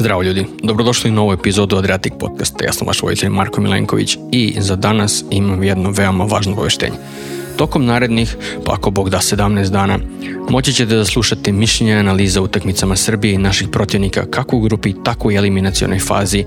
[0.00, 2.64] Zdravo ljudi, dobrodošli u novu epizodu Adriatic podcasta.
[2.64, 6.96] Ja sam vaš vojitelj Marko Milenković i za danas imam jedno veoma važno obaveštenje.
[7.56, 9.98] Tokom narednih, pa ako Bog da 17 dana,
[10.50, 15.30] moći ćete da slušate mišljenje analiza utakmicama Srbije i naših protivnika kako u grupi, tako
[15.30, 16.44] i eliminacionoj fazi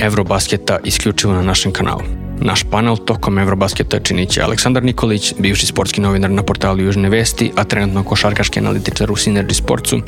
[0.00, 2.25] Eurobasketa isključivo na našem kanalu.
[2.40, 7.52] Naš panel tokom Eurobasketa činit će Aleksandar Nikolić, bivši sportski novinar na portalu Južne vesti,
[7.56, 10.00] a trenutno košarkaški analitičar u Synergy Sportsu,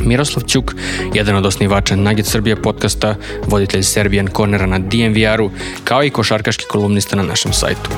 [0.00, 0.74] Miroslav Ćuk,
[1.14, 3.14] jedan od osnivača Nugget Srbije podcasta,
[3.46, 5.50] voditelj Serbian Cornera na DMVR-u,
[5.84, 7.90] kao i košarkaški kolumnista na našem sajtu.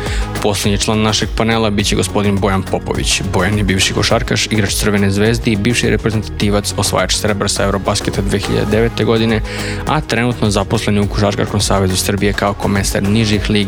[0.42, 3.22] Poslednji član našeg panela biće gospodin Bojan Popović.
[3.32, 9.04] Bojan je bivši košarkaš, igrač Crvene zvezde i bivši reprezentativac, osvajač srebra sa Eurobasketa 2009.
[9.04, 9.40] godine,
[9.86, 13.59] a trenutno zaposlen u Košarkaškom savezu Srbije kao komesar nižih liga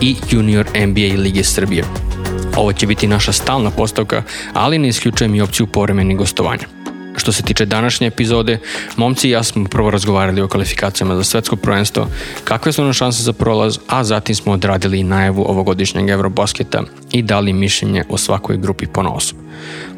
[0.00, 1.84] i junior NBA Lige Srbije.
[2.56, 6.83] Ovo će biti naša stalna postavka, ali ne isključujem i opciju povremenih gostovanja.
[7.16, 8.58] Što se tiče današnje epizode,
[8.96, 12.08] momci i ja smo prvo razgovarali o kvalifikacijama za svetsko prvenstvo,
[12.44, 17.22] kakve su nam šanse za prolaz, a zatim smo odradili i najavu ovogodišnjeg Eurobasketa i
[17.22, 19.34] dali mišljenje o svakoj grupi po nosu.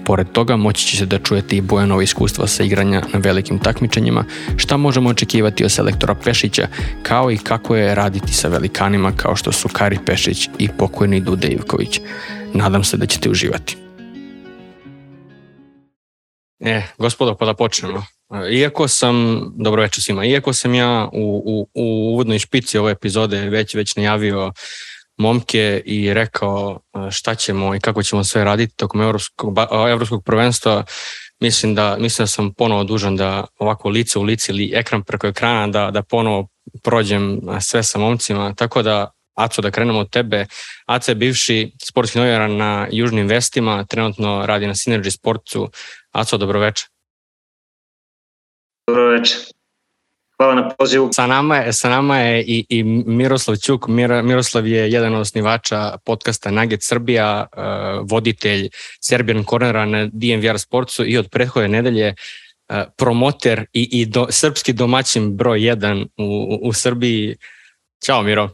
[0.04, 4.24] Pored toga moći će se da čujete i Bojanova iskustva sa igranja na velikim takmičenjima,
[4.56, 6.68] šta možemo očekivati od selektora Pešića,
[7.02, 11.48] kao i kako je raditi sa velikanima kao što su Kari Pešić i pokojni Dude
[11.48, 12.00] Ivković.
[12.54, 13.85] Nadam se da ćete uživati.
[16.60, 18.04] E, gospodo, pa da počnemo.
[18.52, 23.40] Iako sam, dobro večer svima, iako sam ja u, u, u uvodnoj špici ove epizode
[23.40, 24.52] već već najavio
[25.18, 29.54] momke i rekao šta ćemo i kako ćemo sve raditi tokom evropskog,
[29.88, 30.84] evropskog prvenstva,
[31.40, 35.26] mislim da, mislim da sam ponovo dužan da ovako lice u lice ili ekran preko
[35.26, 36.48] ekrana da, da ponovo
[36.82, 40.46] prođem sve sa momcima, tako da Aco, da krenemo od tebe.
[40.86, 45.70] Aco je bivši sportski novinar na Južnim vestima, trenutno radi na Synergy Sportsu.
[46.16, 46.86] Aco, dobroveče.
[48.86, 49.34] Dobroveče.
[50.36, 51.08] Hvala na pozivu.
[51.12, 53.88] Sa nama je, sa nama je i, i Miroslav Ćuk.
[53.88, 57.62] Mir, Miroslav je jedan od osnivača podcasta Nugget Srbija, uh,
[58.10, 58.68] voditelj
[59.00, 64.72] Serbian Cornera na DMVR Sportsu i od prethodne nedelje uh, promoter i, i do, srpski
[64.72, 67.36] domaćin broj 1 u, u, u Srbiji.
[68.06, 68.50] Ćao Miro.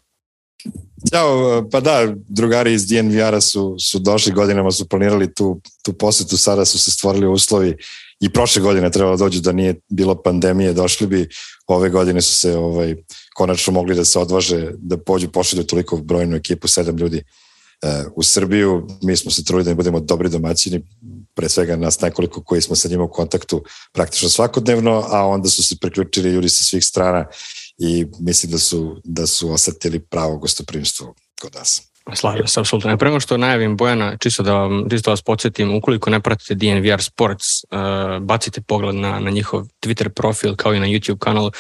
[1.11, 6.37] Ćao, pa da, drugari iz DNVR-a su, su došli godinama, su planirali tu, tu posetu,
[6.37, 7.77] sada su se stvorili uslovi
[8.21, 11.29] i prošle godine trebalo da dođu da nije bilo pandemije, došli bi,
[11.67, 12.95] ove godine su se ovaj,
[13.35, 17.23] konačno mogli da se odvaže, da pođu, pošalju toliko brojnu ekipu, sedam ljudi
[17.83, 20.83] uh, u Srbiju, mi smo se trudili da budemo dobri domaćini,
[21.34, 25.63] pre svega nas nekoliko koji smo sa njima u kontaktu praktično svakodnevno, a onda su
[25.63, 27.27] se priključili ljudi sa svih strana
[27.78, 31.93] i mislim da su, da su osetili pravo gostoprimstvo kod nas.
[32.15, 32.97] Slažem se, apsolutno.
[32.97, 37.03] Prema što najavim Bojana, čisto da, vam, čisto da vas podsjetim, ukoliko ne pratite DNVR
[37.03, 37.78] Sports, uh,
[38.22, 41.50] bacite pogled na, na njihov Twitter profil kao i na YouTube kanal.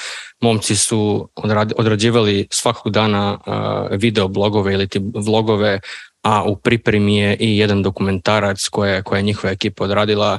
[0.40, 5.80] Momci su odrad, odrađivali svakog dana uh, video blogove ili ti vlogove,
[6.22, 10.38] a u pripremi je i jedan dokumentarac koje, koje je njihova ekipa odradila.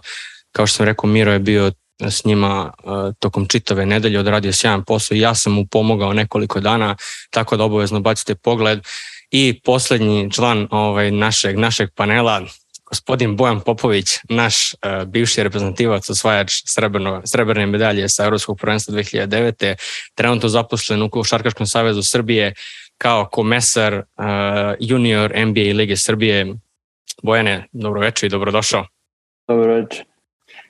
[0.51, 4.83] Kao što sam rekao, Miro je bio s njima uh, tokom čitave nedelje odradio sjajan
[4.83, 6.95] posao i ja sam mu pomogao nekoliko dana,
[7.29, 8.79] tako da obavezno bacite pogled.
[9.31, 12.41] I poslednji član ovaj, našeg, našeg panela,
[12.85, 19.75] gospodin Bojan Popović, naš uh, bivši reprezentativac, osvajač srebrno, srebrne medalje sa Evropskog prvenstva 2009.
[20.15, 22.53] Trenutno zaposlen u Košarkaškom savezu Srbije
[22.97, 24.03] kao komesar uh,
[24.79, 26.55] junior NBA Lige Srbije.
[27.23, 28.85] Bojane, dobroveče i dobrodošao.
[29.47, 30.12] Dobroveče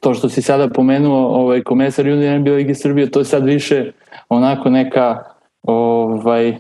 [0.04, 3.92] to što si sada pomenuo, ovaj, komesar Junior NBA Lige Srbije, to je sad više
[4.30, 5.24] onako neka
[5.64, 6.58] ovaj, e,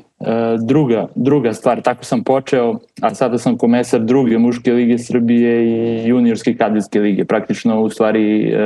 [0.61, 1.81] druga, druga stvar.
[1.81, 7.25] Tako sam počeo, a sada sam komesar druge muške lige Srbije i juniorske kadetske lige.
[7.25, 8.57] Praktično u stvari e,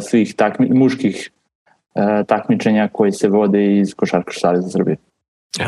[0.00, 1.30] svih takmi, muških
[1.94, 4.96] e, takmičenja koji se vode iz Košarkaš Saveza Srbije.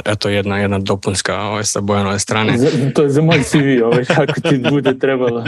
[0.04, 2.58] Eto jedna, jedna dopunska ovaj, sa Bojanove strane.
[2.58, 5.44] Za, to je za moj CV, ovaj, kako ti bude trebalo.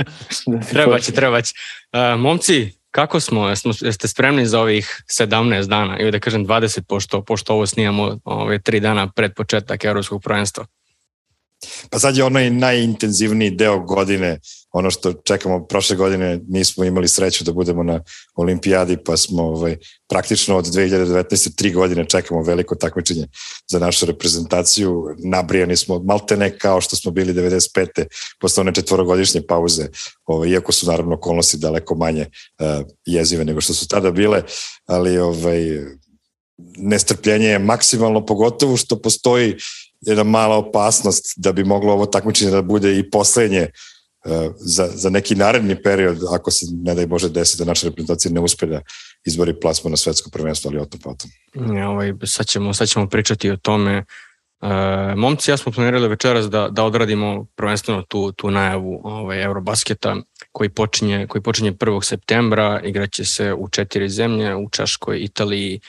[0.47, 1.55] Da trebaće, trebaće.
[1.93, 3.49] Uh, momci, Kako smo?
[3.81, 8.63] Jeste spremni za ovih 17 dana ili da kažem 20 pošto, pošto ovo snijamo ove
[8.63, 10.67] tri dana pred početak Evropskog prvenstva?
[11.91, 14.39] Pa sad je onaj najintenzivniji deo godine,
[14.73, 18.01] ono što čekamo prošle godine, nismo imali sreću da budemo na
[18.35, 19.77] olimpijadi, pa smo ovaj,
[20.09, 21.57] praktično od 2019.
[21.57, 23.27] tri godine čekamo veliko takmičenje
[23.71, 25.05] za našu reprezentaciju.
[25.19, 28.05] Nabrijani smo malte ne kao što smo bili 95.
[28.41, 29.89] posle one četvorogodišnje pauze,
[30.25, 34.43] ovaj, iako su naravno okolnosti daleko manje uh, jezive nego što su tada bile,
[34.87, 35.81] ali ovaj,
[36.77, 39.57] nestrpljenje je maksimalno, pogotovo što postoji
[40.01, 43.69] jedna mala opasnost da bi moglo ovo takmičenje da bude i poslednje
[44.59, 48.41] za, za neki naredni period, ako se, ne daj Bože, desi da naša reprezentacija ne
[48.41, 48.81] uspe da
[49.25, 51.31] izbori plasma na svetsko prvenstvo, ali o tom potom.
[51.77, 54.05] Ja, ovaj, sad, ćemo, sad ćemo pričati o tome.
[54.63, 60.17] E, momci ja smo planirali večeras da, da odradimo prvenstveno tu, tu najavu ovaj, Eurobasketa
[60.53, 62.05] koji počinje, koji počinje 1.
[62.05, 65.81] septembra, igraće se u četiri zemlje, u Čaškoj, Italiji, e,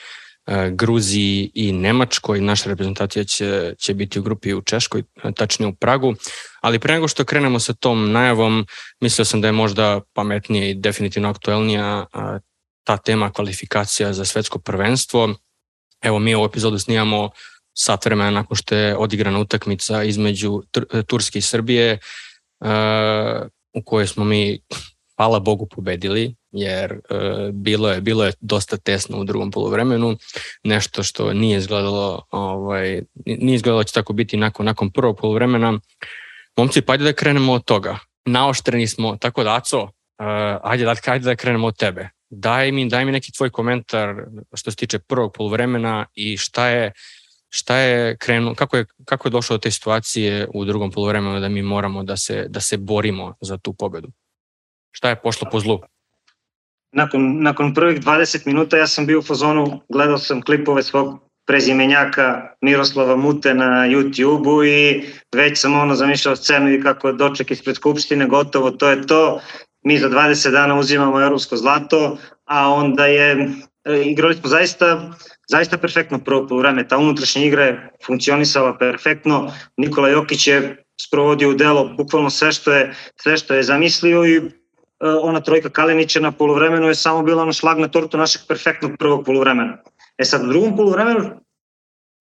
[0.70, 2.40] Gruziji i Nemačkoj.
[2.40, 5.02] Naša reprezentacija će, će biti u grupi u Češkoj,
[5.36, 6.14] tačnije u Pragu.
[6.60, 8.66] Ali pre nego što krenemo sa tom najavom,
[9.00, 12.06] mislio sam da je možda pametnije i definitivno aktuelnija
[12.84, 15.34] ta tema kvalifikacija za svetsko prvenstvo.
[16.02, 17.30] Evo mi ovu epizodu snijamo
[17.74, 20.62] sat vremena nakon što je odigrana utakmica između
[21.06, 21.98] Turske i Srbije
[23.74, 24.60] u kojoj smo mi
[25.16, 27.00] hvala Bogu pobedili jer
[27.52, 30.16] bilo je bilo je dosta tesno u drugom poluvremenu
[30.64, 35.80] nešto što nije izgledalo ovaj nije izgledalo da će tako biti nakon nakon prvog poluvremena
[36.56, 39.90] momci pa ajde da krenemo od toga naoštreni smo tako da Aco uh,
[40.62, 44.14] ajde da ajde da krenemo od tebe daj mi daj mi neki tvoj komentar
[44.54, 46.92] što se tiče prvog poluvremena i šta je
[47.54, 51.48] šta je krenuo, kako je, kako je došlo do te situacije u drugom polovremenu da
[51.48, 54.08] mi moramo da se, da se borimo za tu pobedu?
[54.90, 55.80] Šta je pošlo po zlu?
[56.92, 62.48] Nakon, nakon prvih 20 minuta ja sam bio u fazonu, gledao sam klipove svog prezimenjaka
[62.60, 65.04] Miroslava Mute na YouTube-u i
[65.34, 69.40] već sam ono zamišljao scenu i kako doček ispred Skupštine, gotovo, to je to.
[69.84, 73.50] Mi za 20 dana uzimamo evropsko zlato, a onda je,
[73.84, 75.12] e, igrali smo zaista
[75.48, 76.88] zaista perfektno prvo vreme.
[76.88, 79.52] Ta unutrašnja igra je funkcionisala perfektno.
[79.76, 84.40] Nikola Jokić je sprovodio u delo bukvalno sve što je, sve što je zamislio i
[85.22, 89.24] ona trojka Kalinića na polovremenu je samo bila ono šlag na tortu našeg perfektnog prvog
[89.24, 89.78] polovremena.
[90.18, 91.30] E sad, u drugom polovremenu,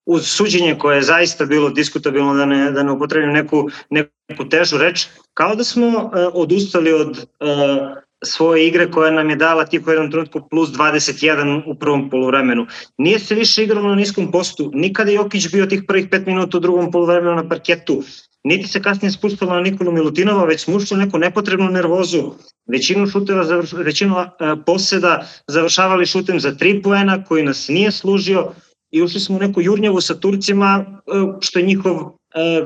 [0.06, 4.78] uz suđenje koje je zaista bilo diskutabilno da ne, da ne upotrebim neku, neku težu
[4.78, 9.88] reč, kao da smo uh, odustali od uh, svoje igre koja nam je dala tih
[9.88, 12.68] u jednom trenutku plus 21 u prvom polovremenu.
[12.98, 16.58] Nije se više igralo na niskom postu, nikada je Jokić bio tih prvih 5 minuta
[16.58, 18.04] u drugom polovremenu na parketu,
[18.44, 22.32] niti se kasnije spustalo na Nikolu Milutinova, već smo ušli neku nepotrebnu nervozu.
[22.68, 24.16] Većinu šuteva, većinu
[24.66, 28.52] poseda završavali šutem za 3 poena koji nas nije služio
[28.92, 32.12] i ušli smo u neku jurnjavu sa Turcima, uh, što je njihov uh,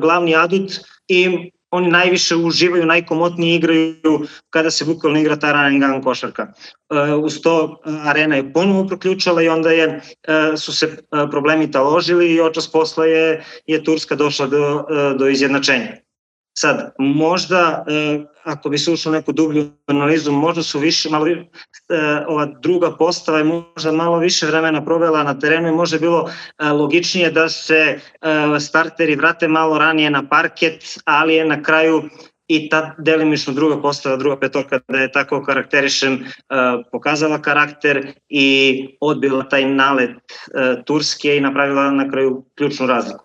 [0.02, 0.72] glavni adut
[1.08, 6.48] i oni najviše uživaju, najkomotnije igraju kada se bukvalno igra ta run gun košarka.
[6.90, 10.98] Uh, uz to uh, arena je ponovo proključala i onda je, uh, su se
[11.32, 14.86] problemi taložili i očas posla je, je Turska došla do,
[15.20, 16.05] do izjednačenja.
[16.58, 21.44] Sad, možda, e, ako bi se ušlo neku dublju analizu, možda su više, malo, e,
[22.28, 26.30] ova druga postava je možda malo više vremena provela na terenu i možda bilo
[26.60, 28.00] e, logičnije da se
[28.60, 32.04] starteri vrate malo ranije na parket, ali je na kraju
[32.48, 36.26] i ta delimično druga postava, druga petorka da je tako karakterišem
[36.92, 40.18] pokazala karakter i odbila taj nalet
[40.86, 43.25] Turske i napravila na kraju ključnu razliku.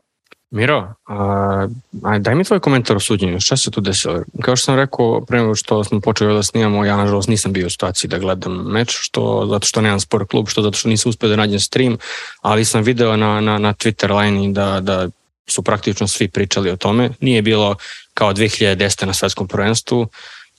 [0.51, 1.69] Miro, a,
[2.03, 4.23] a, daj mi tvoj komentar o suđenju, šta se tu desilo?
[4.43, 7.67] Kao što sam rekao, pre nego što smo počeli da snimamo, ja nažalost nisam bio
[7.67, 11.11] u situaciji da gledam meč, što, zato što nemam sport klub, što zato što nisam
[11.11, 11.97] uspio da nađem stream,
[12.41, 15.09] ali sam video na, na, na Twitter line da, da
[15.47, 17.11] su praktično svi pričali o tome.
[17.21, 17.75] Nije bilo
[18.15, 19.07] kao 2010.
[19.07, 20.07] na svetskom prvenstvu,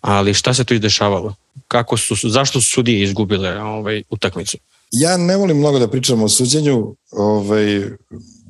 [0.01, 1.35] ali šta se tu izdešavalo?
[1.67, 4.57] Kako su, zašto su sudije izgubile ovaj, utakmicu?
[4.91, 7.81] Ja ne volim mnogo da pričam o suđenju, ovaj,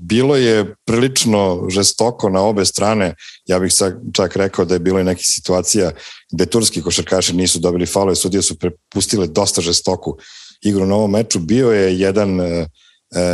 [0.01, 3.15] bilo je prilično žestoko na obe strane.
[3.46, 3.74] Ja bih
[4.13, 5.91] čak rekao da je bilo i nekih situacija
[6.31, 10.17] gde turski košarkaši nisu dobili falove, sudije su prepustile dosta žestoku
[10.62, 11.39] igru na ovom meču.
[11.39, 12.67] Bio je jedan e, e,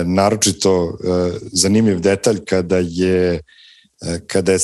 [0.06, 3.42] naročito e, zanimljiv detalj kada je
[4.28, 4.60] kada je,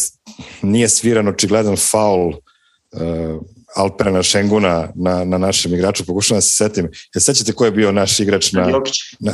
[0.62, 2.34] nije sviran očigledan faul
[3.76, 6.06] Alperana Šenguna na, na našem igraču.
[6.06, 6.90] Pokušavam da se setim.
[7.16, 8.82] Ja sećate ko je bio naš igrač na,
[9.20, 9.34] na,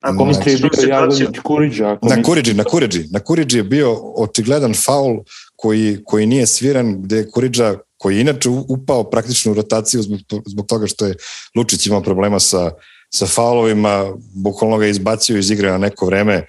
[0.00, 1.98] Ako misli je bio Jagodić Kuriđa.
[2.02, 3.04] Na Kuriđi, na Kuriđi.
[3.10, 5.18] Na Kuriđi je bio očigledan faul
[5.56, 10.20] koji, koji nije sviran, gde je Kuriđa koji je inače upao praktično u rotaciju zbog,
[10.46, 11.14] zbog toga što je
[11.56, 12.70] Lučić imao problema sa,
[13.14, 14.04] sa faulovima,
[14.34, 16.46] bukvalno ga izbacio iz igre na neko vreme,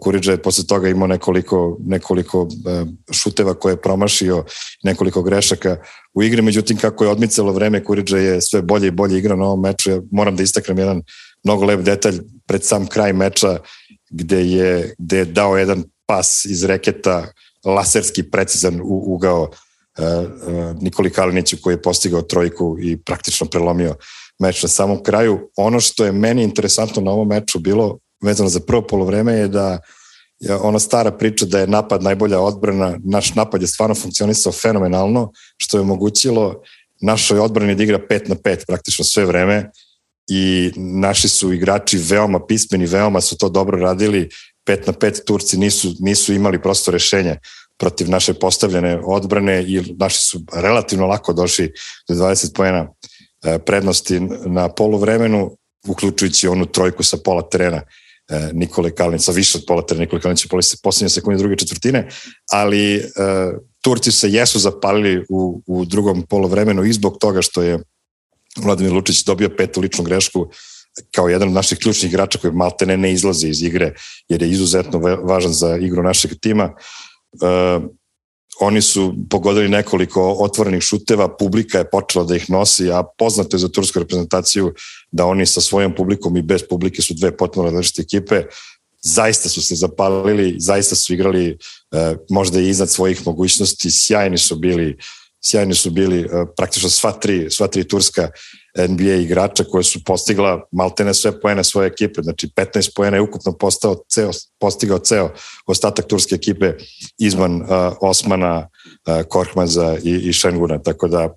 [0.00, 4.44] Kuriđa je posle toga imao nekoliko, nekoliko e, šuteva koje je promašio,
[4.82, 5.76] nekoliko grešaka
[6.14, 9.44] u igri, međutim kako je odmicalo vreme, Kuriđa je sve bolje i bolje igra na
[9.44, 9.90] ovom meču.
[9.90, 11.02] Ja moram da istaknem jedan
[11.46, 13.58] mnogo lep detalj pred sam kraj meča
[14.10, 17.26] gde je, gde je dao jedan pas iz reketa
[17.64, 19.50] laserski precizan u ugao uh,
[19.98, 23.94] uh, Nikoli Kaliniću koji je postigao trojku i praktično prelomio
[24.38, 25.50] meč na samom kraju.
[25.56, 29.78] Ono što je meni interesantno na ovom meču bilo vezano za prvo polovreme je da
[30.60, 35.76] ona stara priča da je napad najbolja odbrana, naš napad je stvarno funkcionisao fenomenalno, što
[35.76, 36.62] je omogućilo
[37.00, 39.70] našoj odbrani da igra 5 na 5 praktično sve vreme
[40.28, 44.28] i naši su igrači veoma pismeni, veoma su to dobro radili,
[44.66, 47.36] 5 na 5 Turci nisu, nisu imali prosto rešenje
[47.78, 51.72] protiv naše postavljene odbrane i naši su relativno lako došli
[52.08, 52.88] do 20 pojena
[53.44, 55.56] e, prednosti na poluvremenu,
[55.88, 57.82] uključujući onu trojku sa pola terena
[58.28, 60.48] e, Nikole Kalnica, više od pola terena Nikole Kalnica,
[60.82, 62.08] poslednje sekunde druge četvrtine,
[62.50, 63.02] ali e,
[63.80, 67.78] Turci se jesu zapalili u, u drugom polovremenu i zbog toga što je
[68.56, 70.50] Vladimir Lučić dobio petu ličnu grešku
[71.14, 73.94] kao jedan od naših ključnih igrača koji maltene ne izlazi iz igre
[74.28, 76.72] jer je izuzetno važan za igru našeg tima.
[77.32, 77.84] Uh,
[78.60, 83.60] oni su pogodili nekoliko otvorenih šuteva, publika je počela da ih nosi, a poznato je
[83.60, 84.72] za tursku reprezentaciju
[85.10, 88.42] da oni sa svojom publikom i bez publike su dve potpuno različite ekipe,
[89.02, 94.56] zaista su se zapalili, zaista su igrali uh, možda i iznad svojih mogućnosti, sjajni su
[94.56, 94.96] bili
[95.44, 98.30] sjajni su bili uh, praktično sva tri, sva tri turska
[98.88, 103.52] NBA igrača koje su postigla maltene sve poene svoje ekipe, znači 15 poena je ukupno
[103.52, 105.30] postao ceo, postigao ceo
[105.66, 106.72] ostatak turske ekipe
[107.18, 107.68] izvan uh,
[108.00, 108.68] Osmana,
[109.08, 111.34] uh, Korkmaza i, i Šenguna, tako da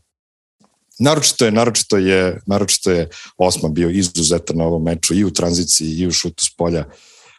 [1.00, 5.92] naročito je, naročito je, naročito je Osman bio izuzetan na ovom meču i u tranziciji
[5.92, 6.86] i u šutu s polja.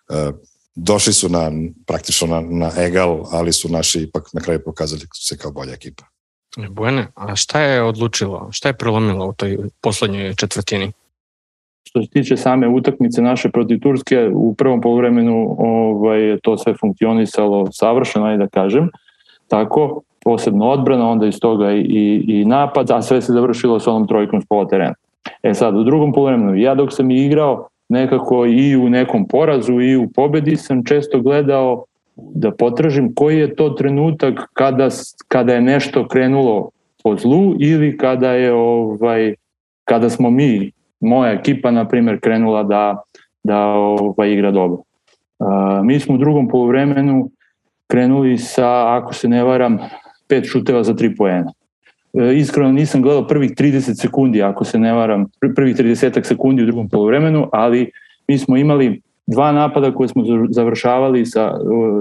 [0.09, 0.35] Uh,
[0.75, 1.53] došli su na,
[1.87, 6.10] praktično na, na egal, ali su naši ipak na kraju pokazali se kao bolja ekipa.
[6.57, 10.93] Bojane, a šta je odlučilo, šta je prelomilo u toj poslednjoj četvrtini?
[11.83, 17.69] Što se tiče same utakmice naše protiv Turske, u prvom polovremenu ovaj, to sve funkcionisalo
[17.73, 18.91] savršeno, aj da kažem,
[19.49, 24.09] tako, posebno odbrana, onda iz toga i, i napad, a sve se završilo s onom
[24.09, 24.95] trojkom s pola terena.
[25.43, 29.97] E sad, u drugom polovremenu, ja dok sam igrao, nekako i u nekom porazu i
[29.97, 31.85] u pobedi sam često gledao
[32.35, 34.89] da potražim koji je to trenutak kada,
[35.29, 36.71] kada je nešto krenulo
[37.03, 39.35] po zlu ili kada je ovaj
[39.85, 43.03] kada smo mi moja ekipa na primjer krenula da
[43.45, 44.83] da ovaj igra dobro.
[45.39, 47.31] Uh, mi smo u drugom poluvremenu
[47.87, 49.79] krenuli sa ako se ne varam
[50.29, 51.53] pet šuteva za tri poena.
[52.13, 56.67] Uh, iskreno nisam gledao prvih 30 sekundi ako se ne varam prvih 30 sekundi u
[56.67, 57.91] drugom poluvremenu, ali
[58.29, 61.53] mi smo imali dva napada koje smo završavali sa,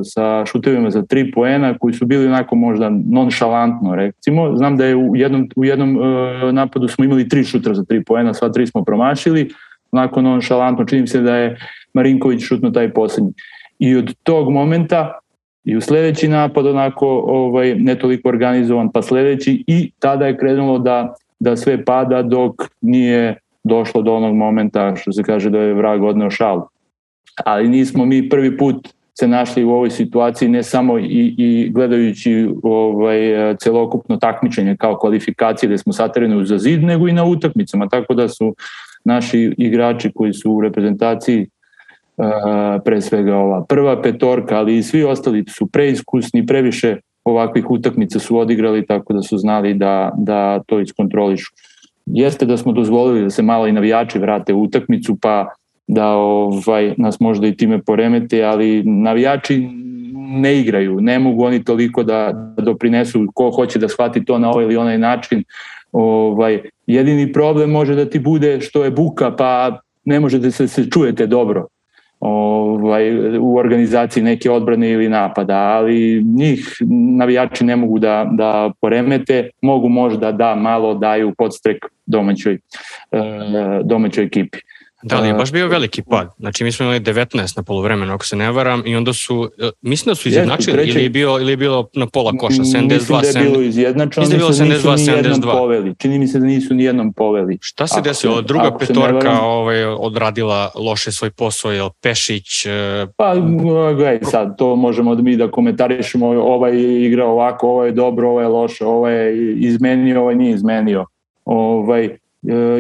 [0.03, 4.55] sa šutevima za tri poena koji su bili onako možda nonšalantno recimo.
[4.55, 6.03] Znam da je u jednom, u jednom uh,
[6.53, 9.50] napadu smo imali tri šutra za tri poena, sva tri smo promašili,
[9.91, 11.57] onako nonšalantno, čini se da je
[11.93, 13.33] Marinković šutno taj poslednji.
[13.79, 15.19] I od tog momenta
[15.63, 20.79] i u sledeći napad onako ovaj, ne toliko organizovan, pa sledeći i tada je krenulo
[20.79, 25.74] da, da sve pada dok nije došlo do onog momenta što se kaže da je
[25.74, 26.62] vrag odneo šalu
[27.46, 28.88] ali nismo mi prvi put
[29.19, 33.19] se našli u ovoj situaciji ne samo i, i gledajući ovaj,
[33.60, 38.27] celokupno takmičenje kao kvalifikacije gde smo satereni za zid, nego i na utakmicama, tako da
[38.27, 38.55] su
[39.03, 41.48] naši igrači koji su u reprezentaciji
[42.17, 42.25] uh,
[42.86, 48.38] pre svega ova prva petorka, ali i svi ostali su preiskusni, previše ovakvih utakmica su
[48.38, 51.51] odigrali tako da su znali da, da to iskontrolišu.
[52.05, 55.50] Jeste da smo dozvolili da se malo i navijači vrate u utakmicu, pa
[55.89, 59.67] da ovaj nas možda i time poremete, ali navijači
[60.13, 64.50] ne igraju, ne mogu oni toliko da, da doprinesu ko hoće da shvati to na
[64.50, 65.43] ovaj ili onaj način.
[65.91, 70.67] Ovaj, jedini problem može da ti bude što je buka, pa ne može da se,
[70.67, 71.67] se čujete dobro
[72.19, 76.77] ovaj, u organizaciji neke odbrane ili napada, ali njih
[77.17, 82.60] navijači ne mogu da, da poremete, mogu možda da malo daju podstrek domaćoj, e,
[83.84, 84.58] domaćoj ekipi.
[85.03, 86.29] Da, ali je baš bio veliki pad.
[86.38, 89.70] Znači mi smo imali 19 na polovremenu, ako se ne varam, i onda su, e,
[89.82, 92.88] mislim da su izjednačili treći, ili, je bio, ili je bilo na pola koša, 72,
[92.89, 95.51] Mislim da je bilo izjednačeno, mislim da, bilo 72, 72.
[95.51, 95.96] Poveli.
[95.98, 97.58] Čini mi se da nisu ni jednom poveli.
[97.62, 98.41] Šta se desilo?
[98.41, 99.46] Druga petorka varam...
[99.46, 102.65] ovaj, odradila loše svoj posao, je Pešić?
[102.65, 103.36] E, pa,
[103.96, 108.29] gledaj, sad, to možemo da mi da komentarišemo, ovaj je igrao ovako, ovo je dobro,
[108.29, 111.06] ovo je loše, ovo je izmenio, ovo nije izmenio.
[111.46, 112.18] Ovaj,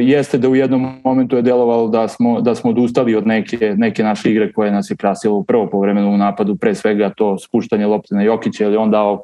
[0.01, 4.03] jeste da u jednom momentu je delovalo da smo, da smo odustali od neke, neke
[4.03, 7.85] naše igre koje nas je krasilo u prvo povremenu u napadu, pre svega to spuštanje
[7.85, 9.23] lopte na Jokića, ili on dao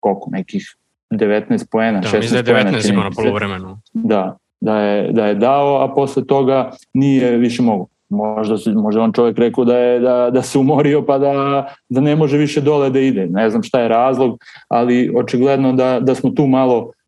[0.00, 0.76] koliko, nekih
[1.10, 3.78] 19 poena, da, 16 da je 19 imao na polovremenu.
[3.92, 7.88] Da, da je, da je dao, a posle toga nije više mogu.
[8.08, 12.00] Možda, se, možda on čovjek rekao da, je, da, da se umorio pa da, da
[12.00, 13.26] ne može više dole da ide.
[13.26, 16.99] Ne znam šta je razlog, ali očigledno da, da smo tu malo E,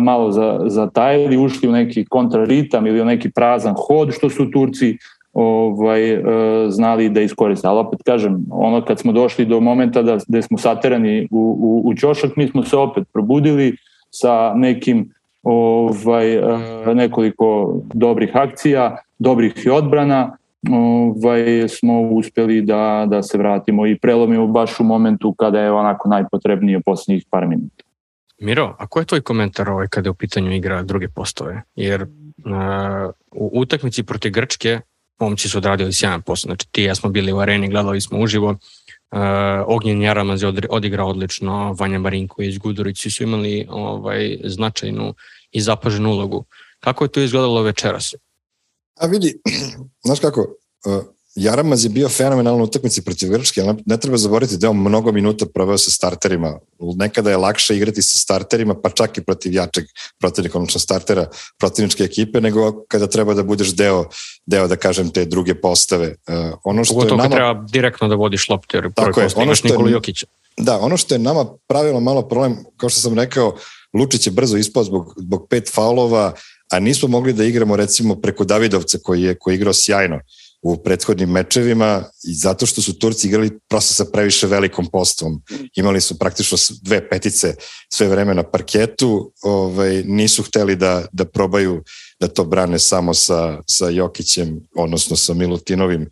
[0.00, 4.96] malo za, zatajili, ušli u neki kontraritam ili u neki prazan hod, što su Turci
[5.36, 6.22] ovaj, e,
[6.68, 7.68] znali da iskoriste.
[7.68, 11.88] Ali opet kažem, ono kad smo došli do momenta da, da smo saterani u, u,
[11.88, 13.76] u ćošak, mi smo se opet probudili
[14.10, 15.10] sa nekim
[15.42, 16.40] ovaj, e,
[16.94, 20.36] nekoliko dobrih akcija, dobrih i odbrana,
[20.70, 26.08] ovaj, smo uspeli da, da se vratimo i prelomimo baš u momentu kada je onako
[26.08, 27.85] najpotrebnije posljednjih par minuta.
[28.38, 31.62] Miro, a ko je tvoj komentar ovaj kada je u pitanju igra druge postove?
[31.74, 32.08] Jer uh,
[33.32, 34.80] u utakmici protiv Grčke
[35.18, 36.48] momci su odradili sjajan posao.
[36.48, 38.50] Znači ti ja smo bili u areni, gledali smo uživo.
[38.50, 39.18] Uh,
[39.66, 45.14] Ognjen Jaramaz je odigrao odlično, Vanja Marinković, Gudurić, svi su imali ovaj, značajnu
[45.50, 46.44] i zapaženu ulogu.
[46.80, 48.14] Kako je to izgledalo večeras?
[49.00, 49.40] A vidi,
[50.06, 50.40] znaš kako,
[50.86, 51.04] uh,
[51.36, 55.12] Jaramaz je bio fenomenalna utakmici protiv Grčke, ali ne treba zaboraviti da je on mnogo
[55.12, 56.58] minuta proveo sa starterima.
[56.96, 59.84] Nekada je lakše igrati sa starterima, pa čak i protiv jačeg
[60.18, 61.26] protivnika, odnosno startera
[61.58, 64.04] protivničke ekipe, nego kada treba da budeš deo,
[64.46, 66.06] deo da kažem, te druge postave.
[66.08, 67.36] Uh, ono što Pogotovo je nama...
[67.36, 70.26] treba direktno da vodiš lopte, jer Tako je, ono što Nikolu Jokića.
[70.56, 73.56] Da, ono što je nama pravilo malo problem, kao što sam rekao,
[73.94, 76.32] Lučić je brzo ispao zbog, zbog pet faulova,
[76.70, 80.20] a nismo mogli da igramo recimo preko Davidovca koji je koji je igrao sjajno
[80.72, 85.42] u prethodnim mečevima i zato što su Turci igrali prosto sa previše velikom postvom.
[85.76, 87.54] Imali su praktično dve petice
[87.92, 91.82] sve vreme na parketu, ovaj, nisu hteli da, da probaju
[92.20, 96.10] da to brane samo sa, sa Jokićem, odnosno sa Milutinovim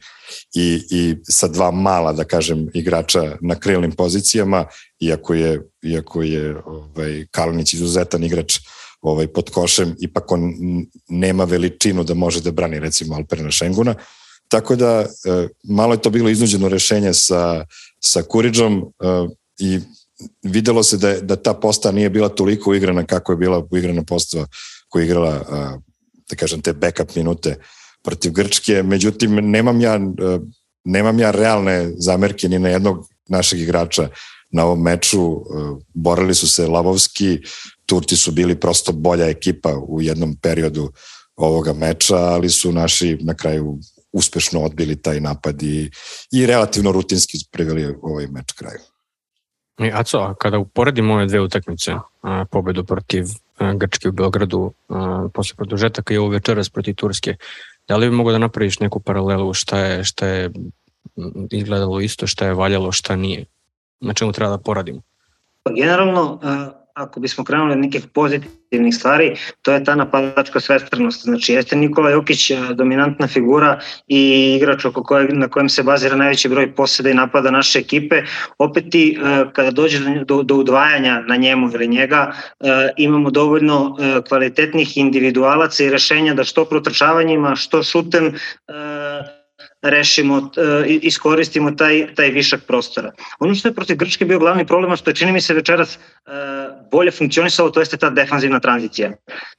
[0.54, 4.66] i, i sa dva mala, da kažem, igrača na krilnim pozicijama,
[5.00, 8.58] iako je, iako je ovaj, Kalinić izuzetan igrač
[9.00, 10.54] ovaj, pod košem, ipak on
[11.08, 13.94] nema veličinu da može da brani recimo Alperna Šenguna,
[14.48, 17.64] Tako da e, malo je to bilo iznuđeno rešenje sa,
[18.00, 19.06] sa Kuriđom e,
[19.58, 19.80] i
[20.42, 24.46] videlo se da, da ta posta nije bila toliko uigrana kako je bila uigrana postava
[24.88, 25.78] koja je igrala, e,
[26.30, 27.56] da kažem, te backup minute
[28.02, 28.82] protiv Grčke.
[28.82, 30.00] Međutim, nemam ja,
[30.84, 34.08] nemam ja realne zamerke ni na jednog našeg igrača
[34.50, 35.44] na ovom meču.
[35.94, 37.38] Borili su se lavovski,
[37.86, 40.92] Turci su bili prosto bolja ekipa u jednom periodu
[41.36, 43.78] ovoga meča, ali su naši na kraju
[44.14, 45.90] uspešno odbili taj napad i,
[46.32, 48.78] i relativno rutinski priveli ovaj meč kraju.
[49.78, 53.26] I Aco, a kada uporedimo ove dve utakmice, a, pobedu protiv
[53.58, 57.36] a, Grčke u Beogradu, a, posle produžetaka i ovo večeras protiv Turske,
[57.88, 60.50] da li bi mogo da napraviš neku paralelu šta je, šta je
[61.50, 63.44] izgledalo isto, šta je valjalo, šta nije?
[64.00, 65.02] Na čemu treba da poradimo?
[65.62, 66.40] Pa generalno,
[66.94, 71.22] ako bismo krenuli od nekih pozitivnih stvari, to je ta napadačka svestrnost.
[71.22, 76.48] Znači, jeste Nikola Jokić dominantna figura i igrač oko kojeg, na kojem se bazira najveći
[76.48, 78.22] broj poseda i napada naše ekipe.
[78.58, 79.18] Opet ti,
[79.52, 82.32] kada dođe do, do udvajanja na njemu ili njega,
[82.96, 83.96] imamo dovoljno
[84.28, 88.34] kvalitetnih individualaca i rešenja da što protrčavanjima, što šutem,
[89.84, 93.12] rešimo, e, iskoristimo taj, taj višak prostora.
[93.38, 95.98] Ono što je protiv Grčke bio glavni problem, što je čini mi se večeras e,
[96.90, 99.12] bolje funkcionisalo, to jeste ta defanzivna tranzicija.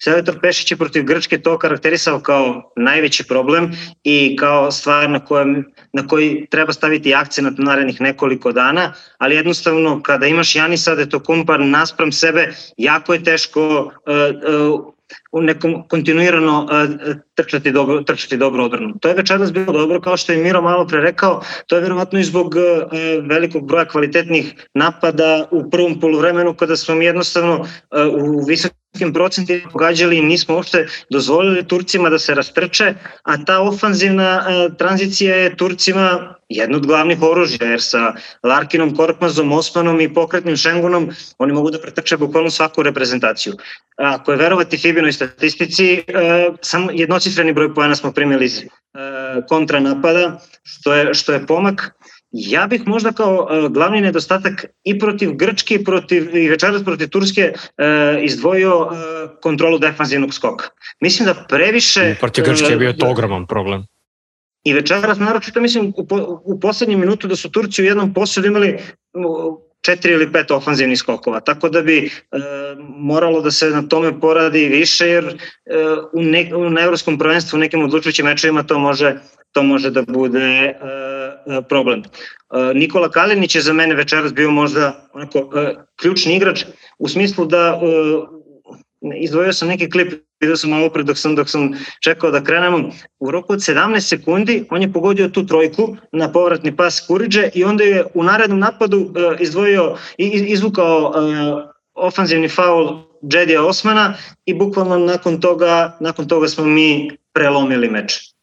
[0.03, 3.71] Selektor Pešić je protiv Grčke to karakterisao kao najveći problem
[4.03, 10.01] i kao stvar na, kojem, na koji treba staviti akcenat narednih nekoliko dana, ali jednostavno
[10.01, 13.91] kada imaš Janisa Detokumpa naspram sebe, jako je teško uh,
[14.71, 14.94] uh,
[15.31, 18.93] u nekom kontinuirano uh, trčati dobro, trčati dobro odbranu.
[19.01, 22.19] To je večeras bilo dobro, kao što je Miro malo pre rekao, to je verovatno
[22.19, 22.91] i zbog uh,
[23.29, 27.67] velikog broja kvalitetnih napada u prvom poluvremenu kada smo mi jednostavno uh,
[28.13, 34.43] u visokim procentima pogađali i nismo uopšte dozvolili Turcima da se rastrče, a ta ofanzivna
[34.77, 41.09] tranzicija je Turcima jedno od glavnih oružja, jer sa Larkinom, Korkmazom, Osmanom i pokretnim Šengunom
[41.37, 43.53] oni mogu da pretrče bukvalno svaku reprezentaciju.
[43.97, 46.03] Ako je verovati Fibinoj statistici, e,
[46.61, 48.65] samo jednocifreni broj pojena smo primili iz e,
[49.49, 51.91] kontranapada, što je, što je pomak.
[52.31, 57.07] Ja bih možda kao e, glavni nedostatak i protiv Grčke i, protiv, i večeras protiv
[57.07, 57.53] Turske e,
[58.21, 58.95] izdvojio e,
[59.41, 60.65] kontrolu defanzivnog skoka.
[61.01, 62.15] Mislim da previše...
[62.19, 63.85] Protiv Grčke je bio to ogroman problem.
[64.65, 68.47] I večeras, naročito mislim, u, po, u poslednjem minutu da su Turci u jednom posledu
[68.47, 68.77] imali
[69.81, 72.09] četiri ili pet ofanzivnih skokova, tako da bi e,
[72.97, 75.35] moralo da se na tome poradi više, jer e,
[76.13, 79.15] u, ne, u na evropskom prvenstvu u nekim odlučujućim mečevima to može,
[79.51, 82.01] to može da bude e, e, problem.
[82.01, 86.65] E, Nikola Kalinić je za mene večeras bio možda onako, e, ključni igrač
[86.99, 88.35] u smislu da e,
[89.13, 91.71] izdvojio sam neki klip, vidio sam malo pre dok sam, dok sam
[92.03, 92.89] čekao da krenemo,
[93.19, 97.63] u roku od 17 sekundi on je pogodio tu trojku na povratni pas Kuriđe i
[97.63, 101.63] onda je u narednom napadu uh, izdvojio i izvukao uh,
[101.93, 104.13] ofanzivni faul Džedija Osmana
[104.45, 108.35] i bukvalno nakon toga, nakon toga smo mi prelomili meč.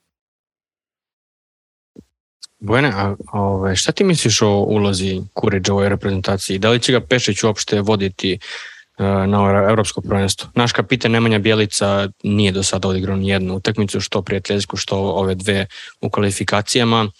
[2.59, 6.59] Bojene, a ove, šta ti misliš o ulozi Kuriđa u ovoj reprezentaciji?
[6.59, 10.51] Da li će ga Pešić uopšte voditi uh, na evropsko prvenstvo?
[10.55, 15.35] Naš kapitan Nemanja Bjelica nije do sada odigrao ni jednu utakmicu, što prijateljsku, što ove
[15.35, 15.67] dve
[16.01, 17.11] u kvalifikacijama.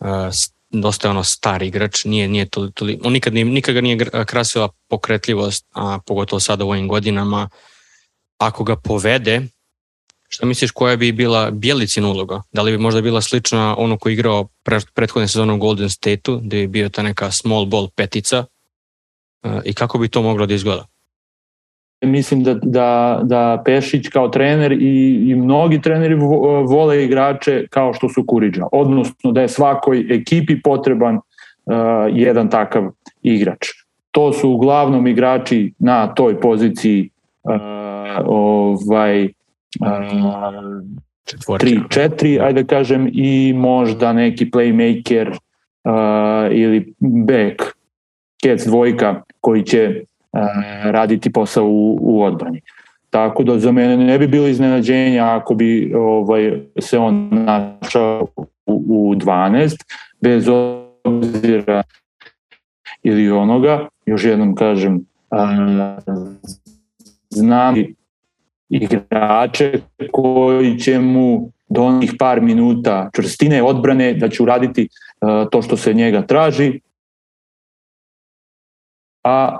[0.00, 0.08] Uh,
[0.70, 4.68] dosta je ono star igrač, nije, nije to, to, on nikad, nikad ga nije krasila
[4.88, 7.48] pokretljivost, a pogotovo sada u ovim godinama.
[8.38, 9.42] Ako ga povede,
[10.34, 12.42] Šta misliš koja bi bila Bjelicina uloga?
[12.52, 16.38] Da li bi možda bila slična ono koji igrao pre, prethodne sezone u Golden State-u,
[16.38, 18.44] gde bi bio ta neka small ball petica
[19.42, 20.86] uh, i kako bi to moglo da izgleda?
[22.02, 26.14] Mislim da, da, da Pešić kao trener i, i mnogi treneri
[26.68, 31.22] vole igrače kao što su Kuriđa, odnosno da je svakoj ekipi potreban uh,
[32.10, 32.90] jedan takav
[33.22, 33.66] igrač.
[34.10, 37.10] To su uglavnom igrači na toj poziciji
[37.42, 37.52] uh,
[38.26, 39.28] ovaj,
[41.58, 47.62] tri, četiri, ajde kažem, i možda neki playmaker uh, ili back,
[48.42, 50.11] kec dvojka koji će uh,
[50.84, 52.60] raditi posao u, u odbrani.
[53.10, 58.26] Tako da za mene ne bi bilo iznenađenja ako bi ovaj, se on našao
[58.66, 59.84] u, u 12,
[60.20, 60.48] bez
[61.04, 61.82] obzira
[63.02, 65.38] ili onoga, još jednom kažem, uh,
[67.30, 67.74] znam
[68.68, 69.80] igrače
[70.12, 74.88] koji će mu do onih par minuta čvrstine odbrane da će uraditi
[75.20, 76.80] uh, to što se njega traži
[79.24, 79.56] a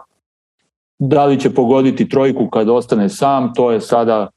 [1.08, 4.28] da li će pogoditi trojku kad ostane sam to je sada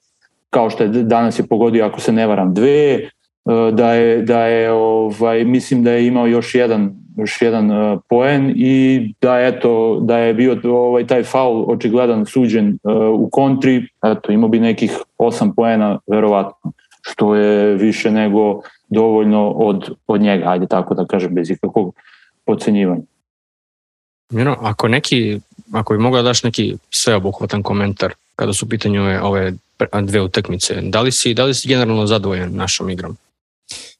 [0.50, 3.10] kao što je danas je pogodio ako se ne varam dve
[3.46, 8.00] uh, da je, da je ovaj, mislim da je imao još jedan još jedan uh,
[8.10, 13.88] poen i da eto da je bio ovaj taj faul očigledan suđen uh, u kontri,
[14.04, 20.50] eto imao bi nekih 8 poena verovatno, što je više nego dovoljno od od njega,
[20.50, 21.96] ajde tako da kažem bez ikakvog
[22.46, 23.04] podcenjivanja.
[24.30, 25.40] Miro, ako neki
[25.72, 29.54] ako bi mogao da daš neki sveobuhvatan komentar kada su u pitanju ove
[30.02, 33.18] dve utakmice, da li si da li si generalno zadovoljan našom igrom?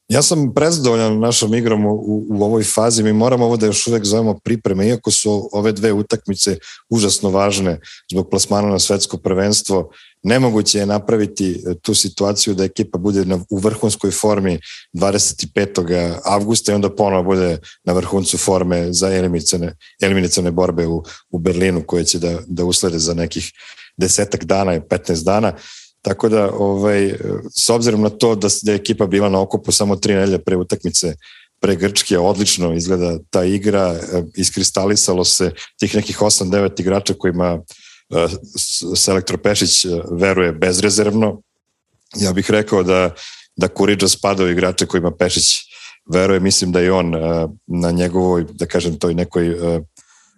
[0.08, 3.04] Ja sam prezadovoljan našom igrom u, u ovoj fazi.
[3.04, 6.58] Mi moramo ovo da još uvek zovemo pripreme, iako su ove dve utakmice
[6.90, 7.80] užasno važne
[8.12, 9.90] zbog plasmana na svetsko prvenstvo.
[10.28, 14.60] Nemoguće je napraviti e, tu situaciju da ekipa bude na, u vrhunskoj formi
[14.94, 16.20] 25.
[16.24, 21.84] avgusta i onda ponovo bude na vrhuncu forme za eliminacione, eliminacione borbe u, u Berlinu
[21.88, 23.52] koje će da, da uslede za nekih
[23.98, 25.54] desetak dana i 15 dana.
[26.02, 27.14] Tako da, ovaj,
[27.58, 30.58] s obzirom na to da, da je ekipa bila na okupu samo tri nedelje pre
[30.58, 31.16] utakmice
[31.60, 37.85] pre Grčke, odlično izgleda ta igra, e, iskristalisalo se tih nekih 8-9 igrača kojima e,
[38.96, 41.42] selektor Pešić e, veruje bezrezervno.
[42.16, 43.14] Ja bih rekao da,
[43.56, 45.44] da Kuriđa spada u igrače kojima Pešić
[46.14, 47.14] veruje, mislim da je on
[47.68, 49.82] na njegovoj, da kažem, toj nekoj E,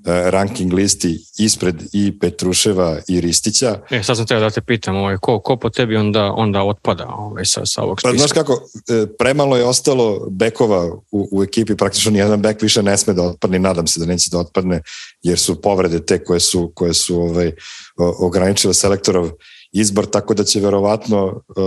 [0.06, 3.80] ranking listi ispred i Petruševa i Ristića.
[3.90, 7.06] E, sad sam teo da te pitam, ovaj, ko, ko po tebi onda, onda otpada
[7.08, 8.14] ovaj, sa, sa ovog spiska?
[8.14, 8.54] Pa, znaš kako,
[8.90, 13.24] e, premalo je ostalo bekova u, u ekipi, praktično nijedan bek više ne sme da
[13.24, 14.82] otpadne, nadam se da neće da otpadne,
[15.24, 17.52] jer su povrede te koje su, koje su ovaj,
[17.98, 19.30] ograničile selektorov
[19.72, 21.62] izbor, tako da će verovatno e,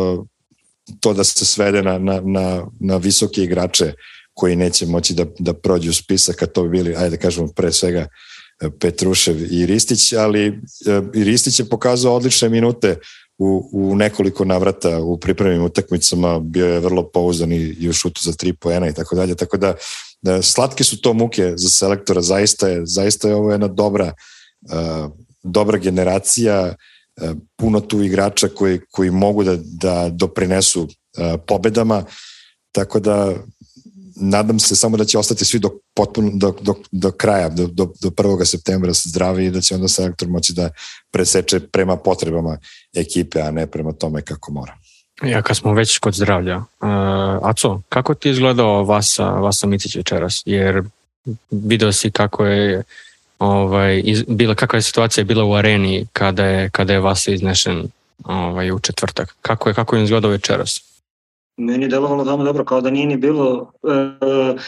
[1.00, 3.92] to da se svede na, na, na, na visoke igrače
[4.40, 7.72] koji neće moći da, da prođu spisak, a to bi bili, ajde da kažemo, pre
[7.72, 8.06] svega
[8.80, 10.52] Petrušev i Ristić, ali e,
[11.14, 12.96] i Ristić je pokazao odlične minute
[13.38, 18.32] u, u nekoliko navrata u pripremnim utakmicama, bio je vrlo pouzdan i u šutu za
[18.32, 19.74] tri poena i tako dalje, tako da,
[20.22, 24.12] da slatke su to muke za selektora, zaista je, zaista je ovo jedna dobra
[24.72, 25.10] uh,
[25.42, 26.74] dobra generacija,
[27.56, 30.88] puno tu igrača koji, koji mogu da, da doprinesu
[31.46, 32.04] pobedama,
[32.72, 33.34] tako da
[34.20, 37.92] nadam se samo da će ostati svi do, potpuno, do, do, do kraja, do, do,
[38.02, 38.44] do 1.
[38.44, 40.70] septembra zdravi i da će onda selektor moći da
[41.10, 42.58] preseče prema potrebama
[42.96, 44.76] ekipe, a ne prema tome kako mora.
[45.22, 46.64] Ja, kad smo već kod zdravlja, uh,
[47.42, 50.42] Aco, kako ti je izgledao Vasa, Vasa Micić večeras?
[50.44, 50.82] Jer
[51.50, 52.82] video si kako je
[53.38, 57.88] ovaj, iz, bila, kakva je situacija bila u areni kada je, kada je Vasa iznešen
[58.24, 59.36] ovaj, u četvrtak.
[59.42, 60.89] Kako je, kako je izgledao večeras?
[61.60, 64.16] Meni je delovalo veoma dobro, kao da nije ni bilo, e,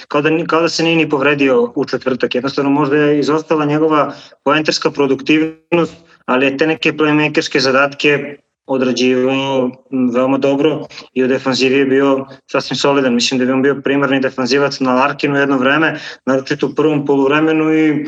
[0.08, 2.34] kao, da, kao da se nije ni povredio u četvrtak.
[2.34, 4.12] Jednostavno možda je izostala njegova
[4.44, 9.70] poenterska produktivnost, ali je te neke playmakerske zadatke odrađivao
[10.14, 13.14] veoma dobro i u defanzivi je bio sasvim solidan.
[13.14, 17.74] Mislim da je on bio primarni defanzivac na Larkinu jedno vreme, naročito u prvom poluvremenu
[17.74, 18.06] i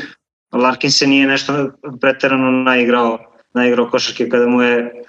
[0.53, 1.71] Larkin se nije nešto
[2.01, 3.19] preterano naigrao,
[3.55, 5.05] naigrao košarke kada mu je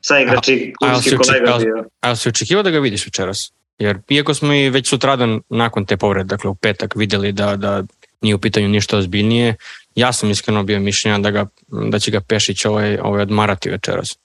[0.00, 1.84] saigrači, klubski kolega bio.
[2.00, 3.52] A si očekivao da ga vidiš večeras?
[3.78, 7.82] Jer iako smo i već sutradan nakon te povrede, dakle u petak videli da, da
[8.20, 9.56] nije u pitanju ništa ozbiljnije,
[9.94, 14.18] ja sam iskreno bio mišljenja da, ga, da će ga Pešić ovaj, ovaj odmarati večeras.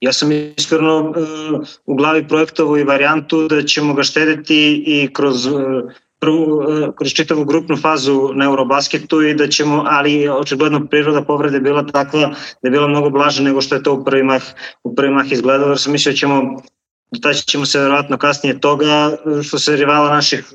[0.00, 5.46] Ja sam iskreno uh, u glavi projektovo i varijantu da ćemo ga štediti i kroz
[5.46, 5.60] uh,
[6.20, 11.60] prvu, uh, kroz čitavu grupnu fazu na Eurobasketu i da ćemo, ali očigledno priroda povrede
[11.60, 12.20] bila takva
[12.62, 14.42] da je bila mnogo blaža nego što je to u prvi mah,
[14.84, 16.62] u prvi mah izgledalo, jer sam mislio da ćemo
[17.12, 20.52] dotaći ćemo se verovatno kasnije toga što se rivala naših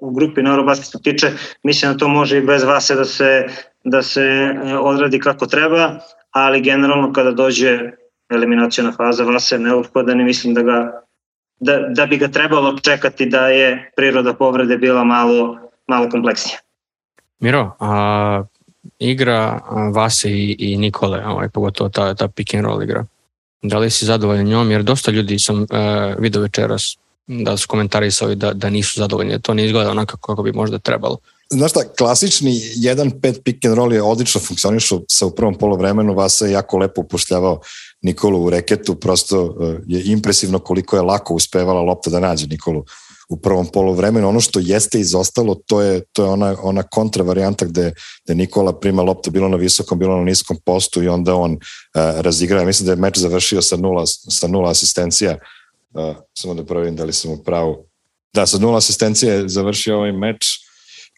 [0.00, 3.46] u grupi na Eurobasketu tiče, mislim da to može i bez vase da se,
[3.84, 5.98] da se odradi kako treba,
[6.30, 7.78] ali generalno kada dođe
[8.30, 10.92] eliminacijona faza Vasa je neophodan i mislim da, ga,
[11.60, 16.58] da, da bi ga trebalo čekati da je priroda povrede bila malo, malo kompleksnija.
[17.38, 18.42] Miro, a,
[18.98, 19.60] igra
[19.94, 23.04] Vase i, i Nikole, ovaj, pogotovo ta, ta pick and roll igra,
[23.62, 25.68] da li si zadovoljan njom, jer dosta ljudi sam uh,
[26.18, 30.52] video večeras da su komentarisali da, da nisu zadovoljni, to ne izgleda onako kako bi
[30.52, 31.18] možda trebalo.
[31.50, 36.46] Znaš šta, klasični 1-5 pick and roll je odlično funkcionišao sa u prvom polovremenu, Vasa
[36.46, 37.60] je jako lepo upošljavao
[38.02, 42.84] Nikolu u reketu, prosto e, je impresivno koliko je lako uspevala lopta da nađe Nikolu
[43.28, 44.28] u prvom polovremenu.
[44.28, 47.92] Ono što jeste izostalo, to je, to je ona, ona kontra varijanta gde,
[48.24, 51.58] gde Nikola prima loptu bilo na visokom, bilo na niskom postu i onda on uh,
[52.20, 52.64] razigra.
[52.64, 55.38] Mislim da je meč završio sa nula, sa nula asistencija.
[55.94, 57.86] Uh, samo da proverim da li sam u pravu.
[58.34, 60.46] Da, sa nula asistencija je završio ovaj meč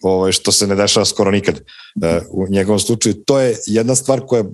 [0.03, 3.15] ovaj, što se ne dešava skoro nikad uh, u njegovom slučaju.
[3.27, 4.45] To je jedna stvar koja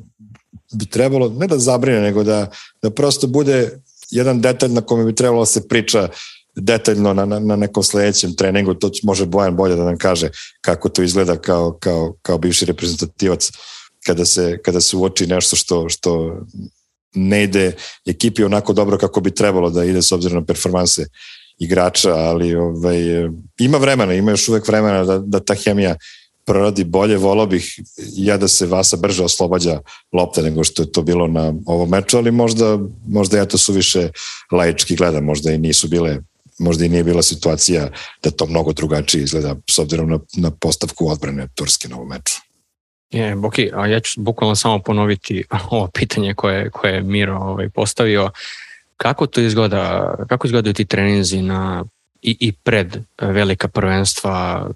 [0.74, 2.50] bi trebalo, ne da zabrine, nego da,
[2.82, 6.08] da prosto bude jedan detalj na kome bi trebalo da se priča
[6.56, 10.28] detaljno na, na, na nekom sledećem treningu, to može Bojan bolje da nam kaže
[10.60, 13.50] kako to izgleda kao, kao, kao bivši reprezentativac
[14.06, 16.40] kada se, kada se uoči nešto što, što
[17.14, 17.72] ne ide
[18.06, 21.06] ekipi onako dobro kako bi trebalo da ide s obzirom na performanse
[21.58, 22.98] igrača, ali ovaj,
[23.58, 25.96] ima vremena, ima još uvek vremena da, da ta hemija
[26.44, 27.80] proradi bolje, volao bih
[28.16, 29.80] ja da se Vasa brže oslobađa
[30.12, 32.78] lopte nego što je to bilo na ovom meču, ali možda,
[33.09, 34.11] možda ja to suviše
[34.52, 36.18] laički gledam, možda i nisu bile
[36.59, 37.88] možda i nije bila situacija
[38.22, 42.40] da to mnogo drugačije izgleda s obzirom na, na postavku odbrane Turske na ovom meču.
[43.11, 47.68] Je, Boki, a ja ću bukvalno samo ponoviti ovo pitanje koje, koje je Miro ovaj,
[47.68, 48.30] postavio.
[48.96, 51.85] Kako to izgleda, kako izgledaju ti treninzi na,
[52.22, 54.68] i, i pred velika prvenstva,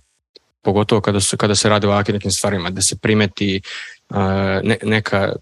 [0.62, 3.60] pogotovo kada, su, kada se radi o ovakvim nekim stvarima, da se primeti
[4.10, 4.16] uh,
[4.62, 5.32] ne, neka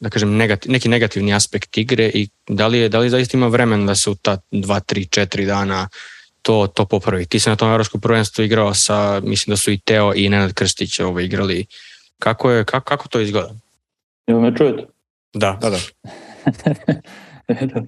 [0.00, 3.48] da kažem, negativ, neki negativni aspekt igre i da li, je, da li zaista ima
[3.48, 5.88] vremen da se u ta 2, 3, 4 dana
[6.42, 7.26] to, to popravi.
[7.26, 10.52] Ti se na tom evropskom prvenstvu igrao sa, mislim da su i Teo i Nenad
[10.52, 11.66] Krstić ovo igrali.
[12.18, 13.54] Kako, je, kako, kako to izgleda?
[14.26, 14.86] Jel me čujete?
[15.34, 15.58] Da.
[15.60, 15.78] Da, da.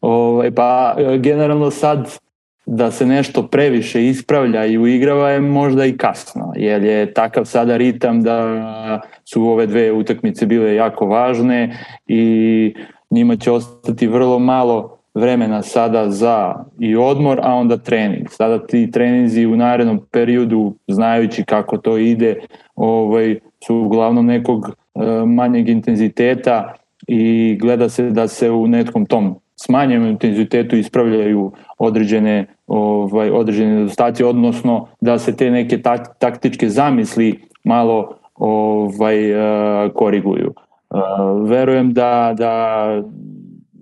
[0.00, 2.18] ovaj, pa generalno sad
[2.66, 7.76] da se nešto previše ispravlja i uigrava je možda i kasno, jer je takav sada
[7.76, 12.74] ritam da su ove dve utakmice bile jako važne i
[13.10, 18.26] njima će ostati vrlo malo vremena sada za i odmor, a onda trening.
[18.30, 22.40] Sada ti treninzi u narednom periodu, znajući kako to ide,
[22.74, 26.74] ovaj, su uglavnom nekog e, manjeg intenziteta
[27.08, 34.24] i gleda se da se u nekom tom smanjenom intenzitetu ispravljaju određene ovaj određene nedostaci
[34.24, 40.54] odnosno da se te neke tak, taktičke zamisli malo ovaj uh, koriguju.
[40.90, 43.02] Uh, verujem da da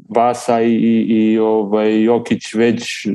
[0.09, 3.07] Vasa i, i, i ovaj Jokić već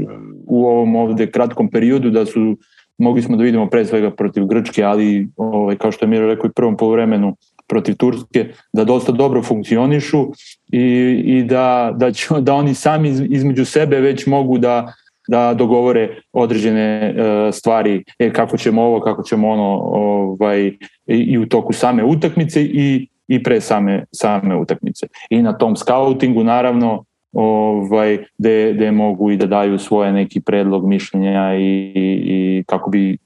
[0.47, 2.57] u ovom ovde kratkom periodu da su
[2.97, 6.47] mogli smo da vidimo pre svega protiv Grčke, ali ovaj kao što je Miro rekao
[6.47, 7.35] i prvom poluvremenu
[7.67, 10.27] protiv Turske, da dosta dobro funkcionišu
[10.71, 10.81] i,
[11.25, 14.93] i da, da, će, da oni sami između sebe već mogu da,
[15.27, 21.37] da dogovore određene uh, stvari, e, kako ćemo ovo, kako ćemo ono, ovaj, i, i
[21.37, 25.07] u toku same utakmice i, i pre same, same utakmice.
[25.29, 30.87] I na tom scoutingu naravno ovaj, gde, gde mogu i da daju svoje neki predlog
[30.87, 33.17] mišljenja i, i, i kako bi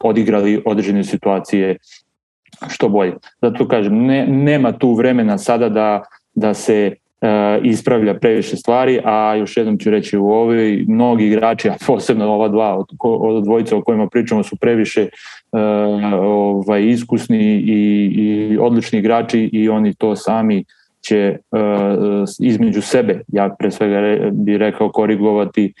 [0.00, 1.76] odigrali određene situacije
[2.68, 3.14] što bolje.
[3.42, 6.02] Zato kažem, ne, nema tu vremena sada da,
[6.34, 11.68] da se uh, ispravlja previše stvari, a još jednom ću reći u ovoj, mnogi igrači,
[11.68, 15.08] a posebno ova dva od, od dvojica o kojima pričamo su previše
[15.52, 15.60] uh,
[16.22, 20.64] ovaj, iskusni i, i odlični igrači i oni to sami
[21.00, 21.60] će uh,
[22.40, 25.72] između sebe, ja pre svega re, bi rekao korigovati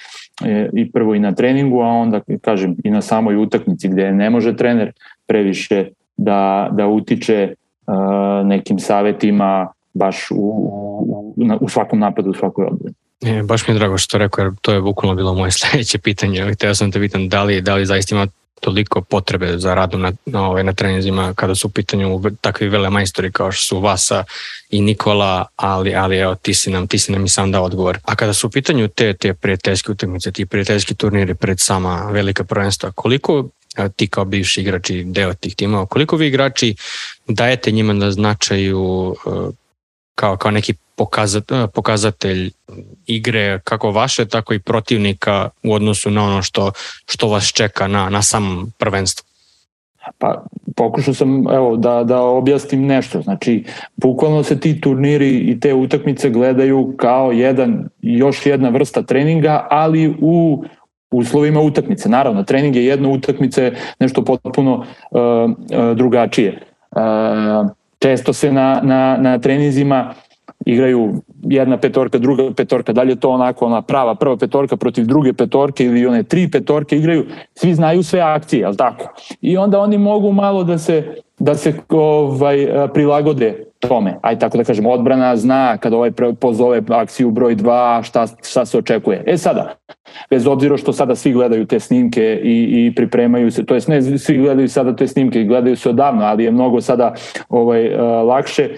[0.44, 4.30] e, i prvo i na treningu, a onda kažem i na samoj utakmici gde ne
[4.30, 4.92] može trener
[5.26, 5.88] previše
[6.20, 7.54] da, da utiče
[7.86, 12.94] uh, nekim savetima baš u, u, u svakom napadu, u svakoj odbrani.
[13.22, 16.52] E, baš mi je drago što rekao, jer to je bukvalno bilo moje sledeće pitanje.
[16.54, 18.26] Htio sam te pitan da li, da li zaista ima
[18.60, 22.90] toliko potrebe za radom na, na, ovaj, na trenizima kada su u pitanju takvi vele
[22.90, 24.24] majstori kao što su Vasa
[24.70, 27.98] i Nikola, ali, ali evo, ti si nam, ti si nam i sam dao odgovor.
[28.04, 32.44] A kada su u pitanju te, te prijateljske utakmice, ti prijateljski turniri pred sama velika
[32.44, 33.48] prvenstva, koliko
[33.96, 36.74] ti kao bivši igrač i deo tih timova, koliko vi igrači
[37.28, 39.14] dajete njima na značaju
[40.14, 42.50] kao, kao neki pokazatelj, pokazatelj
[43.06, 46.72] igre kako vaše, tako i protivnika u odnosu na ono što,
[47.06, 49.24] što vas čeka na, na samom prvenstvu?
[50.18, 50.44] Pa
[50.76, 53.22] pokušao sam evo, da, da objasnim nešto.
[53.22, 53.64] Znači,
[53.96, 60.14] bukvalno se ti turniri i te utakmice gledaju kao jedan, još jedna vrsta treninga, ali
[60.20, 60.64] u
[61.10, 62.08] uslovima utakmice.
[62.08, 65.18] Naravno, trening je jedna utakmice, nešto potpuno uh,
[65.96, 66.62] drugačije.
[66.90, 70.14] Uh, često se na, na, na trenizima
[70.66, 75.06] igraju jedna petorka, druga petorka, da li je to onako ona prava prva petorka protiv
[75.06, 79.14] druge petorke ili one tri petorke igraju, svi znaju sve akcije, al tako?
[79.40, 84.18] I onda oni mogu malo da se da se ovaj prilagode tome.
[84.22, 88.78] Aj tako da kažem, odbrana zna kad ovaj pozove akciju broj 2 šta, šta se
[88.78, 89.24] očekuje.
[89.26, 89.74] E sada,
[90.30, 94.02] bez obzira što sada svi gledaju te snimke i, i pripremaju se, to jest ne
[94.18, 97.14] svi gledaju sada te snimke, gledaju se odavno, ali je mnogo sada
[97.48, 98.68] ovaj, lakše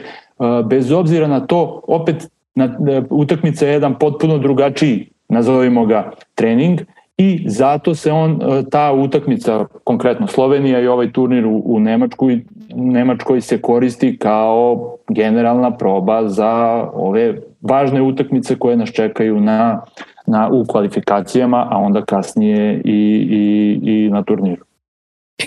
[0.64, 2.76] bez obzira na to, opet na,
[3.10, 6.80] utakmica je jedan potpuno drugačiji, nazovimo ga trening,
[7.22, 12.40] i zato se on, ta utakmica, konkretno Slovenija i ovaj turnir u, u Nemačkoj,
[12.74, 16.52] Nemačkoj se koristi kao generalna proba za
[16.92, 19.84] ove važne utakmice koje nas čekaju na,
[20.26, 24.64] na, u kvalifikacijama, a onda kasnije i, i, i na turniru.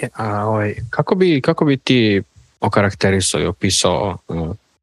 [0.02, 2.22] E, a, ovaj, kako, bi, kako bi ti
[2.62, 4.18] okarakterisao i opisao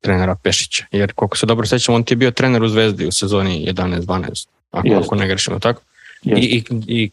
[0.01, 3.13] trenera Pešića, jer koliko se dobro sećam, on ti je bio trener u Zvezdi u
[3.13, 5.83] sezoni 11-12, ako, ako ne grešimo, tako?
[6.25, 7.11] I, i, i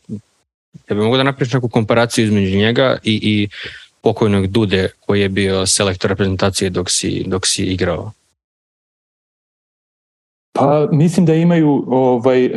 [0.89, 3.47] ja bih mogu da napriš neku komparaciju između njega i, i
[4.01, 8.11] pokojnog Dude koji je bio selektor reprezentacije dok si, dok si igrao?
[10.53, 12.51] Pa mislim da imaju ovaj e,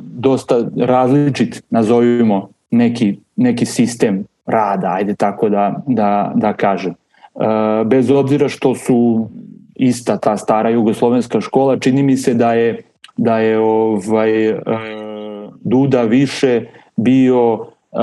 [0.00, 6.92] dosta različit, nazovimo neki, neki sistem rada, ajde tako da, da, da kažem.
[6.92, 6.94] E,
[7.84, 9.28] bez obzira što su
[9.74, 12.82] ista ta stara jugoslovenska škola, čini mi se da je
[13.16, 14.60] da je ovaj e,
[15.64, 17.96] Duda više bio e,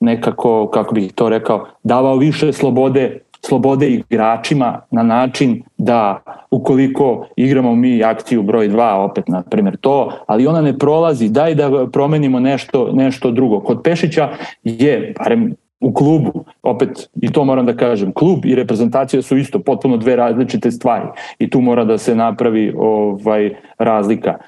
[0.00, 7.74] nekako kako bih to rekao davao više slobode slobode igračima na način da ukoliko igramo
[7.74, 12.40] mi akciju broj 2 opet na primjer to, ali ona ne prolazi, daj da promenimo
[12.40, 13.60] nešto nešto drugo.
[13.60, 14.28] Kod Pešića
[14.62, 19.58] je, barem u klubu, opet i to moram da kažem, klub i reprezentacija su isto
[19.58, 21.06] potpuno dve različite stvari
[21.38, 24.38] i tu mora da se napravi ovaj razlika.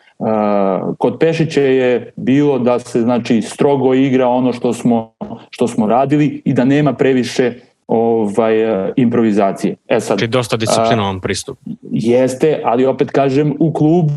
[0.99, 5.15] Kod Pešića je bilo da se znači strogo igra ono što smo
[5.51, 7.53] što smo radili i da nema previše
[7.87, 8.55] ovaj
[8.97, 9.77] improvizacije.
[9.89, 11.59] E sad, znači dosta disciplinovan pristup.
[11.91, 14.11] Jeste, ali opet kažem u klubu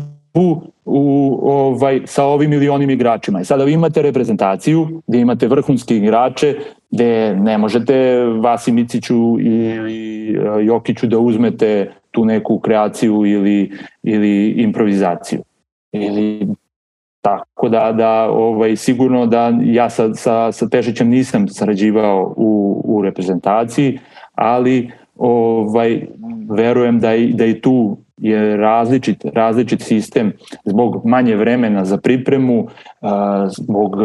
[0.84, 3.40] u, ovaj, sa ovim milionim igračima.
[3.40, 6.54] I sada vi imate reprezentaciju gde imate vrhunske igrače,
[6.90, 10.32] gde ne možete Vasi Miciću ili
[10.62, 15.40] Jokiću da uzmete tu neku kreaciju ili, ili improvizaciju.
[15.92, 16.48] Ili
[17.20, 23.02] tako da, da ovaj, sigurno da ja sa, sa, sa Tešićem nisam sarađivao u, u
[23.02, 23.98] reprezentaciji,
[24.34, 26.06] ali ovaj,
[26.50, 30.32] verujem da i, da i tu je različit, različit sistem
[30.64, 32.68] zbog manje vremena za pripremu,
[33.58, 33.96] zbog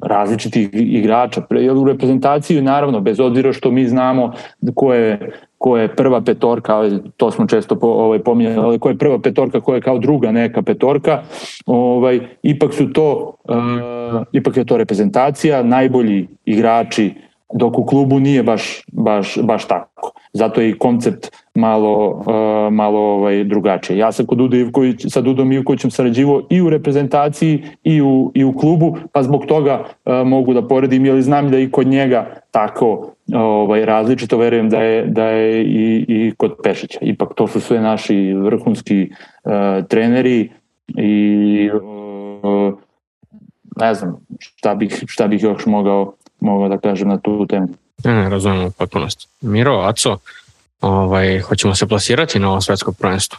[0.00, 1.42] različitih igrača.
[1.76, 4.32] U reprezentaciji naravno, bez obzira što mi znamo
[4.74, 6.82] ko je, ko je prva petorka,
[7.16, 10.32] to smo često po, ovaj, pominjali, ali ko je prva petorka, ko je kao druga
[10.32, 11.22] neka petorka,
[11.66, 17.14] ovaj, ipak su to, uh, ipak je to reprezentacija, najbolji igrači
[17.54, 20.12] dok u klubu nije baš, baš, baš tako.
[20.32, 23.98] Zato je i koncept malo, uh, malo ovaj, drugačije.
[23.98, 28.44] Ja sam kod Duda Ivković, sa Dudom Ivkovićem sarađivo i u reprezentaciji i u, i
[28.44, 32.26] u klubu, pa zbog toga uh, mogu da poredim, jer znam da i kod njega
[32.50, 36.98] tako ovaj, različito, verujem da je, da je i, i kod Pešića.
[37.02, 39.10] Ipak to su sve naši vrhunski
[39.44, 39.52] uh,
[39.88, 40.50] treneri
[40.96, 41.70] i
[42.42, 42.74] uh,
[43.76, 47.68] ne znam šta bih, šta bih još mogao mogao da kažem na tu temu.
[48.04, 49.28] Ne, ne, razumemo potpunost.
[49.40, 50.18] Miro, Aco,
[50.82, 53.38] ovaj, hoćemo se plasirati na ovo svetsko prvenstvo?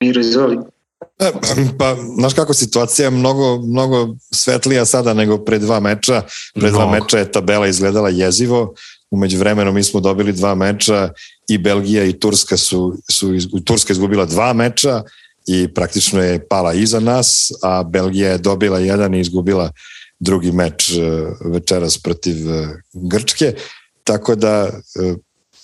[0.00, 0.58] Miro, izvoli.
[1.18, 1.32] E,
[1.78, 6.22] pa, znaš kako situacija je mnogo, mnogo svetlija sada nego pre dva meča.
[6.54, 8.74] Pre dva meča je tabela izgledala jezivo.
[9.10, 11.10] Umeđu vremenu mi smo dobili dva meča
[11.48, 15.02] i Belgija i Turska su, su iz, Turska izgubila dva meča
[15.46, 19.70] i praktično je pala iza nas, a Belgija je dobila jedan i izgubila
[20.18, 21.00] drugi meč e,
[21.44, 23.54] večeras protiv e, Grčke,
[24.04, 25.14] tako da e,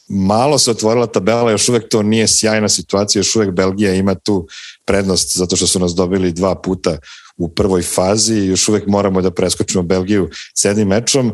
[0.08, 4.46] malo se otvorila tabela, još uvek to nije sjajna situacija, još uvek Belgija ima tu
[4.84, 6.98] prednost zato što su nas dobili dva puta
[7.36, 8.34] u prvoj fazi.
[8.34, 11.32] Još uvek moramo da preskočimo Belgiju s jednim mečom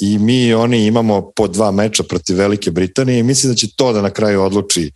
[0.00, 3.18] i mi i oni imamo po dva meča protiv Velike Britanije.
[3.18, 4.92] I mislim da će to da na kraju odluči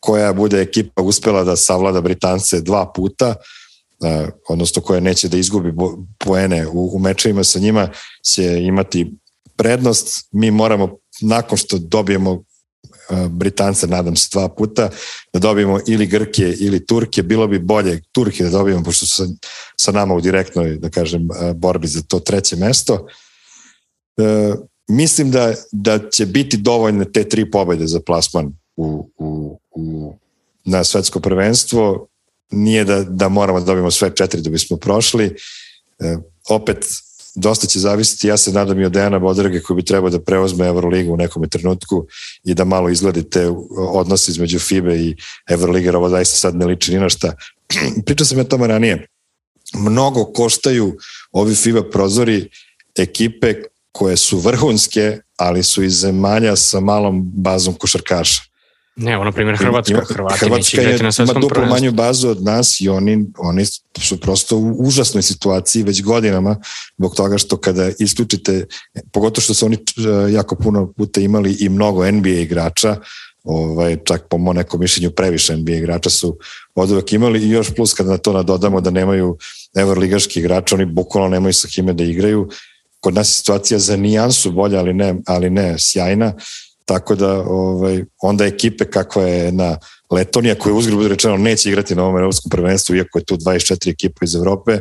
[0.00, 3.28] koja bude ekipa uspela da savlada Britance dva puta.
[3.28, 3.34] uh,
[4.48, 5.72] odnosno koja neće da izgubi
[6.18, 7.88] poene u, u mečevima sa njima
[8.32, 9.14] će imati
[9.56, 12.44] prednost, mi moramo nakon što dobijemo
[13.30, 14.90] Britance, nadam se, dva puta,
[15.32, 19.24] da dobijemo ili Grke ili Turke, bilo bi bolje Turke da dobijemo, pošto su sa,
[19.76, 23.06] sa nama u direktnoj, da kažem, borbi za to treće mesto.
[24.16, 24.54] E,
[24.88, 30.14] mislim da, da će biti dovoljne te tri pobede za plasman u, u, u,
[30.64, 32.06] na svetsko prvenstvo.
[32.54, 35.36] Nije da, da moramo da dobijemo sve četiri da bismo prošli.
[35.98, 36.16] E,
[36.48, 36.86] opet
[37.34, 40.66] dosta će zavisiti, ja se nadam i od Dejana Bodrage koji bi trebao da preozme
[40.66, 42.06] Euroligu u nekom trenutku
[42.44, 43.48] i da malo izgledite
[43.78, 45.16] odnos između FIBE i
[45.48, 47.34] Euroliga, jer ovo zaista sad ne liči ni na šta.
[48.06, 49.06] Pričao sam ja tome ranije.
[49.74, 50.96] Mnogo koštaju
[51.32, 52.48] ovi FIBA prozori
[52.98, 53.54] ekipe
[53.92, 58.42] koje su vrhunske, ali su iz zemalja sa malom bazom košarkaša.
[58.96, 62.88] Ne, ono primjer Hrvatska, Hrvati Hrvatska je, na ima duplo manju bazu od nas i
[62.88, 63.64] oni, oni
[63.98, 66.56] su prosto u užasnoj situaciji već godinama
[66.98, 68.66] zbog toga što kada isključite,
[69.12, 72.96] pogotovo što su oni e, jako puno puta imali i mnogo NBA igrača,
[73.44, 76.38] ovaj, čak po mo nekom mišljenju previše NBA igrača su
[76.74, 79.38] od uvek imali i još plus kada na to nadodamo da nemaju
[79.76, 82.48] evroligaški igrača, oni bukvalno nemaju sa kime da igraju.
[83.00, 86.32] Kod nas je situacija za nijansu bolja, ali ne, ali ne sjajna
[86.84, 89.78] Tako da ovaj, onda ekipe kakva je na
[90.10, 94.24] Letonija, koja uzgled rečeno neće igrati na ovom evropskom prvenstvu, iako je tu 24 ekipa
[94.24, 94.78] iz Evrope,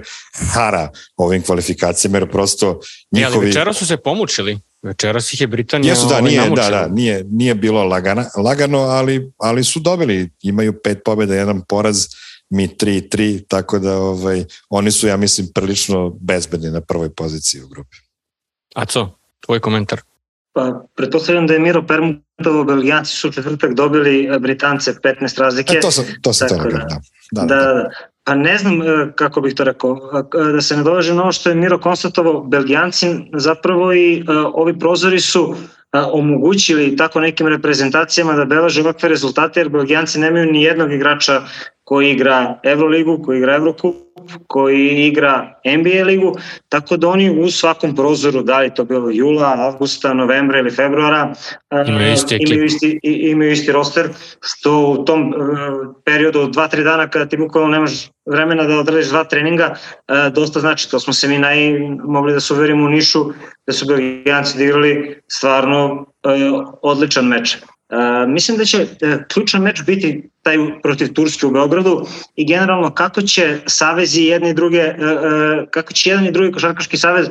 [0.53, 2.79] hara ovim kvalifikacijama, jer prosto
[3.11, 3.33] njihovi...
[3.33, 4.59] E, ali večera su se pomučili.
[4.81, 8.79] Večeras ih je Britanija Jesu, da, ovaj, nije, da, da, nije, nije bilo lagana, lagano,
[8.79, 12.07] ali, ali su dobili, imaju pet pobjeda, jedan poraz,
[12.49, 17.67] mi 3-3, tako da ovaj, oni su, ja mislim, prilično bezbedni na prvoj poziciji u
[17.67, 17.97] grupi.
[18.75, 19.09] A co,
[19.45, 20.01] tvoj komentar?
[20.53, 25.77] Pa, pretpostavljam da je Miro Permutovo, Belgijanci su u četvrtak dobili e, Britance 15 razlike.
[25.77, 26.69] E, to sam, to sam da, da,
[27.31, 27.89] da, da, da.
[28.23, 30.23] Pa ne znam e, kako bih to rekao,
[30.53, 34.23] da se ne doveže na ovo što je Miro konstatovao, Belgijanci zapravo i
[34.53, 35.55] ovi prozori su
[35.93, 41.41] omogućili tako nekim reprezentacijama da beleže ovakve rezultate, jer Belgijanci nemaju ni jednog igrača
[41.93, 43.95] koji igra Euroligu, koji igra Evrokup,
[44.47, 46.35] koji igra NBA ligu,
[46.69, 51.33] tako da oni u svakom prozoru, da li to bilo jula, avgusta, novembra ili februara,
[51.87, 54.09] imaju isti, imaju isti, imaju isti roster,
[54.41, 55.35] što u tom uh,
[56.05, 60.59] periodu od 2-3 dana kada ti bukvalno nemaš vremena da odradiš dva treninga, uh, dosta
[60.59, 63.25] znači, to smo se mi naj, mogli da se uverimo u Nišu,
[63.67, 66.05] da su Belgijanci igrali stvarno
[66.81, 67.57] odličan meč.
[67.93, 72.93] Uh, mislim da će uh, ključan meč biti taj protiv Turske u Beogradu i generalno
[72.93, 77.29] kako će savezi jedne i druge, uh, kako će jedan i drugi košarkaški savez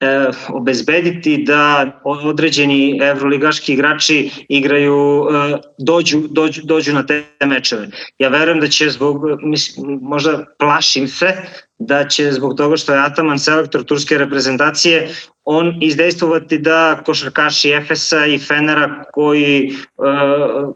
[0.00, 7.88] e, obezbediti da određeni evroligaški igrači igraju, e, dođu, dođu, dođu na te mečeve.
[8.18, 11.36] Ja verujem da će zbog, mislim, možda plašim se,
[11.78, 15.14] da će zbog toga što je Ataman selektor turske reprezentacije,
[15.44, 20.74] on izdejstvovati da košarkaši Efesa i Fenera koji uh,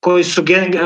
[0.00, 0.78] koji su gen, e,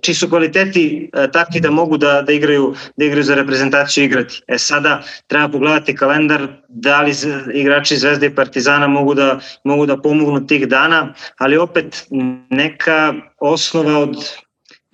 [0.00, 4.42] čiji su kvaliteti e, takvi da mogu da, da igraju da igraju za reprezentaciju igrati.
[4.46, 7.12] E sada treba pogledati kalendar da li
[7.54, 12.06] igrači Zvezde i Partizana mogu da mogu da pomognu tih dana, ali opet
[12.50, 14.16] neka osnova od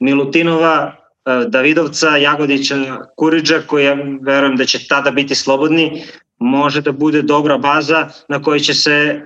[0.00, 1.03] Milutinova, e,
[1.48, 2.76] Davidovca, Jagodića,
[3.16, 6.04] Kuriđa, koji ja verujem da će tada biti slobodni,
[6.38, 9.22] može da bude dobra baza na kojoj će se e,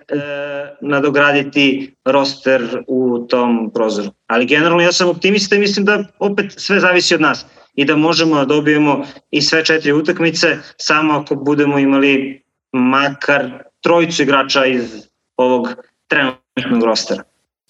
[0.80, 4.10] nadograditi roster u tom prozoru.
[4.26, 7.96] Ali generalno ja sam optimista i mislim da opet sve zavisi od nas i da
[7.96, 12.42] možemo da dobijemo i sve četiri utakmice samo ako budemo imali
[12.72, 15.68] makar trojicu igrača iz ovog
[16.08, 17.22] trenutnog rostera.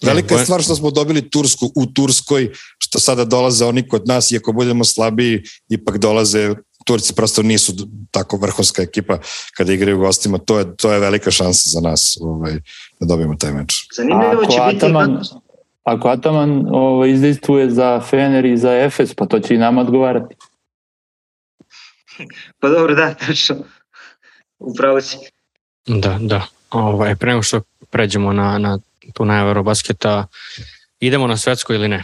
[0.03, 4.31] Velika je stvar što smo dobili Tursku u Turskoj, što sada dolaze oni kod nas
[4.31, 7.73] i ako budemo slabiji, ipak dolaze Turci prosto nisu
[8.11, 9.19] tako vrhunska ekipa
[9.57, 12.53] kada igraju gostima, to je, to je velika šansa za nas ovaj,
[12.99, 13.87] da dobijemo taj meč.
[13.95, 14.77] Zanimljivo će biti...
[14.77, 15.21] Ataman,
[15.83, 20.35] ako Ataman ovaj, izdejstvuje za Fener i za Efes, pa to će i nama odgovarati.
[22.59, 23.55] Pa dobro, da, tačno.
[24.59, 25.17] Upravo si.
[25.87, 26.47] Da, da.
[26.71, 28.79] Ovaj, pre nego što pređemo na, na
[29.13, 30.27] tu najavu Eurobasketa.
[30.99, 32.03] Idemo na svetsko ili ne?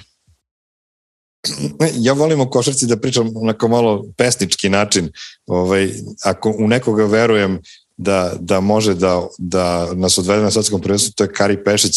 [2.00, 5.12] ja volim o košarci da pričam onako malo pesnički način.
[5.48, 5.90] Ovaj,
[6.24, 7.62] ako u nekoga verujem
[7.98, 11.96] da, da može da, da nas odvede na svetskom prvenstvu, to je Kari Pešić,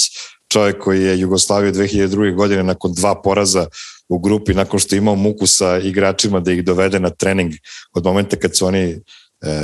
[0.49, 2.35] čovjek koji je Jugoslavio 2002.
[2.35, 3.67] godine nakon dva poraza
[4.09, 7.53] u grupi, nakon što je imao muku sa igračima da ih dovede na trening
[7.93, 9.01] od momenta kad su oni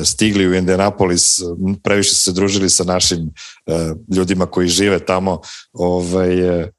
[0.04, 1.38] stigli u Indianapolis,
[1.82, 3.18] previše se družili sa našim
[3.66, 5.40] e, ljudima koji žive tamo,
[5.72, 6.70] ovaj, e,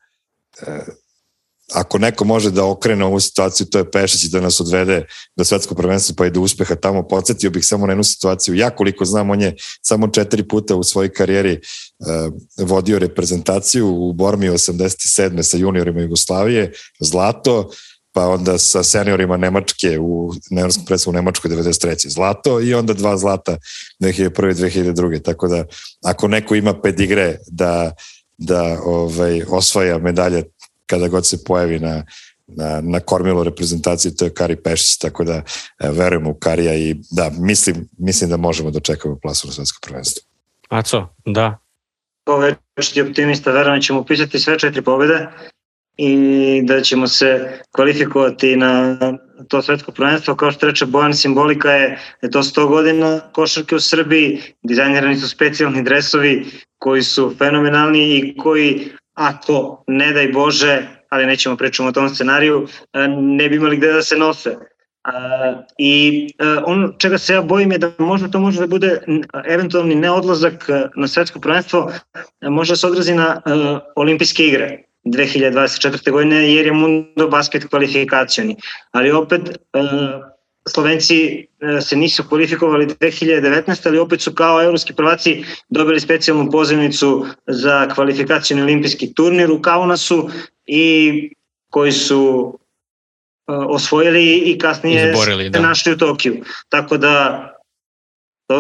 [1.73, 5.43] ako neko može da okrene ovu situaciju, to je Pešić i da nas odvede do
[5.43, 7.07] svetskog prvenstva pa i do uspeha tamo.
[7.07, 8.55] Podsjetio bih samo na jednu situaciju.
[8.55, 11.59] Ja koliko znam, on je samo četiri puta u svojoj karijeri
[12.57, 15.43] vodio reprezentaciju u Bormi 87.
[15.43, 17.69] sa juniorima Jugoslavije, zlato,
[18.15, 22.09] pa onda sa seniorima Nemačke u Nemačkom predstavu u Nemačkoj 93.
[22.09, 23.57] zlato i onda dva zlata
[23.99, 24.79] 2001.
[24.79, 25.21] i 2002.
[25.21, 25.65] Tako da
[26.03, 27.91] ako neko ima pedigre da
[28.37, 30.43] da ovaj osvaja medalje
[30.85, 32.05] kada god se pojavi na,
[32.47, 35.43] na, na kormilu reprezentacije, to je Kari Pešić, tako da e,
[35.91, 40.23] verujemo u Karija i da, mislim, mislim da možemo da čekamo plasu na svetsko prvenstvo.
[40.69, 41.57] Aco, da.
[42.77, 45.27] Večiti optimista, verujem da ćemo upisati sve četiri pobjede
[45.97, 48.97] i da ćemo se kvalifikovati na
[49.47, 50.35] to svetsko prvenstvo.
[50.35, 55.29] Kao što reče Bojan, simbolika je, je to 100 godina košarke u Srbiji, dizajnirani su
[55.29, 56.45] specijalni dresovi
[56.77, 62.67] koji su fenomenalni i koji ako, ne daj Bože, ali nećemo pričamo o tom scenariju,
[62.93, 64.55] e, ne bi imali gde da se nose.
[65.77, 69.01] I e, ono čega se ja bojim je da možda to može da bude
[69.45, 71.91] eventualni neodlazak e, na svetsko prvenstvo,
[72.41, 73.41] može da se odrazi na
[73.95, 76.11] olimpijske igre 2024.
[76.11, 78.55] godine, jer je Mundo basket kvalifikacioni.
[78.91, 79.41] Ali opet,
[80.69, 87.25] Slovenci e, se nisu kvalifikovali 2019, ali opet su kao evropski prvaci dobili specijalnu pozivnicu
[87.47, 90.29] za kvalifikacijni olimpijski turnir u Kaunasu
[90.65, 91.29] i
[91.69, 92.53] koji su
[93.47, 95.57] e, osvojili i kasnije Izborili, da.
[95.57, 96.43] se našli u Tokiju.
[96.69, 97.51] Tako da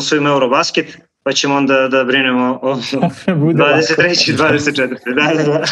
[0.01, 4.29] su im Eurobasket, pa ćemo onda da brinemo o 23.
[4.29, 4.87] i 24.
[5.15, 5.63] Da, da, da.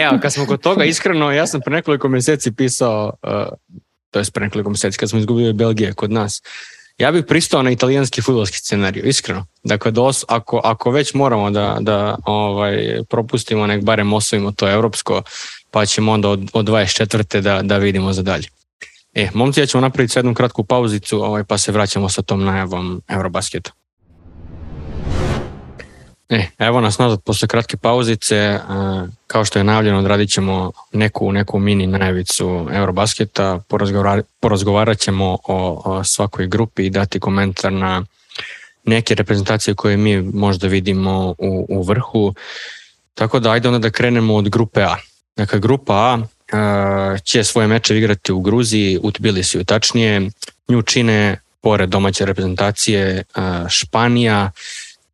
[0.00, 3.30] Evo, kad smo kod toga, iskreno, ja sam pre nekoliko meseci pisao uh,
[4.10, 6.42] to je pre nekoliko meseci kad smo izgubili Belgije kod nas.
[6.98, 9.46] Ja bih pristao na italijanski futbolski scenarij, iskreno.
[9.64, 15.22] Dakle, dos, ako, ako već moramo da, da ovaj, propustimo, nek barem osvojimo to evropsko,
[15.70, 17.40] pa ćemo onda od, od 24.
[17.40, 18.48] da, da vidimo za dalje.
[19.14, 23.02] E, momci, ja ćemo napraviti jednu kratku pauzicu, ovaj, pa se vraćamo sa tom najavom
[23.08, 23.70] Eurobasketa.
[26.28, 28.60] E, evo nas nazad posle kratke pauzice, e,
[29.26, 33.60] kao što je najavljeno odradit ćemo neku, neku mini najavicu Eurobasketa,
[34.40, 38.04] porazgovarat, ćemo o, o svakoj grupi i dati komentar na
[38.84, 42.34] neke reprezentacije koje mi možda vidimo u, u vrhu.
[43.14, 44.96] Tako da ajde onda da krenemo od grupe A.
[45.36, 46.18] Dakle, grupa A
[47.14, 50.30] e, će svoje meče igrati u Gruziji, u Tbilisiju tačnije.
[50.68, 53.22] Nju čine, pored domaće reprezentacije, e,
[53.68, 54.50] Španija,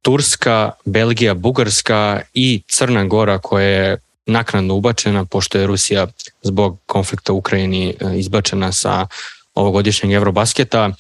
[0.03, 3.96] Turska, Belgija, Bugarska i Crna Gora koja je
[4.26, 6.07] naknadno ubačena pošto je Rusija
[6.42, 9.07] zbog konflikta u Ukrajini e, izbačena sa
[9.55, 10.90] ovogodišnjeg Eurobasketa.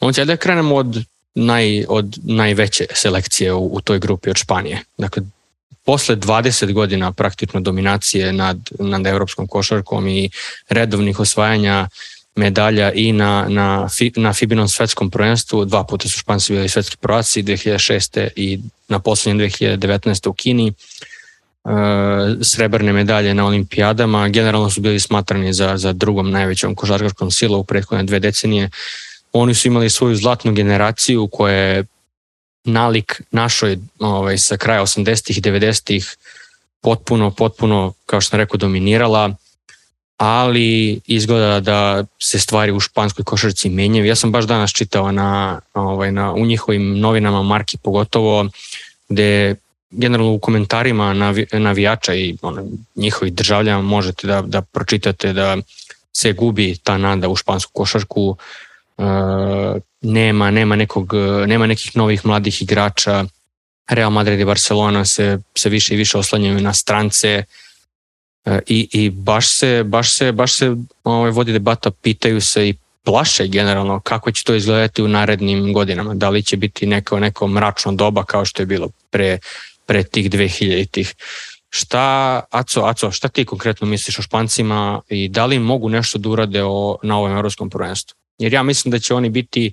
[0.00, 4.82] On će da krenemo od, naj, od najveće selekcije u, u toj grupi od Španije.
[4.98, 5.22] Dakle,
[5.84, 10.30] posle 20 godina praktično dominacije nad, nad evropskom košarkom i
[10.68, 11.88] redovnih osvajanja
[12.36, 17.42] medalja i na, na, na Fibinom svetskom prvenstvu, dva puta su Španci bili svetski prvaci,
[17.42, 18.28] 2006.
[18.36, 20.28] i na poslednjem 2019.
[20.28, 20.72] u Kini, e,
[22.42, 27.64] srebrne medalje na olimpijadama, generalno su bili smatrani za, za drugom najvećom košarkaškom silom u
[27.64, 28.70] prethodne dve decenije.
[29.32, 31.84] Oni su imali svoju zlatnu generaciju koja je
[32.64, 36.16] nalik našoj ovaj, sa kraja 80-ih i 90-ih
[36.80, 39.34] potpuno, potpuno, kao što sam rekao, dominirala
[40.20, 44.06] ali izgleda da se stvari u španskoj košarci menjaju.
[44.06, 48.46] Ja sam baš danas čitao na, ovaj, na, u njihovim novinama Marki pogotovo,
[49.08, 49.54] gde
[49.90, 52.64] generalno u komentarima navi, navijača i ono,
[52.96, 55.56] njihovih državljama možete da, da pročitate da
[56.12, 58.36] se gubi ta nada u špansku košarku,
[58.98, 59.02] e,
[60.00, 61.12] nema, nema, nekog,
[61.46, 63.24] nema nekih novih mladih igrača,
[63.88, 67.44] Real Madrid i Barcelona se, se više i više oslanjaju na strance,
[68.66, 72.74] i, i baš se, baš se, baš se ovaj, vodi debata, pitaju se i
[73.04, 76.14] plaše generalno kako će to izgledati u narednim godinama.
[76.14, 79.38] Da li će biti neko, neko mračno doba kao što je bilo pre,
[79.86, 81.14] pre tih 2000-ih.
[81.70, 86.28] Šta, Aco, Aco, šta ti konkretno misliš o Špancima i da li mogu nešto da
[86.28, 88.16] urade o, na ovom evropskom prvenstvu?
[88.38, 89.72] Jer ja mislim da će oni biti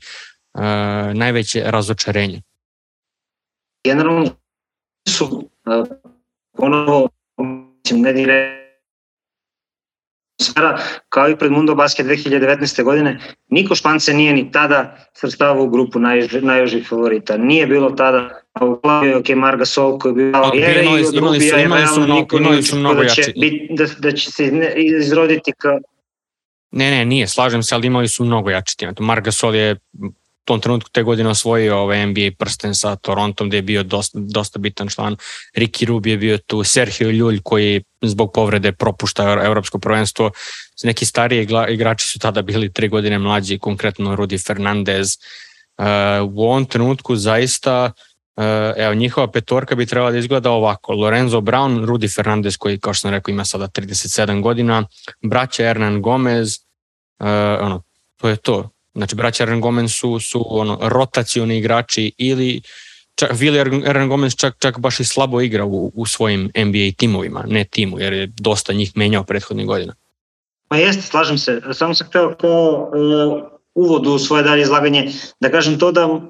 [0.53, 0.61] uh,
[1.13, 2.41] najveće razočarenje.
[3.83, 4.29] Generalno
[5.09, 5.87] su uh,
[6.57, 7.09] ponovo,
[7.95, 8.57] ne dire
[10.39, 10.79] atmosfera,
[11.09, 12.83] kao i pred Mundo Basket 2019.
[12.83, 13.19] godine,
[13.49, 17.37] niko Špance nije ni tada srstavao u grupu naj, najožih favorita.
[17.37, 21.59] Nije bilo tada u glavi ok, Marga Sol koji bi bio Jere i od Rubija
[21.59, 22.61] i realno niko nije
[22.95, 25.79] da će, bit, da, da će se izroditi kao
[26.71, 28.93] Ne, ne, nije, slažem se, ali imali su mnogo jači tim.
[28.99, 29.75] Marga Sol je
[30.47, 34.59] tom trenutku te godine osvojio ovaj NBA prsten sa Torontom gde je bio dosta, dosta
[34.59, 35.15] bitan član.
[35.55, 40.31] Ricky Rubi je bio tu, Sergio Ljulj koji zbog povrede propušta evropsko prvenstvo.
[40.83, 45.17] Neki stariji igrači su tada bili tri godine mlađi, konkretno Rudi Fernandez.
[45.77, 45.85] Uh,
[46.33, 47.91] u ovom trenutku zaista
[48.37, 48.43] Uh,
[48.77, 50.93] evo, njihova petorka bi trebala da izgleda ovako.
[50.93, 54.83] Lorenzo Brown, Rudi Fernandez koji, kao što sam rekao, ima sada 37 godina,
[55.23, 56.57] braća Hernan Gomez,
[57.19, 57.27] uh,
[57.61, 57.81] ono,
[58.17, 58.69] to je to.
[58.97, 62.61] Znači, braća Aaron Gomez su, su ono, rotacioni igrači ili
[63.15, 67.43] čak, Willi Aaron Gomez čak, čak baš i slabo igra u, u svojim NBA timovima,
[67.47, 69.93] ne timu, jer je dosta njih menjao prethodnih godina.
[70.67, 71.61] Pa jeste, slažem se.
[71.73, 73.43] Samo sam hteo kao uh,
[73.75, 76.21] uvod u svoje dalje izlaganje da kažem to da uh,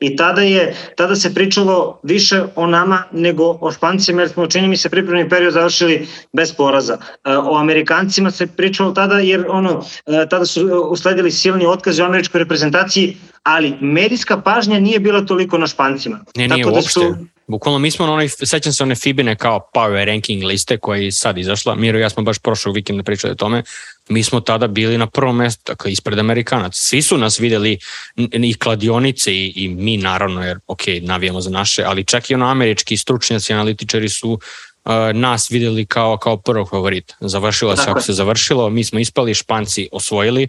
[0.00, 4.68] I tada je tada se pričalo više o nama nego o Špancima jer smo čini
[4.68, 6.98] mi se pripremni period završili bez poraza.
[7.24, 12.04] E, o Amerikancima se pričalo tada jer ono e, tada su usledili silni otkazi u
[12.04, 16.24] američkoj reprezentaciji, ali medijska pažnja nije bila toliko na Špancima.
[16.36, 17.14] Ne, nije Tako da su,
[17.46, 21.12] Bukvalno mi smo na onoj, sećam se one Fibine kao power ranking liste koja je
[21.12, 23.62] sad izašla, Miro i ja smo baš prošlog vikenda pričali o tome,
[24.08, 26.76] mi smo tada bili na prvom mestu, dakle ispred Amerikanaca.
[26.76, 27.78] Svi su nas videli
[28.32, 32.46] i kladionice i, i mi naravno, jer ok, navijamo za naše, ali čak i ono
[32.46, 37.14] američki stručnjaci, analitičari su uh, nas videli kao, kao prvog favorita.
[37.20, 40.48] Završilo se ako se završilo, mi smo ispali, Španci osvojili,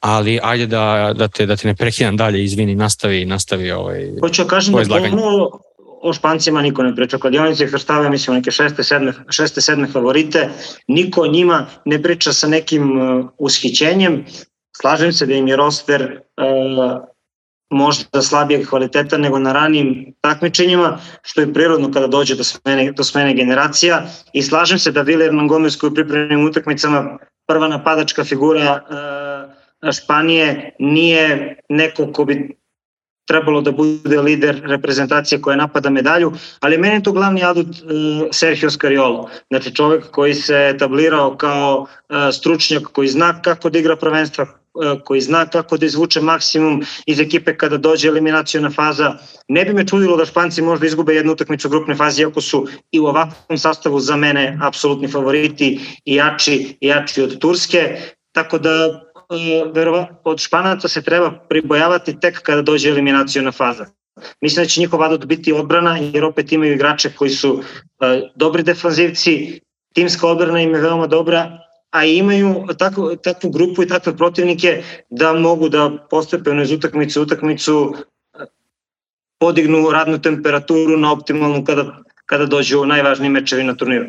[0.00, 4.42] ali ajde da, da, te, da te ne prekidam dalje, izvini, nastavi, nastavi ovaj, Hoću
[4.42, 5.60] da kažem da ponovo
[6.04, 7.18] o Špancima niko ne priča.
[7.18, 10.48] Kladionice ih vrstavaju, mislim, neke šeste, sedme, šeste, sedme favorite.
[10.88, 14.24] Niko o njima ne priča sa nekim uh, ushićenjem.
[14.76, 17.00] Slažem se da im je roster uh,
[17.70, 23.04] možda slabijeg kvaliteta nego na ranim takmičenjima, što je prirodno kada dođe do smene, do
[23.04, 24.06] smene generacija.
[24.32, 28.80] I slažem se da Vili Hernangomez koji u pripremnim utakmicama prva napadačka figura
[29.84, 32.63] uh, Španije nije neko ko bi
[33.26, 38.28] trebalo da bude lider reprezentacije koja napada medalju, ali meni je to glavni adut uh,
[38.32, 39.30] Sergio Scariolo.
[39.50, 45.00] Znači čovek koji se etablirao kao uh, stručnjak koji zna kako da igra prvenstva, uh,
[45.04, 49.14] koji zna kako da izvuče maksimum iz ekipe kada dođe eliminacijona faza.
[49.48, 52.66] Ne bi me čudilo da Španci možda izgube jednu utakmicu u grupnoj fazi, iako su
[52.92, 58.00] i u ovakvom sastavu za mene apsolutni favoriti i jači, i jači od Turske.
[58.32, 59.00] Tako da
[60.24, 63.86] Od Španaca se treba pribojavati tek kada dođe eliminacijona faza.
[64.40, 67.62] Mislim da će njihov adut biti odbrana jer opet imaju igrače koji su
[68.34, 69.60] dobri defanzivci,
[69.94, 71.58] timska odbrana im je veoma dobra,
[71.90, 77.22] a imaju takvu, takvu grupu i takve protivnike da mogu da postepeno iz utakmice u
[77.22, 77.94] utakmicu
[79.38, 84.06] podignu radnu temperaturu na optimalnu kada, kada dođu najvažniji mečevi na turniru.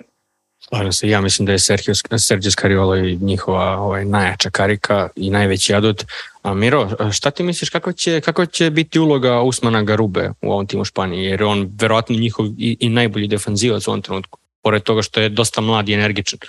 [0.69, 5.73] Slažem se, ja mislim da je Sergio, Sergio Scariolo njihova ovaj, najjača karika i najveći
[5.73, 6.05] adut.
[6.41, 10.67] A Miro, šta ti misliš, kako će, kako će biti uloga Usmana Garube u ovom
[10.67, 11.29] timu Španije?
[11.29, 15.29] Jer on verovatno njihov i, i najbolji defanzivac u ovom trenutku, pored toga što je
[15.29, 16.39] dosta mlad i energičan.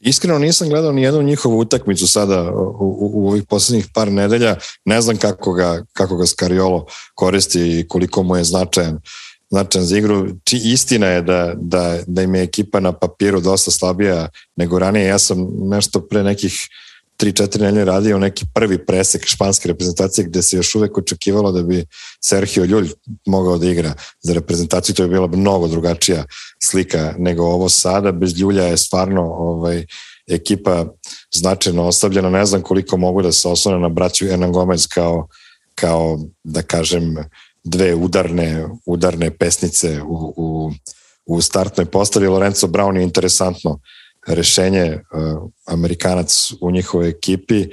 [0.00, 4.56] Iskreno nisam gledao ni jednu njihovu utakmicu sada u, u, u ovih poslednjih par nedelja.
[4.84, 9.00] Ne znam kako ga, kako ga Scariolo koristi i koliko mu je značajan
[9.50, 10.26] značajan za igru.
[10.44, 15.06] Či istina je da, da, da im je ekipa na papiru dosta slabija nego ranije.
[15.06, 16.68] Ja sam nešto pre nekih
[17.18, 21.86] 3-4 nedelje radio neki prvi presek španske reprezentacije gde se još uvek očekivalo da bi
[22.24, 22.90] Sergio Ljulj
[23.26, 24.94] mogao da igra za reprezentaciju.
[24.94, 26.24] To je bila mnogo drugačija
[26.62, 28.12] slika nego ovo sada.
[28.12, 29.86] Bez Ljulja je stvarno ovaj,
[30.26, 30.86] ekipa
[31.34, 32.30] značajno ostavljena.
[32.30, 35.28] Ne znam koliko mogu da se oslone na braću Hernan Gomez kao,
[35.74, 37.16] kao da kažem,
[37.66, 40.72] dve udarne, udarne pesnice u, u,
[41.26, 42.26] u startnoj postavi.
[42.26, 43.80] Lorenzo Brown je interesantno
[44.26, 47.64] rešenje, uh, Amerikanac u njihovoj ekipi.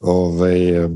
[0.00, 0.88] Ove, ovaj,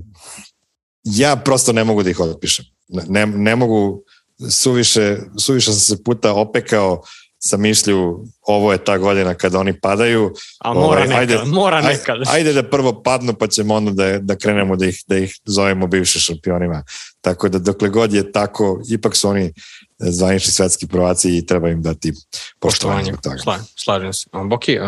[1.05, 2.65] ja prosto ne mogu da ih otpišem.
[2.89, 4.03] Ne, ne mogu,
[4.51, 7.03] suviše, suviše sam se puta opekao
[7.43, 10.35] sa mišlju ovo je ta godina kada oni padaju.
[10.59, 12.17] A mora ovaj, nekad, ajde, mora nekad.
[12.17, 15.39] Ajde, ajde da prvo padnu pa ćemo onda da, da krenemo da ih, da ih
[15.45, 16.85] zovemo bivšim šampionima.
[17.21, 19.53] Tako da dokle god je tako, ipak su oni
[19.99, 22.13] zvanični svetski prvaci i treba im dati
[22.59, 23.13] poštovanje.
[23.43, 24.27] Sla, slažem se.
[24.45, 24.79] Boki,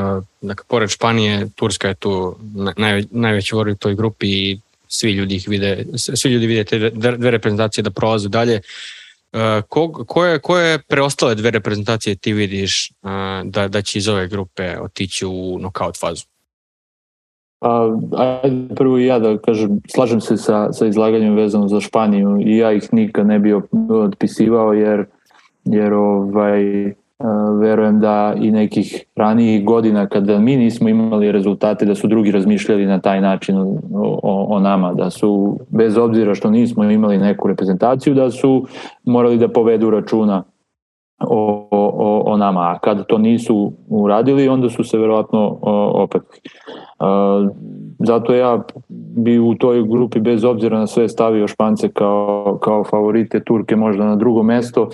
[0.41, 2.37] dakle, pored Španije, Turska je tu
[2.77, 6.91] naj, najveći vori u toj grupi i svi ljudi ih vide, svi ljudi vide te
[6.95, 8.57] dve reprezentacije da prolaze dalje.
[8.57, 9.02] Uh,
[9.68, 13.11] ko, koje, koje preostale dve reprezentacije ti vidiš uh,
[13.45, 16.24] da, da će iz ove grupe otići u nokaut fazu?
[17.59, 22.39] Pa, ajde prvo i ja da kažem, slažem se sa, sa izlaganjem vezano za Španiju
[22.41, 23.55] i ja ih nikad ne bi
[23.91, 25.05] otpisivao jer,
[25.64, 26.93] jer ovaj,
[27.61, 32.87] verujem da i nekih ranijih godina kada mi nismo imali rezultate da su drugi razmišljali
[32.87, 33.79] na taj način o,
[34.23, 38.66] o, o nama, da su bez obzira što nismo imali neku reprezentaciju da su
[39.05, 40.43] morali da povedu računa
[41.29, 45.59] o, o, o nama, a kada to nisu uradili onda su se verovatno
[45.95, 46.23] opet
[47.99, 53.45] zato ja bi u toj grupi bez obzira na sve stavio Špance kao, kao favorite,
[53.45, 54.91] Turke možda na drugo mesto,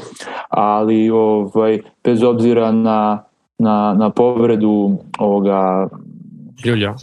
[0.48, 3.24] ali ovaj, bez obzira na,
[3.58, 5.88] na, na povredu ovoga
[6.64, 6.94] Ljulja.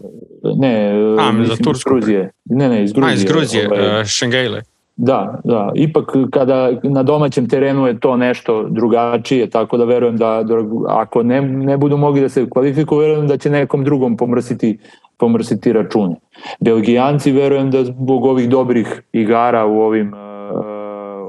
[0.58, 1.98] Ne, A, mislim, za Tursku.
[1.98, 2.32] Iz Gruzije.
[2.46, 3.12] Ne, ne, iz Gruzije.
[3.12, 4.62] A, iz Gruzije, ovaj, uh, Šengejle.
[4.98, 5.72] Da, da.
[5.76, 10.56] Ipak kada na domaćem terenu je to nešto drugačije, tako da verujem da, da
[10.88, 14.78] ako ne, ne budu mogli da se kvalifikuju, verujem da će nekom drugom pomrsiti
[15.18, 16.16] pomrsiti račune.
[16.60, 20.18] Belgijanci verujem da zbog ovih dobrih igara u ovim uh,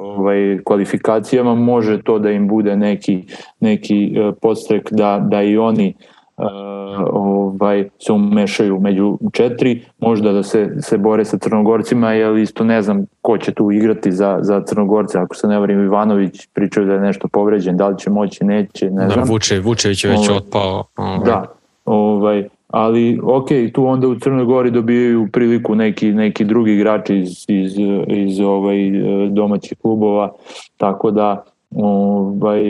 [0.03, 3.25] ovaj, kvalifikacijama može to da im bude neki,
[3.61, 6.16] neki uh, podstrek da, da i oni uh,
[7.13, 12.83] ovaj, se umešaju među četiri, možda da se, se bore sa Crnogorcima, jer isto ne
[12.83, 16.93] znam ko će tu igrati za, za Crnogorce, ako se ne varim Ivanović pričaju da
[16.93, 19.29] je nešto povređen, da li će moći, neće, ne da, znam.
[19.29, 20.85] Vuče, Vučević je već ovaj, otpao.
[20.97, 21.25] Ovaj.
[21.25, 21.45] Da,
[21.85, 27.45] ovaj, ali ok, tu onda u Crnoj Gori dobijaju priliku neki, neki drugi igrači iz,
[27.49, 27.75] iz,
[28.09, 28.77] iz ovaj,
[29.31, 30.33] domaćih klubova,
[30.77, 31.45] tako da
[31.77, 32.63] ovaj,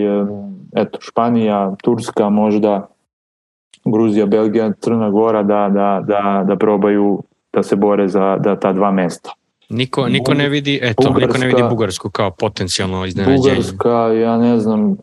[0.77, 2.87] eto, Španija, Turska možda,
[3.87, 7.23] Gruzija, Belgija, Crna Gora da, da, da, da probaju
[7.53, 9.33] da se bore za da ta dva mesta.
[9.69, 13.39] Niko, niko ne vidi, eto, Bugarska, niko ne vidi Bugarsku kao potencijalno iznenađenje.
[13.39, 14.97] Bugarska, ja ne znam,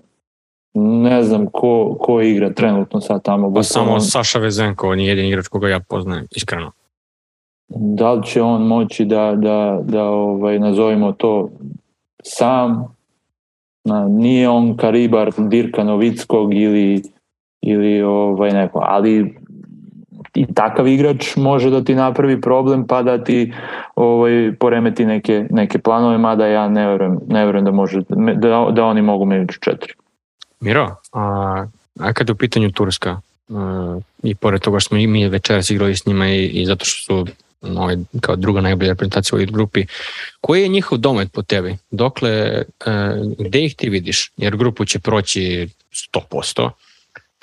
[0.73, 3.53] ne znam ko, ko igra trenutno sad tamo.
[3.53, 6.71] Pa samo Saša Vezenko, on je jedin igrač koga ja poznajem, iskreno.
[7.67, 11.49] Da li će on moći da, da, da ovaj, nazovimo to
[12.23, 12.95] sam,
[13.83, 17.03] na, nije on karibar Dirka Novickog ili,
[17.63, 19.35] ili ovaj neko, ali
[20.35, 23.53] i takav igrač može da ti napravi problem pa da ti
[23.95, 28.01] ovaj, poremeti neke, neke planove, mada ja ne verujem, ne verujem da, može,
[28.35, 29.93] da, da oni mogu među četiri.
[30.59, 31.65] Miro, a,
[31.99, 35.69] a kada je u pitanju Turska, a, i pored toga što smo i mi večeras
[35.69, 37.27] igrali s njima i, i zato što su
[37.77, 39.85] ovaj, kao druga najbolja reprezentacija u ovoj grupi,
[40.41, 41.77] koji je njihov domet po tebi?
[41.91, 44.31] Dokle, a, gde ih ti vidiš?
[44.37, 45.67] Jer grupu će proći
[46.13, 46.69] 100%,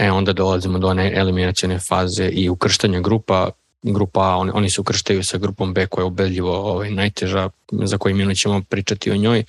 [0.01, 3.51] e onda dolazimo do one eliminacijone faze i ukrštanja grupa,
[3.83, 7.99] grupa A, oni, oni se ukrštaju sa grupom B koja je ubedljivo ovaj, najteža, za
[7.99, 9.45] koju minut ćemo pričati o njoj.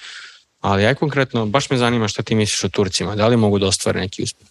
[0.59, 3.67] Ali ja konkretno, baš me zanima šta ti misliš o Turcima, da li mogu da
[3.67, 4.47] ostvare neki uspeh?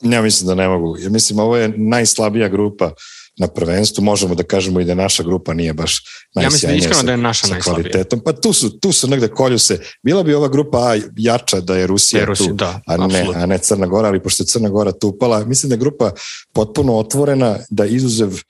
[0.00, 0.98] Ja mislim da ne mogu.
[0.98, 2.90] Ja mislim ovo je najslabija grupa
[3.38, 6.02] na prvenstvu, možemo da kažemo i da naša grupa nije baš
[6.34, 6.46] najsjajnija.
[6.46, 7.92] Ja mislim iskreno da je naša najslabija.
[7.92, 8.20] Kvalitetom.
[8.24, 9.80] Pa tu su, tu su negde kolju se.
[10.02, 13.26] Bila bi ova grupa A jača da je Rusija, je Rusija tu, da, a, ne,
[13.34, 16.10] a ne Crna Gora, ali pošto je Crna Gora tu upala, mislim da je grupa
[16.52, 18.40] potpuno otvorena, da izuzev uh,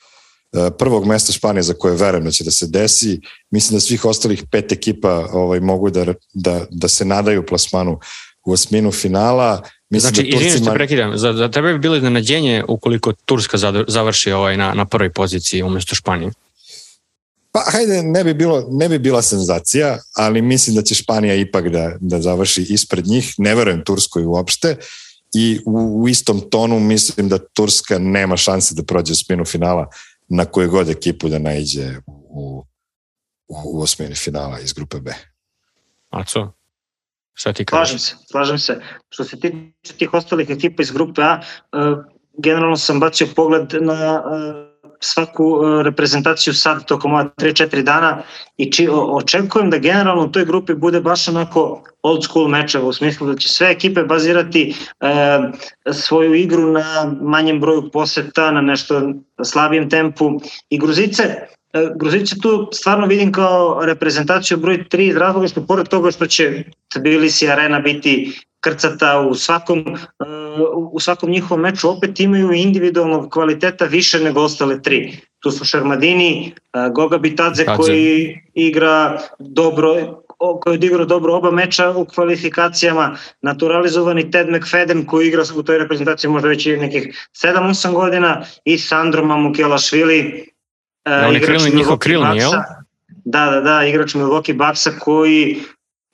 [0.79, 3.21] prvog mesta Španije za koje verujem da će da se desi.
[3.51, 7.99] Mislim da svih ostalih pet ekipa ovaj, mogu da, da, da se nadaju plasmanu
[8.45, 9.63] u osminu finala.
[9.91, 10.49] Mislim znači, da Turcima...
[10.49, 15.13] izvinite, prekidam, za, za tebe bi bilo iznenađenje ukoliko Turska završi ovaj na, na prvoj
[15.13, 16.31] poziciji umesto Španije?
[17.53, 21.69] Pa hajde, ne bi, bilo, ne bi bila senzacija, ali mislim da će Španija ipak
[21.69, 23.35] da, da završi ispred njih.
[23.39, 24.77] Ne verujem Turskoj uopšte
[25.35, 29.89] i u, u istom tonu mislim da Turska nema šanse da prođe u sminu finala
[30.29, 32.65] na koju god ekipu da najđe u,
[33.49, 35.15] u, u osmini finala iz grupe B.
[36.11, 36.53] A co?
[37.35, 37.91] Šta ti kažeš?
[37.91, 38.81] Slažem se, slažem se.
[39.09, 41.41] Što se tiče tih ostalih ekipa iz grupe A,
[41.73, 42.05] uh,
[42.39, 48.23] generalno sam bacio pogled na uh, svaku uh, reprezentaciju sad tokom ova 3-4 dana
[48.57, 52.93] i či, očekujem da generalno u toj grupi bude baš onako old school mečeva u
[52.93, 55.13] smislu da će sve ekipe bazirati e,
[55.93, 59.13] svoju igru na manjem broju poseta, na nešto
[59.45, 61.25] slabijem tempu i Gruzice
[61.95, 66.65] Gruzice tu stvarno vidim kao reprezentaciju broj 3 iz razloga što pored toga što će
[66.95, 69.85] Tbilisi arena biti krcata u svakom,
[70.93, 75.17] u svakom njihovom meču opet imaju individualnog kvaliteta više nego ostale tri.
[75.41, 76.55] Tu su Šarmadini,
[76.95, 80.23] Goga Bitadze koji igra dobro,
[80.61, 86.31] koji odigrao dobro oba meča u kvalifikacijama, naturalizovani Ted McFadden koji igra u toj reprezentaciji
[86.31, 90.54] možda već i nekih 7-8 godina i Sandro Mamukelašvili,
[91.05, 92.51] da, on je krilni, njihov krilni, jel?
[93.25, 95.63] Da, da, da, igrač Milwaukee Bucksa koji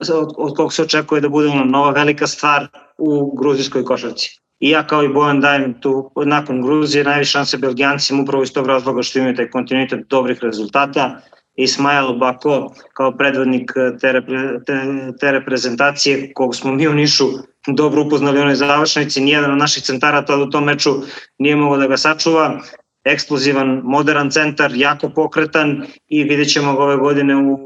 [0.01, 2.67] od, od kog se očekuje da bude ono, nova velika stvar
[2.99, 4.41] u gruzijskoj košarci.
[4.61, 8.67] I ja kao i Bojan dajem tu, nakon Gruzije, najviše šanse Belgijancima upravo iz tog
[8.67, 11.21] razloga što imaju taj kontinuitet dobrih rezultata.
[11.55, 14.83] Ismail Bako kao predvodnik te, repre, te,
[15.21, 17.25] te reprezentacije kog smo mi u Nišu
[17.67, 20.91] dobro upoznali u onoj završnici, nijedan od naših centara to u tom meču
[21.39, 22.61] nije mogao da ga sačuva
[23.05, 27.59] eksplozivan, modern centar, jako pokretan i vidjet ćemo ga ove godine u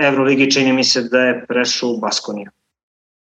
[0.00, 2.50] e, Euroligi, čini mi se da je prešao u Baskoniju.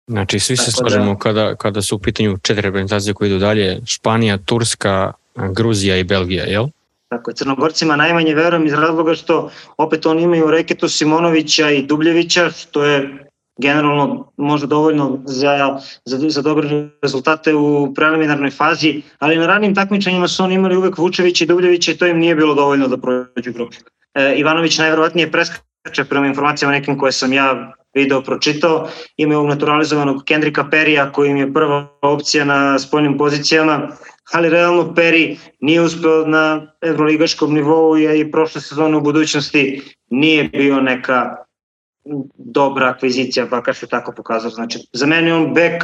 [0.07, 3.39] Znači, svi se Tako slažemo da, kada, kada su u pitanju četiri reprezentacije koje idu
[3.39, 6.67] dalje, Španija, Turska, Gruzija i Belgija, jel?
[7.09, 12.49] Tako je, Crnogorcima najmanje verujem iz razloga što opet oni imaju Reketu Simonovića i Dubljevića,
[12.49, 13.26] što je
[13.57, 20.27] generalno možda dovoljno za, za, za dobre rezultate u preliminarnoj fazi, ali na ranim takmičenjima
[20.27, 23.53] su oni imali uvek Vučević i Dubljević i to im nije bilo dovoljno da prođu
[23.53, 23.77] grupu.
[24.13, 28.87] E, Ivanović najverovatnije preskače prema informacijama nekim koje sam ja video pročitao,
[29.17, 33.89] ima ovog naturalizovanog Kendrika Perija koji im je prva opcija na spoljnim pozicijama,
[34.33, 40.81] ali realno Peri nije uspeo na evroligaškom nivou i prošle sezone u budućnosti nije bio
[40.81, 41.46] neka
[42.37, 44.51] dobra akvizicija, bakar se tako pokazao.
[44.51, 45.83] Znači, za mene on bek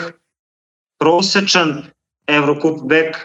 [0.99, 1.84] prosečan,
[2.28, 3.17] Eurocup bek,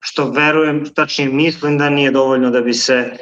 [0.00, 3.16] što verujem, tačnije mislim da nije dovoljno da bi se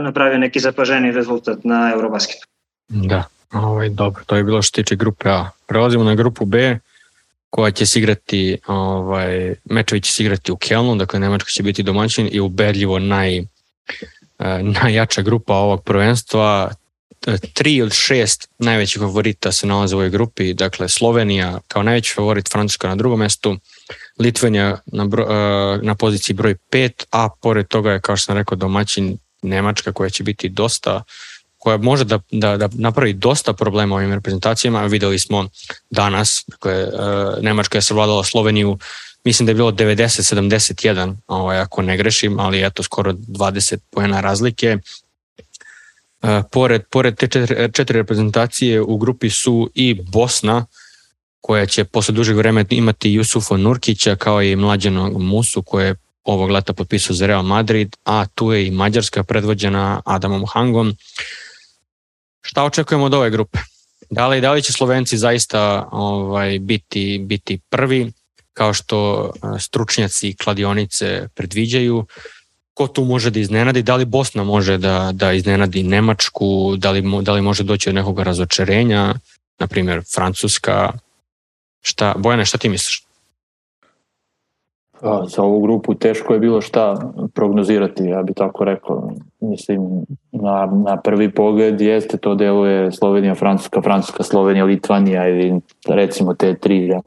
[0.00, 2.46] napravio neki zapaženi rezultat na Eurobasketu.
[2.88, 5.50] Da, ovaj, dobro, to je bilo što tiče grupe A.
[5.66, 6.78] Prelazimo na grupu B,
[7.50, 11.82] koja će se igrati, ovaj, mečevi će se igrati u Kelnu, dakle Nemačka će biti
[11.82, 13.44] domaćin i ubedljivo naj, eh,
[14.82, 16.70] najjača grupa ovog prvenstva,
[17.52, 22.48] tri od šest najvećih favorita se nalaze u ovoj grupi, dakle Slovenija kao najveći favorit,
[22.52, 23.56] Francuska na drugom mestu,
[24.18, 28.36] Litvenija na, bro, e, na poziciji broj 5, a pored toga je, kao što sam
[28.36, 31.02] rekao, domaćin Nemačka koja će biti dosta
[31.58, 34.82] koja može da, da, da napravi dosta problema ovim reprezentacijama.
[34.84, 35.48] Videli smo
[35.90, 36.88] danas, dakle, e,
[37.40, 38.78] Nemačka je savladala Sloveniju,
[39.24, 44.78] mislim da je bilo 90-71, ovaj, ako ne grešim, ali eto skoro 20 pojena razlike
[46.50, 50.66] pored, pored te četiri, četiri reprezentacije u grupi su i Bosna,
[51.40, 55.94] koja će posle dužeg vremena imati Jusufa Nurkića kao i mlađenog Musu koje je
[56.24, 60.96] ovog leta potpisao za Real Madrid, a tu je i Mađarska predvođena Adamom Hangom.
[62.40, 63.58] Šta očekujemo od ove grupe?
[64.10, 68.12] Da li, da li će Slovenci zaista ovaj, biti, biti prvi,
[68.52, 72.06] kao što stručnjaci kladionice predviđaju,
[72.74, 77.02] ko tu može da iznenadi, da li Bosna može da, da iznenadi Nemačku, da li,
[77.22, 79.14] da li može doći od nekog razočarenja,
[79.58, 80.92] na primjer Francuska,
[81.80, 83.04] šta, Bojane, šta ti misliš?
[85.02, 89.12] A, za ovu grupu teško je bilo šta prognozirati, ja bih tako rekao.
[89.40, 89.80] Mislim,
[90.32, 96.54] na, na prvi pogled jeste to deluje Slovenija, Francuska, Francuska, Slovenija, Litvanija ili recimo te
[96.54, 96.86] tri.
[96.86, 97.00] Ja.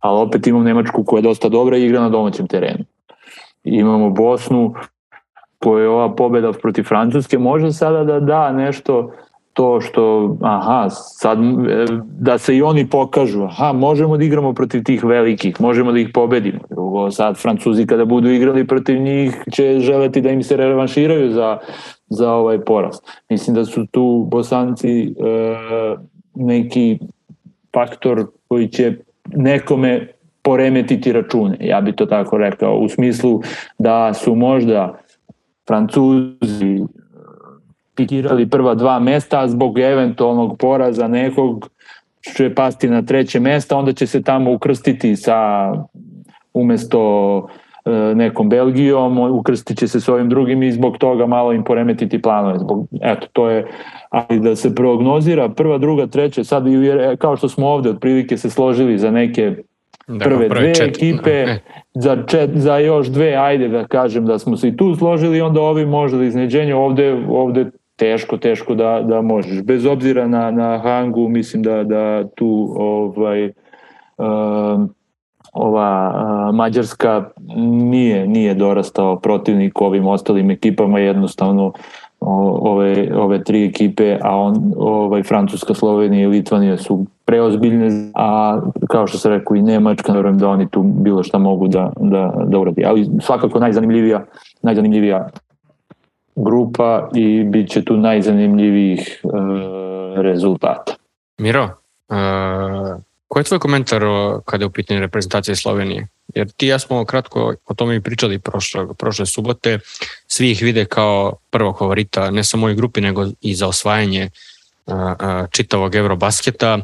[0.00, 2.84] Ali opet imam Nemačku koja je dosta dobra i igra na domaćem terenu
[3.64, 4.74] imamo Bosnu
[5.58, 9.10] koja je ova pobeda protiv Francuske može sada da da nešto
[9.52, 11.38] to što, aha, sad
[12.04, 16.08] da se i oni pokažu, aha, možemo da igramo protiv tih velikih, možemo da ih
[16.14, 16.58] pobedimo.
[16.70, 21.58] Drugo, sad Francuzi kada budu igrali protiv njih će želeti da im se revanširaju za,
[22.08, 22.96] za ovaj poraz.
[23.30, 25.12] Mislim da su tu bosanci e,
[26.34, 26.98] neki
[27.74, 28.96] faktor koji će
[29.26, 30.08] nekome
[30.42, 31.56] poremetiti račune.
[31.60, 33.40] Ja bi to tako rekao u smislu
[33.78, 34.98] da su možda
[35.66, 36.86] Francuzi e,
[37.94, 41.70] pikirali prva dva mesta zbog eventualnog poraza nekog
[42.36, 45.72] će pasti na treće mesta, onda će se tamo ukrstiti sa
[46.54, 47.46] umesto
[47.84, 52.22] e, nekom Belgijom, ukrstit će se s ovim drugim i zbog toga malo im poremetiti
[52.22, 52.58] planove.
[52.58, 53.66] Zbog, eto, to je,
[54.10, 56.64] ali da se prognozira prva, druga, treća, sad
[57.18, 59.56] kao što smo ovde otprilike se složili za neke
[60.18, 60.88] da, prve dve čet...
[60.88, 61.58] ekipe, e.
[61.94, 65.60] za, čet, za još dve, ajde da kažem da smo se i tu složili, onda
[65.60, 69.62] ovi možda da izneđenje ovde, ovde teško, teško da, da možeš.
[69.62, 73.54] Bez obzira na, na Hangu, mislim da, da tu ovaj, uh,
[75.52, 77.24] ova uh, Mađarska
[77.66, 81.72] nije, nije dorastao protivnik ovim ostalim ekipama, jednostavno
[82.20, 89.06] ove, ove tri ekipe, a on, ovaj, Francuska, Slovenija i Litvanija su preozbiljne, a kao
[89.06, 92.58] što se rekao i Nemačka, verujem da oni tu bilo šta mogu da, da, da
[92.58, 92.84] uradi.
[92.84, 94.24] Ali svakako najzanimljivija,
[94.62, 95.28] najzanimljivija
[96.36, 99.28] grupa i bit će tu najzanimljivijih e,
[100.22, 100.94] rezultata.
[101.38, 102.14] Miro, e,
[103.28, 106.06] koji je tvoj komentar o, kada je u pitanju reprezentacije Slovenije?
[106.34, 109.78] Jer ti ja smo kratko o tome i pričali prošle, prošle subote.
[110.26, 114.30] Svi ih vide kao prvog favorita, ne samo u grupi, nego i za osvajanje
[115.50, 116.78] čitavog Eurobasketa.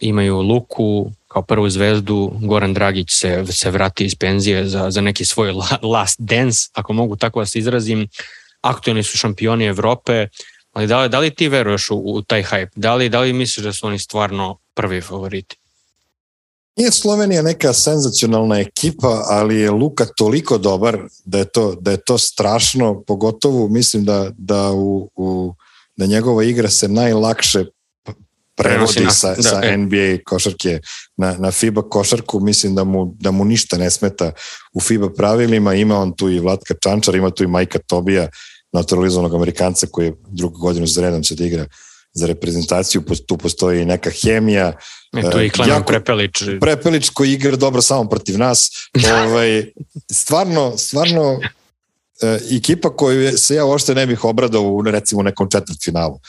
[0.00, 5.24] Imaju Luku kao prvu zvezdu, Goran Dragić se, se vrati iz penzije za, za neki
[5.24, 5.52] svoj
[5.82, 8.08] last dance, ako mogu tako da se izrazim.
[8.60, 10.28] Aktualni su šampioni Evrope,
[10.72, 12.70] ali da li, da li ti veruješ u, u taj hype?
[12.76, 15.56] Da li, da li misliš da su oni stvarno prvi favoriti?
[16.76, 21.96] Nije Slovenija neka senzacionalna ekipa, ali je Luka toliko dobar da je to, da je
[21.96, 25.54] to strašno, pogotovo mislim da, da, u, u,
[25.96, 27.64] da njegova igra se najlakše
[28.62, 29.76] prevodi na, sa, da, sa e.
[29.76, 30.80] NBA košarke
[31.16, 34.32] na, na FIBA košarku, mislim da mu, da mu ništa ne smeta
[34.72, 38.28] u FIBA pravilima, ima on tu i Vlatka Čančar, ima tu i Majka Tobija,
[38.72, 41.66] naturalizovanog Amerikanca koji je drugu godinu za redom će da igra
[42.12, 44.72] za reprezentaciju, tu postoji neka hemija.
[45.16, 46.42] E, tu je i Klemen jako, Prepelić.
[46.60, 48.70] Prepelić koji igra dobro samo protiv nas.
[49.26, 49.64] ovaj,
[50.12, 51.40] stvarno, stvarno
[52.22, 56.20] e, ekipa koju se ja uopšte ne bih obradao u recimo nekom četvrtfinalu.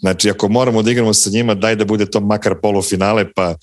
[0.00, 3.54] Znači, ako moramo da igramo sa njima, daj da bude to makar polufinale, pa,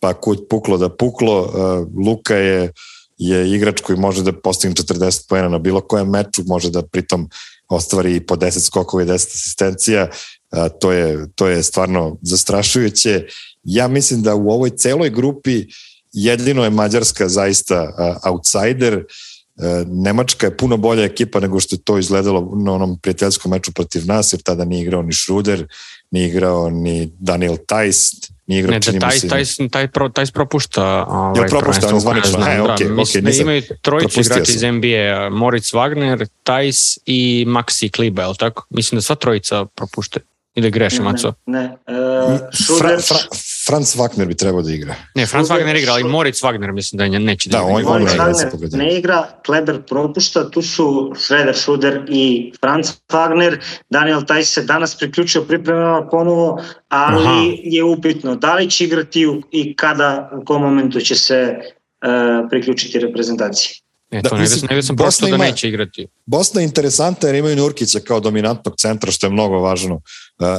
[0.00, 1.40] pa kud puklo da puklo.
[1.42, 2.72] Uh, Luka je,
[3.18, 7.28] je igrač koji može da postigne 40 pojena na bilo kojem meču, može da pritom
[7.68, 10.08] ostvari po 10 skokova i 10 asistencija.
[10.52, 13.26] Uh, to, je, to je stvarno zastrašujuće.
[13.64, 15.64] Ja mislim da u ovoj celoj grupi
[16.12, 18.94] jedino je Mađarska zaista uh, outsider.
[18.94, 19.04] E,
[19.86, 24.06] Nemačka je puno bolja ekipa nego što je to izgledalo na onom prijateljskom meču protiv
[24.06, 25.66] nas, jer tada nije igrao ni Schruder,
[26.10, 28.10] nije igrao ni Daniel Tajs,
[28.46, 32.00] nije igrao ne, čini da, taj, taj, taj, pro, taj propušta ovaj, Jel propušta, on
[32.00, 37.44] zvanično, ne, okay, da, okay, da imaju trojicu igrači iz NBA, Moritz Wagner, Tajs i
[37.48, 38.66] Maxi Kliba, je tako?
[38.70, 40.20] Mislim da sva trojica propušte.
[40.54, 41.32] Ili grešim, Maco?
[41.46, 41.66] Ne, ne.
[41.66, 42.40] Uh,
[42.78, 43.18] Fra, Fra,
[43.66, 44.94] Franz Wagner bi trebao da igra.
[45.14, 47.74] Ne, Franz Wagner igra, ali Moritz Wagner mislim da je neće da, da igra.
[47.74, 53.58] On, Moritz Wagner ne igra, Kleber propušta, tu su Schroeder, Schroeder i Franz Wagner.
[53.90, 57.40] Daniel Taj se danas priključio pripremama ponovo, ali Aha.
[57.62, 62.98] je upitno da li će igrati i kada, u kom momentu će se uh, priključiti
[62.98, 63.85] reprezentaciji.
[64.10, 66.06] E, da, to mislim, nego sam prosto da neće igrati.
[66.26, 70.02] Bosna je interesanta jer imaju Nurkića kao dominantnog centra, što je mnogo važno uh,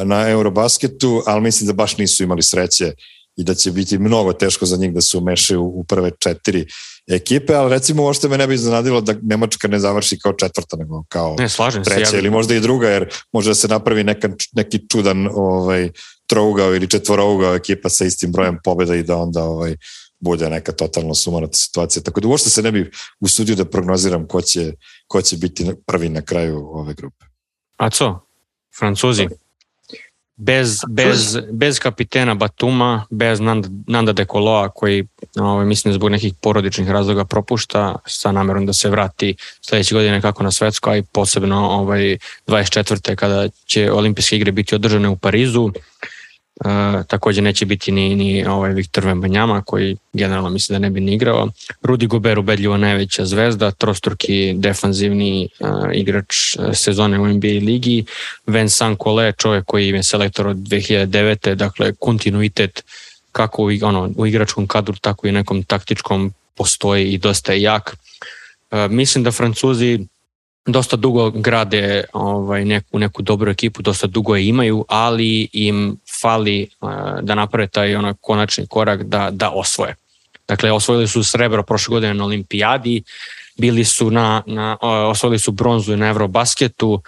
[0.04, 2.94] na Eurobasketu, ali mislim da baš nisu imali sreće
[3.38, 6.66] i da će biti mnogo teško za njih da se umešaju u prve četiri
[7.08, 11.04] ekipe, ali recimo uopšte me ne bi iznenadilo da Nemačka ne završi kao četvrta, nego
[11.10, 11.48] kao ne,
[11.84, 12.20] treća se, ja...
[12.20, 15.90] ili možda i druga, jer može da se napravi neka, neki čudan ovaj,
[16.28, 19.76] trougao ili četvorougao ekipa sa istim brojem pobjeda i da onda ovaj,
[20.20, 22.04] bude neka totalno sumarata situacija.
[22.04, 24.74] Tako da uopšte se ne bi usudio da prognoziram ko će,
[25.08, 27.26] ko će biti prvi na kraju ove grupe.
[27.78, 28.20] A co?
[28.80, 29.28] Francuzi?
[30.40, 36.34] Bez, bez, bez kapitena Batuma, bez Nanda, Nanda de Koloa koji ovaj, mislim zbog nekih
[36.42, 41.04] porodičnih razloga propušta sa namerom da se vrati sledeće godine kako na svetsko, a i
[41.04, 43.16] posebno ovaj, 24.
[43.16, 45.64] kada će olimpijske igre biti održane u Parizu.
[45.64, 45.72] Uh,
[46.66, 51.00] Uh, takođe neće biti ni, ni ovaj Viktor Vembanjama koji generalno misli da ne bi
[51.00, 51.50] ni igrao.
[51.82, 56.36] Rudi Gober ubedljivo najveća zvezda, trostruki defanzivni uh, igrač
[56.74, 58.06] sezone u NBA ligi.
[58.48, 61.56] Vincent Collet, čovjek koji je selektor od 2009.
[61.56, 62.84] Dakle, kontinuitet
[63.32, 67.96] kako u, ono, u igračkom kadru, tako i nekom taktičkom postoji i dosta je jak.
[68.72, 70.00] Uh, mislim da Francuzi
[70.68, 76.68] dosta dugo grade ovaj, neku, neku dobru ekipu, dosta dugo je imaju, ali im fali
[76.82, 76.90] uh,
[77.22, 79.96] da naprave taj onaj konačni korak da, da osvoje.
[80.48, 83.04] Dakle, osvojili su srebro prošle godine na olimpijadi,
[83.58, 87.02] bili su na, na osvojili su bronzu na Eurobasketu,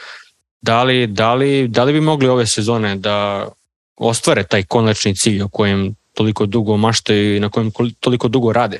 [0.61, 3.47] da li, da, li, da li bi mogli ove sezone da
[3.95, 8.79] ostvare taj konačni cilj o kojem toliko dugo maštaju i na kojem toliko dugo rade?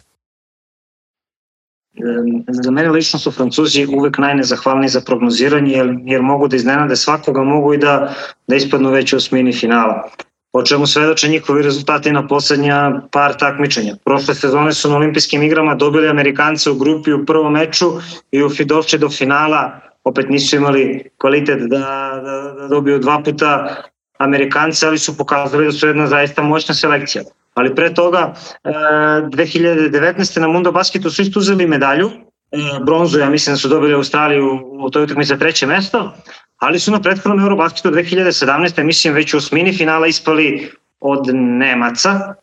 [2.47, 7.43] Za mene lično su Francuzi uvek najnezahvalniji za prognoziranje jer, jer mogu da iznenade svakoga,
[7.43, 8.13] mogu i da,
[8.47, 10.09] da ispadnu već u osmini finala.
[10.53, 13.95] O čemu svedoče njihovi rezultati na poslednja par takmičenja.
[14.05, 17.91] Prošle sezone su na olimpijskim igrama dobili Amerikance u grupi u prvom meču
[18.31, 21.77] i u došli do finala, opet nisu imali kvalitet da,
[22.23, 23.75] da, da dobiju dva puta
[24.17, 27.23] Amerikance, ali su pokazali da su jedna zaista moćna selekcija
[27.59, 28.33] ali pre toga
[28.63, 30.37] 2019.
[30.37, 32.11] E, na Mundo Basketu su isto uzeli medalju,
[32.51, 36.13] e, bronzu, ja mislim da su dobili Australiju u toj utakmici za treće mesto,
[36.57, 38.83] ali su na prethodnom Eurobasketu 2017.
[38.83, 42.35] mislim već u osmini finala ispali od Nemaca,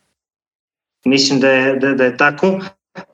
[1.05, 2.61] mislim da je, da, da je tako,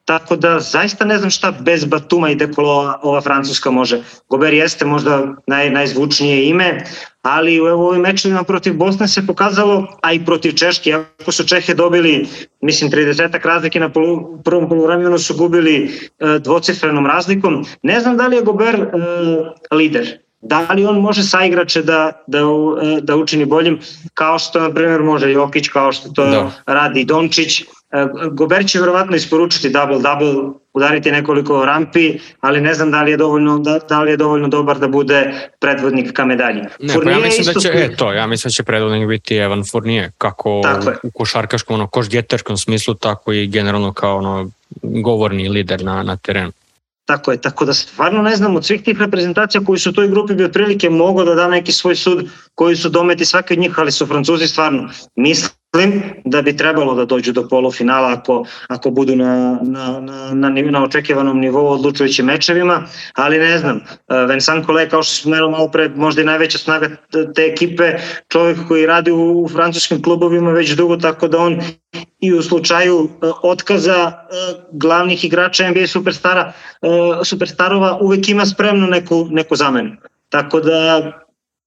[0.05, 4.03] tako da zaista ne znam šta bez Batuma i Dekolo ova Francuska može.
[4.29, 6.85] Gober jeste možda naj, najzvučnije ime,
[7.23, 11.75] ali u ovim mečevima protiv Bosne se pokazalo, a i protiv Češke, ako su Čehe
[11.75, 12.27] dobili,
[12.61, 17.65] mislim, 30 razlike na polu, prvom poluvremenu su gubili e, dvocifrenom razlikom.
[17.83, 18.89] Ne znam da li je Gober e,
[19.75, 20.19] lider.
[20.41, 22.41] da li on može sa igrače da, da,
[23.03, 23.79] da učini boljim,
[24.15, 26.51] kao što na primjer može Jokić, kao što to da.
[26.67, 27.82] radi Dončić, E,
[28.33, 33.59] Gober će verovatno isporučiti double-double, udariti nekoliko rampi, ali ne znam da li je dovoljno,
[33.59, 36.63] da, da li je dovoljno dobar da bude predvodnik ka medalji.
[36.81, 39.37] Ne, Fournier pa ja mislim da će, e, to, ja mislim da će predvodnik biti
[39.37, 40.63] Evan Fournier, kako
[41.03, 44.51] u košarkaškom, ono, košgeterskom smislu, tako i generalno kao ono,
[44.83, 46.53] govorni lider na, na terenu.
[47.05, 50.09] Tako je, tako da stvarno ne znam od svih tih reprezentacija koji su u toj
[50.09, 53.79] grupi bi otprilike mogo da da neki svoj sud koji su dometi svaki od njih,
[53.79, 55.51] ali su Francuzi stvarno mislim
[56.25, 60.85] da bi trebalo da dođu do polufinala ako, ako budu na, na, na, na, na
[60.85, 62.83] očekivanom nivou odlučujućim mečevima,
[63.15, 63.81] ali ne znam,
[64.29, 66.89] Vincent Kole kao što smo malo pre, možda i najveća snaga
[67.35, 67.95] te ekipe,
[68.29, 71.61] čovjek koji radi u, u francuskim klubovima već dugo, tako da on
[72.21, 74.35] i u slučaju e, otkaza e,
[74.73, 76.53] glavnih igrača NBA superstara,
[76.83, 76.89] e,
[77.25, 79.97] superstarova uvek ima spremno neku, neku zamenu.
[80.29, 81.13] Tako da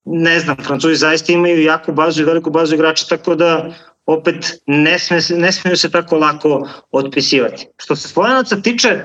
[0.06, 3.70] ne znam, Francuzi zaista imaju jaku bazu i veliku bazu igrača, tako da
[4.06, 7.68] opet ne, sme, ne smeju se tako lako otpisivati.
[7.78, 9.00] Što se Slovenaca tiče,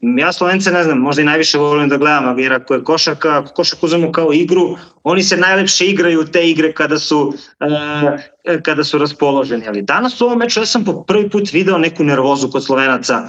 [0.00, 3.52] ja Slovence ne znam, možda i najviše volim da gledam, jer ako je košarka, ako
[3.52, 8.98] košarku uzmemo kao igru, oni se najlepše igraju te igre kada su, uh, kada su
[8.98, 9.68] raspoloženi.
[9.68, 13.28] Ali danas u ovom meču ja sam po prvi put video neku nervozu kod Slovenaca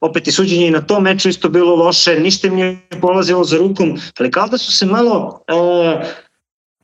[0.00, 3.58] opet i suđenje i na tom meču isto bilo loše, ništa mi je polazilo za
[3.58, 6.06] rukom, ali kao da su se malo uh,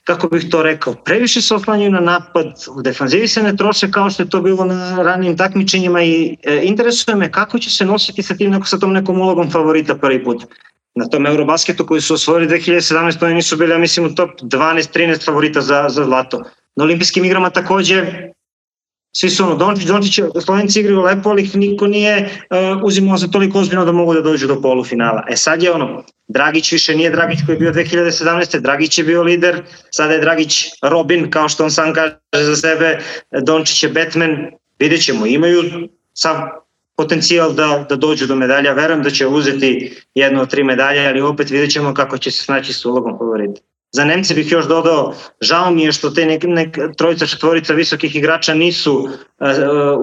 [0.04, 2.46] kako bih to rekao, previše se oslanjaju na napad,
[2.76, 6.60] u defanzivi se ne troše kao što je to bilo na ranijim takmičenjima i e,
[6.62, 10.24] interesuje me kako će se nositi sa tim neko, sa tom nekom ulogom favorita prvi
[10.24, 10.44] put.
[10.94, 13.24] Na tom Eurobasketu koji su osvojili 2017.
[13.24, 16.42] oni nisu bili, ja mislim, u top 12-13 favorita za, za zlato.
[16.76, 18.04] Na olimpijskim igrama takođe
[19.12, 23.58] svi su ono, Dončić, Dončić, Slovenci igraju lepo, ali niko nije uh, uzimao za toliko
[23.58, 25.24] ozbiljno da mogu da dođu do polufinala.
[25.28, 28.60] E sad je ono, Dragić više nije Dragić koji je bio 2017.
[28.60, 32.98] Dragić je bio lider, sada je Dragić Robin, kao što on sam kaže za sebe,
[33.42, 35.62] Dončić je Batman, vidjet ćemo, imaju
[36.14, 36.36] sav
[36.96, 41.20] potencijal da, da dođu do medalja, verujem da će uzeti jednu od tri medalje, ali
[41.20, 43.60] opet vidjet ćemo kako će se snaći s ulogom favorita.
[43.92, 48.16] Za Nemce bih još dodao, žao mi je što te nek, nek, trojica, četvorica visokih
[48.16, 49.08] igrača nisu uh,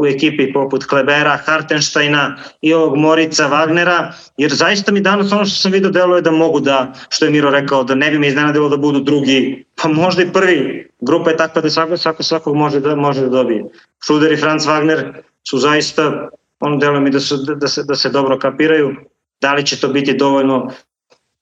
[0.01, 5.55] u ekipi poput Klebera, Hartensteina i ovog Morica Wagnera, jer zaista mi danas ono što
[5.55, 8.69] sam vidio deluje da mogu da, što je Miro rekao, da ne bi me iznenadilo
[8.69, 10.89] da budu drugi, pa možda i prvi.
[11.01, 13.65] Grupa je takva da svako, svako svakog može da, može da dobije.
[14.07, 15.13] Šuder i Franz Wagner
[15.49, 16.29] su zaista,
[16.59, 18.95] ono deluje mi da, su, da, se, da se dobro kapiraju,
[19.41, 20.71] da li će to biti dovoljno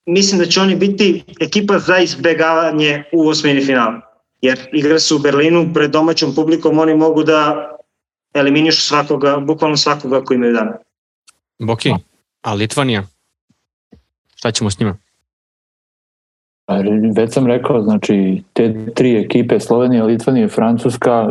[0.08, 4.02] mislim da će oni biti ekipa za izbegavanje u osmini finala.
[4.42, 7.70] Jer igra su u Berlinu pred domaćom publikom, oni mogu da
[8.34, 10.78] eliminišu svakoga, bukvalno svakoga ko imaju dana.
[11.60, 11.94] Boki,
[12.42, 13.04] a Litvanija?
[14.36, 14.98] Šta ćemo s njima?
[16.66, 16.76] Pa,
[17.16, 21.28] već sam rekao, znači te tri ekipe, Slovenija, Litvanija i Francuska,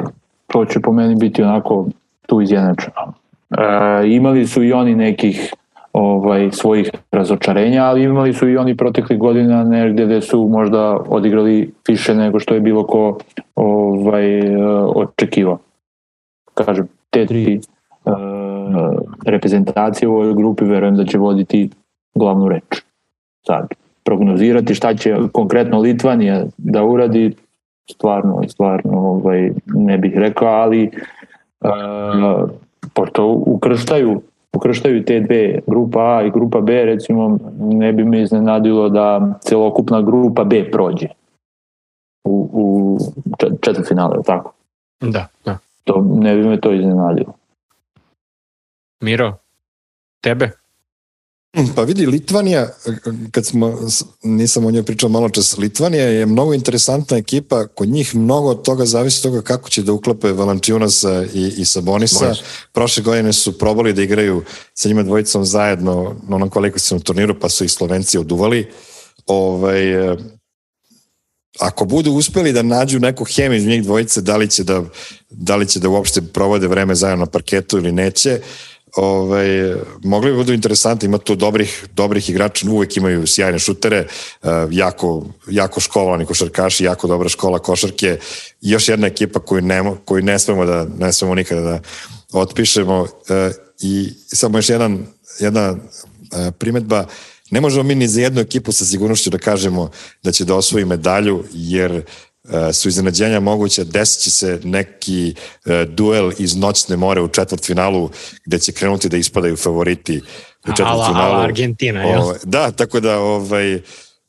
[0.46, 1.88] to će po meni biti onako
[2.26, 3.14] tu izjednačeno.
[3.50, 3.62] E,
[4.06, 5.52] imali su i oni nekih
[5.98, 11.72] ovaj, svojih razočarenja, ali imali su i oni proteklih godina negde gde su možda odigrali
[11.88, 13.18] više nego što je bilo ko
[13.54, 14.56] ovaj,
[14.94, 15.58] očekivao.
[16.54, 17.60] Kažem, te tri
[18.04, 18.12] uh,
[19.26, 21.70] reprezentacije u ovoj grupi verujem da će voditi
[22.14, 22.82] glavnu reč.
[23.46, 23.68] Sad,
[24.04, 27.34] prognozirati šta će konkretno Litvanija da uradi,
[27.90, 30.90] stvarno, stvarno ovaj, ne bih rekao, ali
[31.60, 32.50] uh,
[32.94, 34.20] pošto ukrštaju
[34.56, 40.02] ukrštaju te dve, grupa A i grupa B, recimo ne bi me iznenadilo da celokupna
[40.02, 41.08] grupa B prođe
[42.24, 42.98] u, u
[43.60, 44.52] četvrtfinale, tako?
[45.00, 45.58] Da, da.
[45.84, 47.34] To, ne bi me to iznenadilo.
[49.00, 49.38] Miro,
[50.20, 50.50] tebe?
[51.76, 52.68] Pa vidi, Litvanija,
[53.30, 53.78] kad smo,
[54.22, 58.62] nisam o njoj pričao malo čas, Litvanija je mnogo interesantna ekipa, kod njih mnogo od
[58.62, 62.24] toga zavisi toga kako će da uklape Valančiunasa i, i Sabonisa.
[62.26, 62.38] Boris.
[62.72, 64.42] Prošle godine su probali da igraju
[64.74, 68.70] sa njima dvojicom zajedno na onom kvalifikacijnom turniru, pa su ih Slovenci oduvali.
[69.26, 69.82] Ovaj,
[71.60, 74.84] ako budu uspeli da nađu neku hemiju iz njih dvojice, da li će da,
[75.30, 79.74] da li će da uopšte provode vreme zajedno na parketu ili neće, uh, ovaj,
[80.04, 84.06] mogli bi budu interesanti, ima tu dobrih, dobrih igrača, uvek imaju sjajne šutere,
[84.42, 88.18] uh, jako, jako školovani košarkaši, jako dobra škola košarke.
[88.60, 91.80] Još jedna ekipa koju ne, koju ne smemo da ne smemo nikada da
[92.32, 93.08] otpišemo uh,
[93.80, 95.06] i samo još jedan,
[95.40, 95.78] jedna uh,
[96.58, 97.06] primetba,
[97.50, 99.90] ne možemo mi ni za jednu ekipu sa sigurnošću da kažemo
[100.22, 102.02] da će da osvoji medalju, jer E,
[102.72, 108.10] su iznenađenja moguće, desit će se neki e, duel iz noćne more u četvrtfinalu
[108.44, 110.20] gde će krenuti da ispadaju favoriti
[110.64, 111.16] u četvrtfinalu.
[111.16, 112.22] Ala, ala Argentina, jel?
[112.22, 113.80] Ovaj, da, tako da ovaj,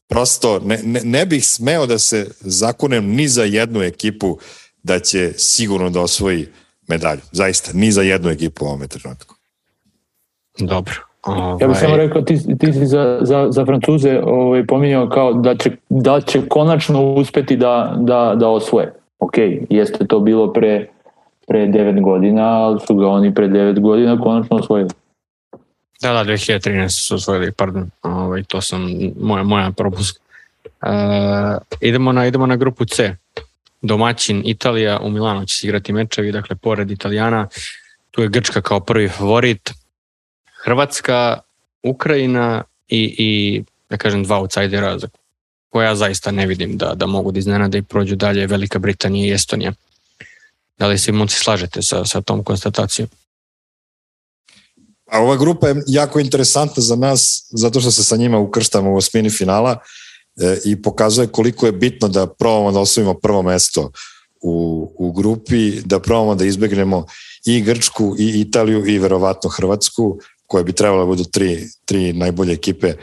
[0.07, 4.39] prosto ne, ne, ne bih smeo da se zakunem ni za jednu ekipu
[4.83, 6.47] da će sigurno da osvoji
[6.87, 7.21] medalju.
[7.31, 9.35] Zaista, ni za jednu ekipu u ovome trenutku.
[10.59, 11.06] Dobro.
[11.23, 11.57] Ovaj...
[11.61, 15.55] Ja bih samo rekao, ti, ti si za, za, za Francuze ovaj, pominjao kao da
[15.55, 18.93] će, da će konačno uspeti da, da, da osvoje.
[19.19, 19.33] Ok,
[19.69, 20.87] jeste to bilo pre,
[21.47, 24.89] pre 9 godina, ali su ga oni pre 9 godina konačno osvojili.
[26.01, 28.87] Da, da, 2013 su osvojili, pardon, ovaj, to sam,
[29.21, 30.21] moja, moja propust.
[30.65, 33.15] Uh, idemo, na, idemo na grupu C.
[33.81, 37.47] Domaćin Italija u Milanu će se igrati mečevi, dakle, pored Italijana,
[38.11, 39.73] tu je Grčka kao prvi favorit,
[40.67, 41.39] Hrvatska,
[41.83, 45.07] Ukrajina i, i da kažem dva outsidera za
[45.69, 49.35] koja zaista ne vidim da, da mogu da iznenade i prođu dalje Velika Britanija i
[49.35, 49.73] Estonija.
[50.77, 53.07] Da li se moci slažete sa, sa tom konstatacijom?
[55.11, 58.97] A ova grupa je jako interesantna za nas zato što se sa njima ukrštamo u
[58.97, 59.79] osmini finala
[60.41, 63.91] e, i pokazuje koliko je bitno da probamo da osvojimo prvo mesto
[64.41, 67.05] u, u grupi, da probamo da izbegnemo
[67.45, 72.53] i Grčku i Italiju i verovatno Hrvatsku koje bi trebalo da budu tri, tri najbolje
[72.53, 72.93] ekipe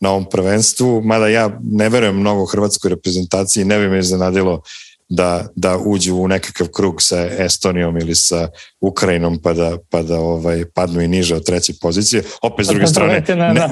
[0.00, 4.62] na ovom prvenstvu, mada ja ne verujem mnogo hrvatskoj reprezentaciji, ne bi me iznenadilo
[5.08, 8.48] da, da uđu u nekakav krug sa Estonijom ili sa
[8.80, 12.22] Ukrajinom pa da, pa da ovaj, padnu i niže od treće pozicije.
[12.42, 13.24] Opet s druge strane...
[13.28, 13.68] Na ne,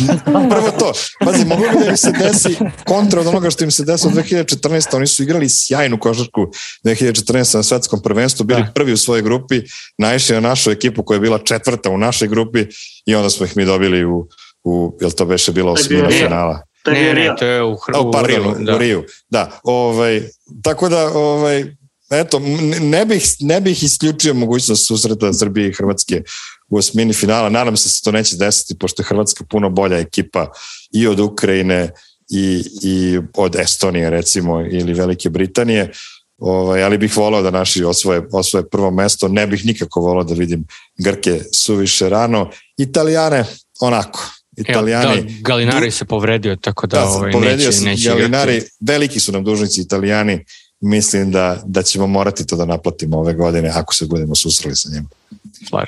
[0.50, 0.92] prvo to.
[1.24, 4.96] Pazi, mogu bi da im se desi kontra od onoga što im se desilo 2014.
[4.96, 6.46] Oni su igrali sjajnu košarku
[6.84, 7.56] 2014.
[7.56, 8.72] na svetskom prvenstvu, bili da.
[8.74, 9.62] prvi u svojoj grupi,
[9.98, 12.66] naišli na našu ekipu koja je bila četvrta u našoj grupi
[13.06, 14.28] i onda smo ih mi dobili u,
[14.64, 16.71] u jel to beše bilo osmina finala?
[16.86, 18.74] Ne, ne, to je u, Hr u, pardon, u, da.
[18.74, 19.04] u Riju.
[19.30, 20.22] Da, ovaj,
[20.62, 21.64] tako da, ovaj,
[22.10, 22.40] eto,
[22.80, 26.22] ne bih, ne bih isključio mogućnost susreta Srbije i Hrvatske
[26.68, 27.48] u osmini finala.
[27.48, 30.52] Nadam se da se to neće desiti, pošto je Hrvatska puno bolja ekipa
[30.92, 31.90] i od Ukrajine
[32.30, 35.92] i, i od Estonije, recimo, ili Velike Britanije.
[36.38, 39.28] Ovaj, ali bih volao da naši osvoje, osvoje prvo mesto.
[39.28, 40.64] Ne bih nikako volao da vidim
[40.98, 42.50] Grke suviše rano.
[42.76, 43.44] Italijane,
[43.80, 44.20] onako,
[44.56, 45.22] Italijani...
[45.22, 48.72] da, Galinari se povredio, tako da, da ovaj, povredio neće, neće Galinari, igrati.
[48.80, 50.44] veliki su nam dužnici Italijani,
[50.80, 54.88] mislim da, da ćemo morati to da naplatimo ove godine ako se budemo susreli sa
[54.92, 55.08] njima.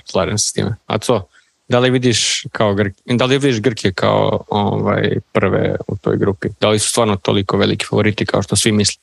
[0.05, 0.77] Slažem se s time.
[0.87, 1.27] A co?
[1.69, 6.49] Da li vidiš kao Grk, da li vidiš Grke kao ovaj prve u toj grupi?
[6.61, 9.03] Da li su stvarno toliko veliki favoriti kao što svi misle?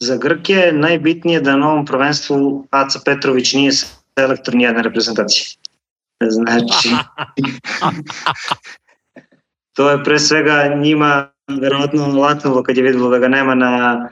[0.00, 3.72] Za Grke najbitnije da na ovom prvenstvu Aca Petrović nije
[4.18, 5.46] selektor nijedne reprezentacije.
[6.30, 6.88] Znači,
[9.78, 11.28] to je pre svega njima
[11.60, 14.08] verovatno latnulo kad je videlo da ga nema na,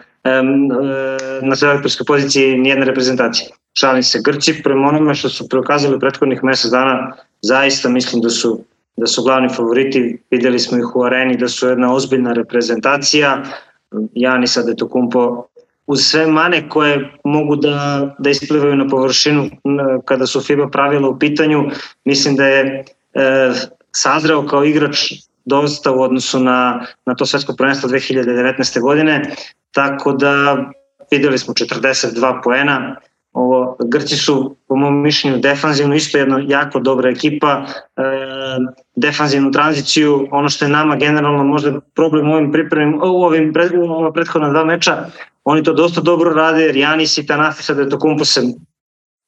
[1.42, 3.48] na selektorskoj poziciji nijedne reprezentacije.
[3.74, 8.60] Šalim se, Grci prema onome što su prokazali prethodnih mesec dana, zaista mislim da su
[8.96, 13.42] da su glavni favoriti, videli smo ih u areni da su jedna ozbiljna reprezentacija,
[14.14, 15.46] Janis Adetokumpo
[15.86, 19.50] uz sve mane koje mogu da, da isplivaju na površinu
[20.04, 21.70] kada su FIBA pravila u pitanju,
[22.04, 22.84] mislim da je
[23.14, 23.52] e,
[23.92, 25.12] sazreo kao igrač
[25.46, 28.80] dosta u odnosu na, na to svetsko prvenstvo 2019.
[28.80, 29.34] godine,
[29.70, 30.56] tako da
[31.10, 32.96] videli smo 42 poena,
[33.36, 37.66] Ovo, Grci su, po mom mišljenju, defanzivno isto jedna jako dobra ekipa,
[37.96, 38.02] e,
[38.94, 43.72] defanzivnu tranziciju, ono što je nama generalno možda problem u ovim pripremim, u ovim pred,
[43.74, 45.06] u ova prethodna dva meča,
[45.44, 48.40] oni to dosta dobro rade, jer Janis i Tanafisa da to kumpu se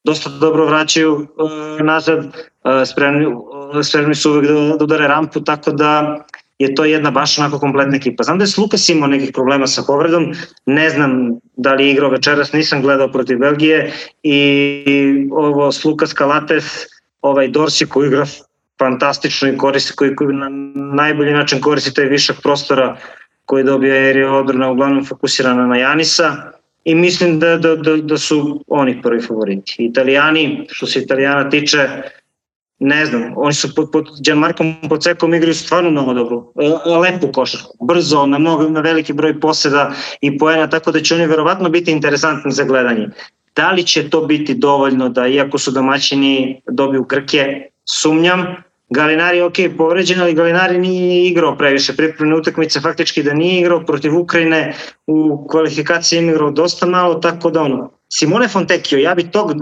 [0.03, 1.27] dosta dobro vraćaju
[1.79, 3.25] e, nazad, e, spremni,
[3.83, 6.25] spremni su uvek da, da udare rampu, tako da
[6.59, 8.23] je to jedna baš onako kompletna ekipa.
[8.23, 10.33] Znam da je Lukas imao nekih problema sa povredom,
[10.65, 13.93] ne znam da li je igrao večeras, nisam gledao protiv Belgije
[14.23, 16.65] i ovo Lukas Kalates,
[17.21, 18.25] ovaj Dorsi koji igra
[18.79, 22.97] fantastično i koristi, koji, koji na najbolji način koristi taj višak prostora
[23.45, 26.35] koji dobija jer je odbrana uglavnom fokusirana na Janisa
[26.83, 29.75] i mislim da, da, da, da su oni prvi favoriti.
[29.79, 31.89] Italijani, što se Italijana tiče,
[32.79, 37.85] ne znam, oni su pod, pod Gianmarkom Pocekom igraju stvarno mnogo dobro, e, lepu košarku,
[37.85, 41.91] brzo, na, mnogo, na veliki broj poseda i poena, tako da će oni verovatno biti
[41.91, 43.09] interesantni za gledanje.
[43.55, 48.55] Da li će to biti dovoljno da, iako su domaćini, dobiju Grke, sumnjam,
[48.89, 51.95] Galinari je ok povređen, ali Galinari nije igrao previše.
[51.95, 54.75] Pripremne utakmice, faktički da nije igrao protiv Ukrajine,
[55.07, 59.55] u kvalifikaciji je igrao dosta malo, tako da ono, Simone Fontecchio, ja bi tog e,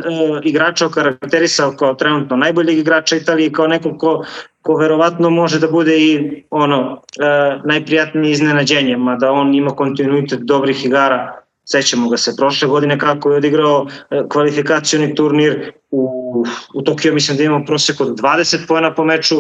[0.44, 4.26] igrača okarakterisao kao trenutno najboljeg igrača Italije, kao nekog ko,
[4.61, 10.86] ko verovatno može da bude i ono e, najprijatnije iznenađenje, mada on ima kontinuitet dobrih
[10.86, 16.44] igara Sećamo ga se prošle godine kako je odigrao e, kvalifikacioni turnir u,
[16.74, 19.36] u Tokio, mislim da imamo prosek od 20 pojena po meču,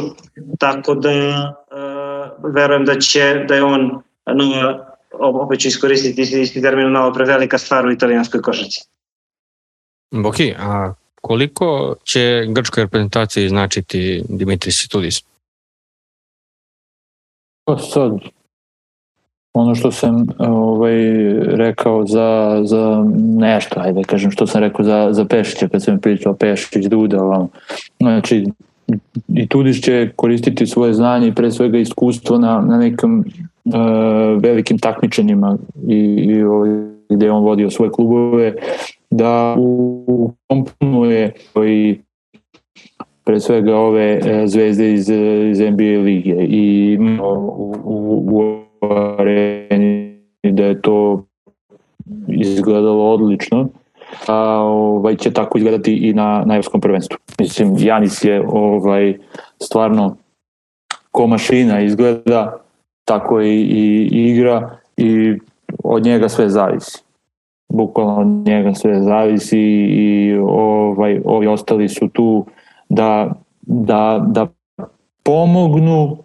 [0.59, 1.33] tako da e,
[2.53, 4.01] verujem da će da je on
[4.35, 8.96] nova, opet ću iskoristiti isti, isti termin, nova prevelika stvar u italijanskoj košarci.
[10.11, 15.23] Ok, a koliko će grčkoj reprezentaciji značiti Dimitris Situdis?
[17.65, 18.11] Pa sad,
[19.53, 20.95] ono što sam ovaj,
[21.43, 26.33] rekao za, za nešto, ajde kažem što sam rekao za, za Pešića kad sam pričao
[26.33, 27.47] Pešić, Duda, vam.
[27.99, 28.45] znači
[29.27, 33.19] i Tudiš će koristiti svoje znanje i pre svega iskustvo na, na nekim
[33.65, 33.73] uh,
[34.41, 35.57] velikim takmičenjima
[35.87, 36.69] i, i ovaj,
[37.09, 38.53] gde on vodio svoje klubove
[39.09, 41.33] da ukomponuje
[41.65, 41.99] i
[43.23, 45.09] pre svega ove e, zvezde iz,
[45.49, 48.57] iz NBA lige i u, u, u
[49.19, 51.23] areni da je to
[52.27, 53.69] izgledalo odlično
[54.27, 57.17] a ovaj će tako izgledati i na na evropskom prvenstvu.
[57.39, 59.17] Mislim Janis je ovaj
[59.61, 60.17] stvarno
[61.11, 62.57] ko mašina izgleda
[63.05, 63.61] tako i,
[64.11, 65.39] i igra i
[65.83, 67.03] od njega sve zavisi.
[67.69, 72.45] Bukvalno od njega sve zavisi i ovaj ovi ostali su tu
[72.89, 73.31] da
[73.61, 74.47] da da
[75.23, 76.17] pomognu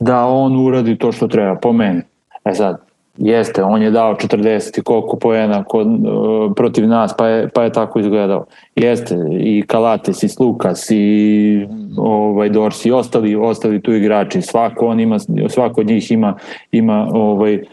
[0.00, 2.02] da on uradi to što treba, po meni.
[2.44, 2.86] E sad,
[3.16, 7.62] jeste, on je dao 40 i koliko poena kod, uh, protiv nas, pa je, pa
[7.62, 8.44] je tako izgledao.
[8.76, 11.66] Jeste, i Kalates, i Slukas, i
[11.96, 14.42] ovaj, Dors, i ostali, ostali tu igrači.
[14.42, 15.18] Svako, on ima,
[15.48, 16.36] svako od njih ima,
[16.72, 17.64] ima ovaj,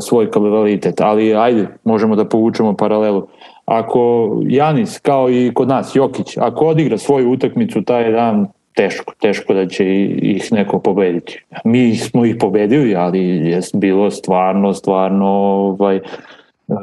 [0.00, 1.00] svoj kvalitet.
[1.00, 3.26] Ali ajde, možemo da povučemo paralelu.
[3.64, 8.46] Ako Janis, kao i kod nas, Jokić, ako odigra svoju utakmicu taj dan,
[8.76, 11.44] teško, teško da će ih neko pobediti.
[11.64, 13.20] Mi smo ih pobedili, ali
[13.50, 16.00] je bilo stvarno, stvarno ovaj,
[16.66, 16.76] uh,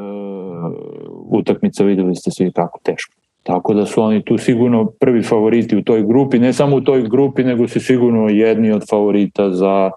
[1.30, 3.14] utakmica videli ste svi kako teško.
[3.44, 7.02] Tako da su oni tu sigurno prvi favoriti u toj grupi, ne samo u toj
[7.02, 9.92] grupi, nego su sigurno jedni od favorita za,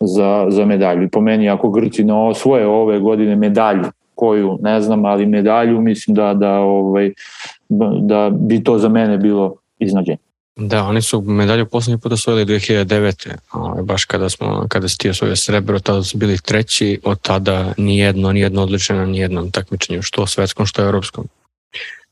[0.00, 1.08] za, za medalju.
[1.12, 6.14] Po meni, ako Grci ne osvoje ove godine medalju, koju ne znam, ali medalju mislim
[6.14, 7.12] da, da, ovaj,
[8.00, 10.18] da bi to za mene bilo iznađenje.
[10.56, 13.28] Da, oni su medalju poslednji put osvojili 2009.
[13.52, 17.72] Ovaj, baš kada, smo, kada si ti osvojio srebro, tada su bili treći, od tada
[17.76, 21.26] nijedno, nijedno odličeno, nijednom takmičenju, što svetskom, što evropskom.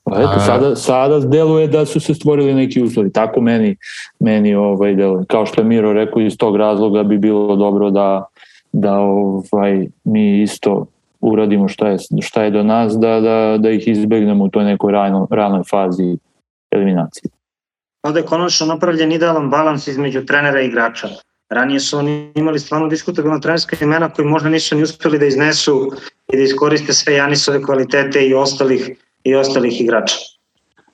[0.09, 3.13] Pa eto, sada, sada deluje da su se stvorili neki uslovi.
[3.13, 3.77] Tako meni,
[4.21, 5.25] meni ovaj deluje.
[5.29, 8.25] Kao što je Miro rekao, iz tog razloga bi bilo dobro da,
[8.73, 10.87] da ovaj, mi isto
[11.21, 14.93] uradimo šta je, šta je do nas, da, da, da ih izbegnemo u toj nekoj
[14.93, 16.17] ranoj, ranoj fazi
[16.71, 17.31] eliminacije
[18.03, 21.09] ovde je konačno napravljen idealan balans između trenera i igrača.
[21.51, 25.93] Ranije su oni imali stvarno diskutabilna trenerska imena koji možda nisu ni uspeli da iznesu
[26.33, 28.91] i da iskoriste sve Janisove kvalitete i ostalih,
[29.29, 30.17] i ostalih igrača.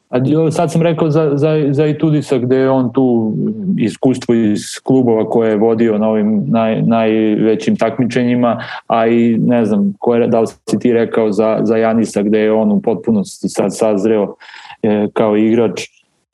[0.08, 3.32] A sad sam rekao za, za, za Itudisa gde je on tu
[3.78, 9.94] iskustvo iz klubova koje je vodio na ovim naj, najvećim takmičenjima, a i ne znam,
[9.98, 13.48] ko je, da li si ti rekao za, za Janisa gde je on u potpunosti
[13.48, 14.34] sad sazreo
[14.82, 15.82] e, kao igrač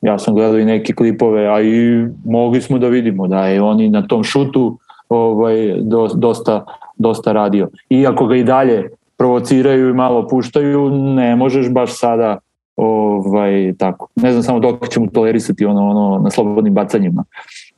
[0.01, 3.89] ja sam gledao i neke klipove, a i mogli smo da vidimo da je oni
[3.89, 4.78] na tom šutu
[5.09, 5.74] ovaj,
[6.14, 6.64] dosta,
[6.97, 7.68] dosta radio.
[7.90, 8.90] Iako ga i dalje
[9.20, 12.38] provociraju i malo puštaju, ne možeš baš sada
[12.76, 14.09] ovaj, tako.
[14.16, 17.24] Ne znam samo dok ćemo tolerisati ono, ono na slobodnim bacanjima.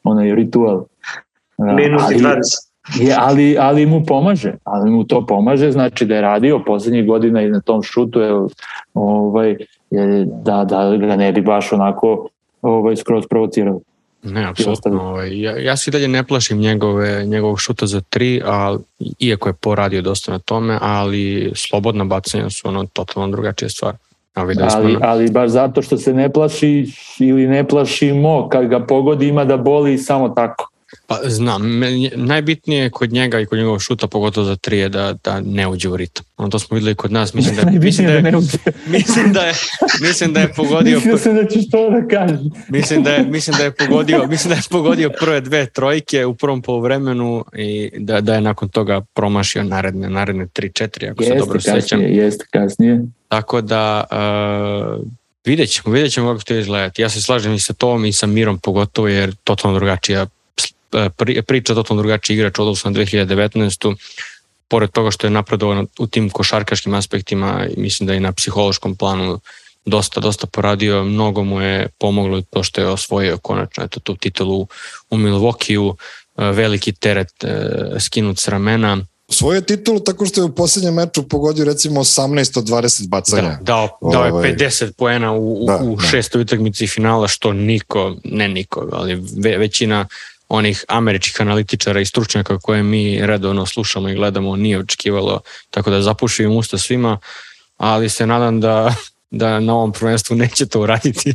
[0.04, 0.84] Onaj ritual.
[1.58, 2.36] Minus ali, 20.
[3.00, 7.42] Je, ali, ali mu pomaže, ali mu to pomaže, znači da je radio poslednjih godina
[7.42, 8.32] i na tom šutu je,
[8.94, 9.56] ovaj,
[9.90, 12.28] je, da, da ga ne bi baš onako
[12.62, 13.80] ovaj, skroz provocirao.
[14.22, 15.02] Ne, apsolutno.
[15.02, 18.76] Ovaj, ja, ja se dalje ne plašim njegove, njegovog šuta za tri, a,
[19.18, 23.94] iako je poradio dosta na tome, ali slobodna bacanja su ono totalno drugačija stvar.
[24.34, 26.86] A ali, ali baš zato što se ne plaši
[27.18, 30.71] ili ne plašimo, kad ga pogodi ima da boli samo tako.
[31.06, 31.80] Pa znam,
[32.14, 35.88] najbitnije kod njega i kod njegovog šuta, pogotovo za tri, je da, da ne uđe
[35.88, 36.24] u ritam.
[36.36, 38.30] Ono to smo videli kod nas, mislim da je, mislim da je, da
[38.86, 39.54] mislim da je,
[40.00, 40.96] mislim da je pogodio...
[40.96, 42.40] Mislio sam da ćeš to da kažeš.
[42.68, 46.34] mislim da je, mislim da je pogodio, mislim da je pogodio prve dve trojke u
[46.34, 51.38] prvom polovremenu i da, da je nakon toga promašio naredne, naredne 3-4, ako jeste, se
[51.38, 52.00] dobro kasnije, sećam.
[52.02, 53.04] Jeste kasnije.
[53.28, 55.06] Tako da, uh,
[55.44, 57.02] vidjet ćemo, vidjet ćemo kako to izgledati.
[57.02, 60.26] Ja se slažem i sa tom i sa Mirom pogotovo jer totalno drugačija
[61.46, 63.96] priča totalno drugačiji igrač odnosno na 2019
[64.68, 69.40] pored toga što je napredovao u tim košarkaškim aspektima, mislim da i na psihološkom planu
[69.84, 74.66] dosta, dosta poradio, mnogo mu je pomoglo to što je osvojio konačno eto, tu titulu
[75.10, 75.96] u Milvokiju,
[76.36, 77.68] veliki teret e,
[78.00, 78.98] skinut s ramena.
[79.28, 83.42] Svoje titulu tako što je u poslednjem meču pogodio recimo 18 od 20 bacanja.
[83.42, 84.92] Da, dao, dao je 50 ovaj.
[84.92, 86.02] poena u, da, u da.
[86.02, 90.06] šestoj utakmici finala, što niko, ne niko, ali ve, većina
[90.52, 96.02] onih američkih analitičara i stručnjaka koje mi redovno slušamo i gledamo nije očekivalo, tako da
[96.02, 97.18] zapušim usta svima,
[97.76, 98.94] ali se nadam da,
[99.30, 101.34] da na ovom prvenstvu neće to uraditi.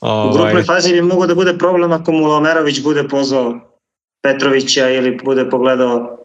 [0.00, 0.64] U grupnoj ovaj.
[0.64, 3.60] fazi bi mogo da bude problem ako mu Lomerović bude pozvao
[4.22, 6.18] Petrovića ili bude pogledao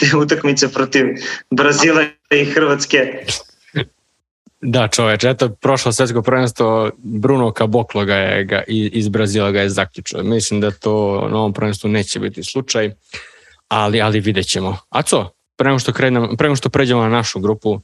[0.00, 1.06] te utakmice protiv
[1.50, 3.24] Brazila i Hrvatske.
[4.66, 9.68] Da, čoveč, eto, prošlo svetsko prvenstvo, Bruno Caboclo ga je, ga, iz Brazila ga je
[9.68, 10.22] zaključio.
[10.22, 12.90] Mislim da to na ovom prvenstvu neće biti slučaj,
[13.68, 14.76] ali, ali vidjet ćemo.
[14.88, 17.80] A co, prema što, krenemo, prema što pređemo na našu grupu, uh,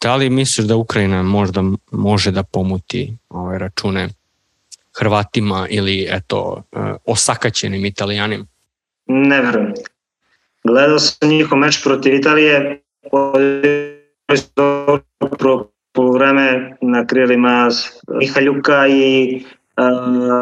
[0.00, 4.08] da li misliš da Ukrajina možda može da pomuti ove račune
[4.98, 8.44] Hrvatima ili eto, uh, osakaćenim Italijanima?
[9.06, 9.74] Ne verujem.
[10.64, 12.80] Gledao sam njihov meč protiv Italije,
[15.92, 17.68] po vreme na krilima
[18.08, 19.44] Mihaljuka i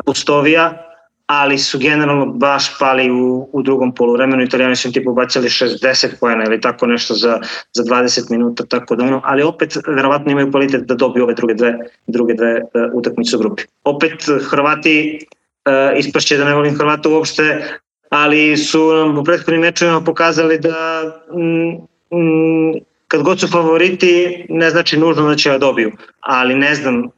[0.06, 0.84] Pustovija,
[1.26, 4.42] ali su generalno baš pali u, u drugom poluvremenu.
[4.42, 7.40] Italijani su im tipu bacili 60 pojena ili tako nešto za,
[7.72, 11.54] za 20 minuta, tako da ono, ali opet verovatno imaju kvalitet da dobiju ove druge
[11.54, 13.62] dve, druge dve uh, utakmice u grupi.
[13.84, 15.18] Opet Hrvati,
[15.66, 21.02] uh, ispašće da ne volim Hrvata uopšte, ali su nam u prethodnim mečevima pokazali da
[21.32, 21.70] mm,
[22.18, 22.72] mm,
[23.14, 27.08] kad god su favoriti ne znači nužno da će da dobiju, ali ne znam, e,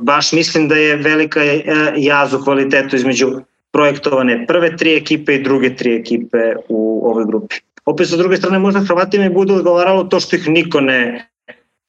[0.00, 1.62] baš mislim da je velika e,
[1.96, 3.28] jaz u kvalitetu između
[3.72, 6.38] projektovane prve tri ekipe i druge tri ekipe
[6.68, 7.56] u ovoj grupi.
[7.84, 11.28] Opet sa druge strane možda Hrvatima bude odgovaralo to što ih niko ne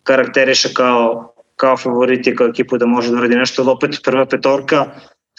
[0.04, 4.86] karakteriše kao, kao favoriti, kao ekipu da može da uradi nešto, ali opet prva petorka,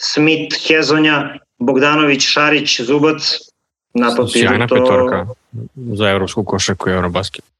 [0.01, 3.37] Smith, Hezonja, Bogdanović, Šarić, Zubac,
[3.93, 4.27] na papiru.
[4.27, 4.75] Sjajna to...
[4.75, 5.25] petorka
[5.75, 7.54] za evropsku košarku i Eurobasket.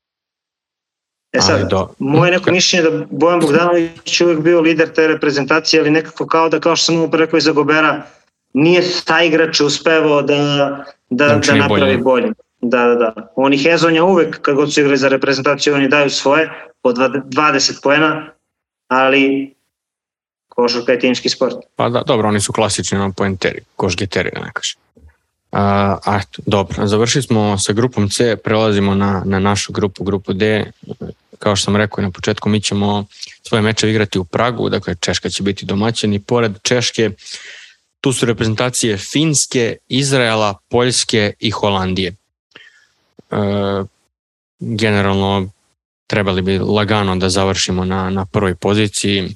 [1.35, 1.87] E sad, do...
[1.99, 6.59] moje neko mišljenje da Bojan Bogdanović uvek bio lider te reprezentacije, ali nekako kao da,
[6.59, 8.03] kao što sam ovo rekao za Gobera,
[8.53, 10.35] nije ta igrač uspevao da,
[11.09, 11.97] da, da, da napravi bolje.
[11.97, 12.31] bolje.
[12.61, 13.31] Da, da, da.
[13.35, 16.49] Oni Hezonja uvek, kad god su igrali za reprezentaciju, oni daju svoje,
[16.81, 18.29] po 20 poena,
[18.87, 19.53] ali
[20.49, 21.55] košarka je timski sport.
[21.75, 24.79] Pa da, dobro, oni su klasični na poenteri, košgeteri, da ne kažem.
[25.51, 30.71] A, a, dobro, završili smo sa grupom C, prelazimo na, na našu grupu, grupu D.
[31.39, 33.05] Kao što sam rekao na početku, mi ćemo
[33.43, 37.11] svoje meče igrati u Pragu, dakle Češka će biti domaćin i pored Češke
[38.01, 42.15] tu su reprezentacije Finske, Izraela, Poljske i Holandije.
[43.31, 43.35] E,
[44.59, 45.49] generalno
[46.07, 49.35] trebali bi lagano da završimo na, na prvoj poziciji.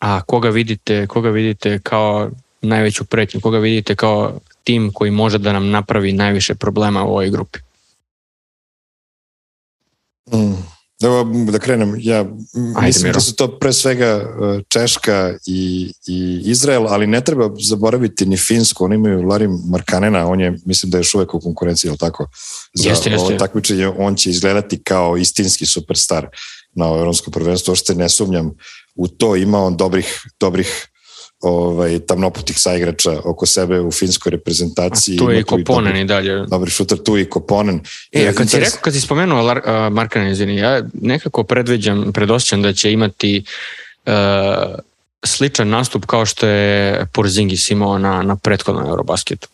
[0.00, 2.30] A koga vidite, koga vidite kao
[2.62, 7.30] najveću pretnju, koga vidite kao tim koji može da nam napravi najviše problema u ovoj
[7.30, 7.58] grupi?
[10.32, 10.77] Mm.
[11.00, 11.08] Da,
[11.52, 13.14] da krenem, ja Ajde, mislim Miro.
[13.14, 18.36] da su to pre svega e, Češka i, i Izrael, ali ne treba zaboraviti ni
[18.36, 21.98] Finsku, oni imaju Lari Markanena, on je, mislim da je još uvek u konkurenciji, ali
[21.98, 22.28] tako?
[22.74, 23.26] Za jeste, jeste.
[23.26, 26.28] ovo takmičenje, on će izgledati kao istinski superstar
[26.74, 28.50] na evropskom prvenstvu, ošte ne sumnjam
[28.94, 30.88] u to, ima on dobrih, dobrih
[31.40, 35.16] ovaj, tamnoputih saigrača oko sebe u finskoj reprezentaciji.
[35.16, 36.46] A tu je i Koponen i dalje.
[36.46, 37.80] Dobri šuter, tu je i Koponen.
[38.12, 39.52] E, a kad si rekao, kad si spomenuo uh,
[39.92, 43.44] Marka izvini, ja nekako predviđam, predosjećam da će imati
[44.06, 44.12] uh,
[45.24, 49.48] sličan nastup kao što je Porzingis imao na, na prethodnom Eurobasketu.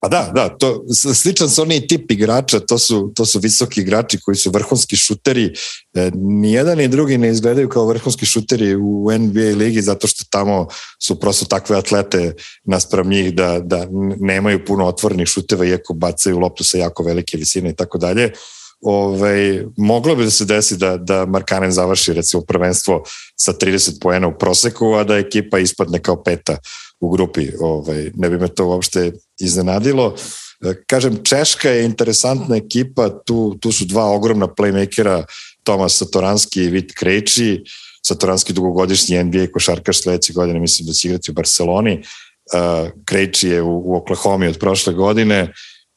[0.00, 0.84] Pa da, da, to,
[1.14, 5.54] sličan su oni tip igrača, to su, to su visoki igrači koji su vrhunski šuteri.
[5.94, 10.66] E, nijedan ni drugi ne izgledaju kao vrhunski šuteri u NBA ligi zato što tamo
[11.02, 12.34] su prosto takve atlete
[12.64, 13.86] naspram njih da, da
[14.20, 18.32] nemaju puno otvorenih šuteva iako bacaju loptu sa jako velike visine i tako dalje.
[18.80, 23.02] Ove, moglo bi da se desi da, da Markanen završi recimo prvenstvo
[23.36, 26.58] sa 30 poena u proseku, a da ekipa ispadne kao peta
[27.00, 27.48] u grupi.
[27.60, 30.14] Ovaj, ne bi me to uopšte iznenadilo.
[30.60, 35.24] E, kažem, Češka je interesantna ekipa, tu, tu su dva ogromna playmakera,
[35.62, 37.64] Tomas Satoranski i Vit Krejči,
[38.06, 43.62] Satoranski dugogodišnji NBA košarkaš sledeće godine, mislim da će igrati u Barceloni, uh, Krejči je
[43.62, 45.52] u, u Oklahoma od prošle godine,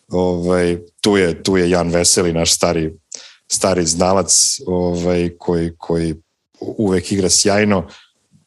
[0.07, 2.93] ovaj, tu, je, tu je Jan Veseli, naš stari,
[3.47, 6.15] stari znalac ovaj, koji, koji
[6.59, 7.87] uvek igra sjajno,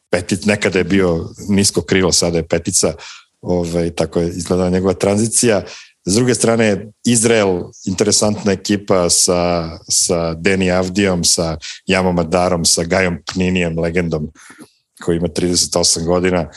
[0.09, 2.93] Petit, nekada je bio nisko krilo, sada je petica,
[3.41, 5.63] ovaj, tako je izgledala njegova tranzicija.
[6.05, 13.17] S druge strane, Izrael, interesantna ekipa sa, sa Deni Avdijom, sa Jamom Adarom, sa Gajom
[13.33, 14.31] Pninijem, legendom,
[15.01, 16.49] koji ima 38 godina.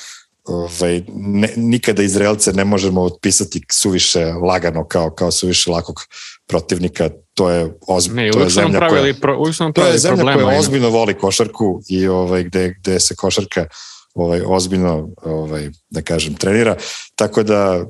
[0.44, 6.00] Ovaj, ne, nikada Izraelce ne možemo otpisati suviše lagano kao, kao suviše lakog
[6.48, 8.22] protivnika, to je ozbiljno.
[8.22, 12.08] Ne, to je zemlja pravili, koja, pro, to je zemlja koja ozbiljno voli košarku i
[12.08, 13.66] ovaj, gde, gde se košarka
[14.14, 16.76] ovaj, ozbiljno, ovaj, da kažem, trenira.
[17.14, 17.86] Tako da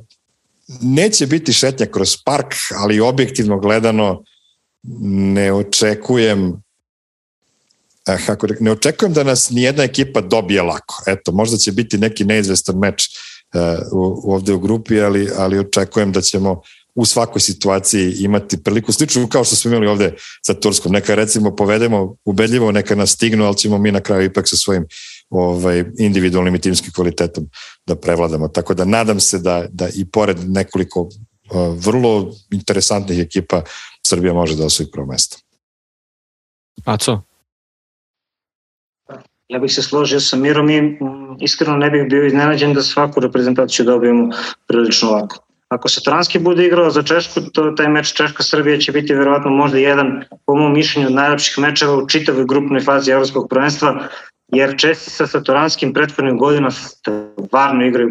[0.80, 4.22] neće biti šetnja kroz park, ali objektivno gledano
[5.32, 6.62] ne očekujem
[8.08, 11.02] eh, kako ne očekujem da nas nijedna ekipa dobije lako.
[11.06, 13.08] Eto, možda će biti neki neizvestan meč
[13.54, 16.60] uh, ovde u grupi, ali, ali očekujem da ćemo
[16.98, 20.14] u svakoj situaciji imati priliku sličnu kao što smo imali ovde
[20.46, 20.92] sa Turskom.
[20.92, 24.86] Neka recimo povedemo ubedljivo, neka nas stignu, ali ćemo mi na kraju ipak sa svojim
[25.30, 27.46] ovaj, individualnim i timskim kvalitetom
[27.86, 28.48] da prevladamo.
[28.48, 31.10] Tako da nadam se da, da i pored nekoliko uh,
[31.76, 33.62] vrlo interesantnih ekipa
[34.06, 35.36] Srbija može da osvoji prvo mesto.
[36.84, 37.20] Aco?
[39.48, 40.98] Ja bih se složio sa Mirom i
[41.40, 44.28] iskreno ne bih bio iznenađen da svaku reprezentaciju dobijemo
[44.66, 45.47] prilično lako.
[45.68, 49.78] Ako se Transki bude igrao za Češku, to, taj meč Češka-Srbija će biti verovatno možda
[49.78, 54.08] jedan, po mom mišljenju, od najlepših mečeva u čitavoj grupnoj fazi Evropskog prvenstva,
[54.52, 58.10] jer Česi sa Satoranskim prethodnim godina stvarno igraju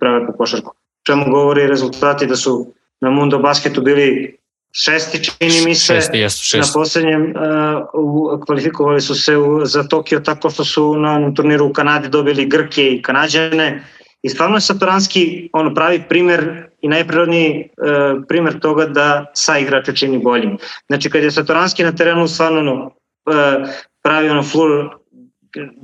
[0.00, 0.74] prave po košarku.
[1.06, 4.36] Čemu govori rezultati da su na Mundo basketu bili
[4.72, 6.58] šesti čini mi se šesti, jesu, šesti.
[6.58, 11.72] na poslednjem uh, kvalifikovali su se u, za Tokio tako što su na turniru u
[11.72, 13.84] Kanadi dobili Grke i Kanadjane
[14.24, 19.96] i stvarno je Satoranski ono pravi primer i najprirodniji uh, primer toga da sa igrače
[19.96, 20.58] čini boljim.
[20.86, 23.68] Znači kad je Satoranski na terenu stvarno ono, uh,
[24.02, 24.88] pravi ono full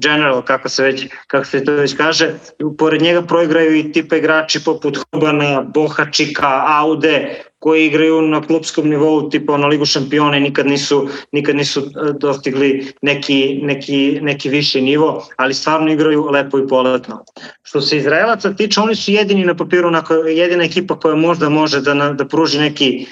[0.03, 2.31] general, kako se već, kako se to već kaže,
[2.79, 9.29] pored njega proigraju i tipa igrači poput Hubana, Bohačika, Aude, koji igraju na klubskom nivou
[9.31, 14.81] tipa na ligu šampiona i nikad nisu, nikad nisu e, dostigli neki, neki, neki viši
[14.81, 17.25] nivo, ali stvarno igraju lepo i poletno.
[17.63, 21.81] Što se Izraelaca tiče, oni su jedini na papiru, onako, jedina ekipa koja možda može
[21.81, 23.07] da, da pruži neki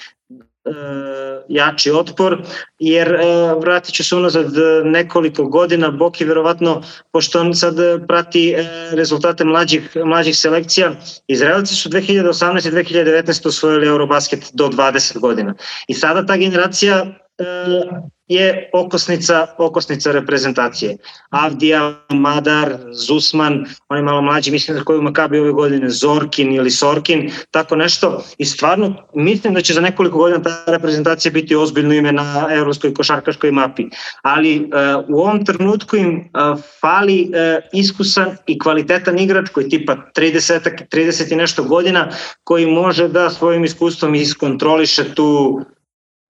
[1.48, 2.42] jači otpor,
[2.78, 4.46] jer e, vratit ću se unazad
[4.84, 6.82] nekoliko godina, Boki verovatno,
[7.12, 7.76] pošto on sad
[8.08, 10.92] prati e, rezultate mlađih, mlađih selekcija,
[11.26, 12.68] Izraelci su 2018.
[12.68, 13.48] i 2019.
[13.48, 15.54] osvojili Eurobasket do 20 godina.
[15.88, 17.06] I sada ta generacija
[17.38, 17.44] e,
[18.28, 20.96] je okosnica, okosnica reprezentacije.
[21.30, 27.30] Avdija, Madar, Zusman, oni malo mlađi, mislim da koju Makabi ove godine, Zorkin ili Sorkin,
[27.50, 28.24] tako nešto.
[28.38, 32.94] I stvarno mislim da će za nekoliko godina ta reprezentacija biti ozbiljno ime na evropskoj
[32.94, 33.84] košarkaškoj mapi.
[34.22, 34.68] Ali uh,
[35.08, 41.32] u ovom trenutku im uh, fali uh, iskusan i kvalitetan igrač koji tipa 30, 30
[41.32, 42.08] i nešto godina
[42.44, 45.60] koji može da svojim iskustvom iskontroliše tu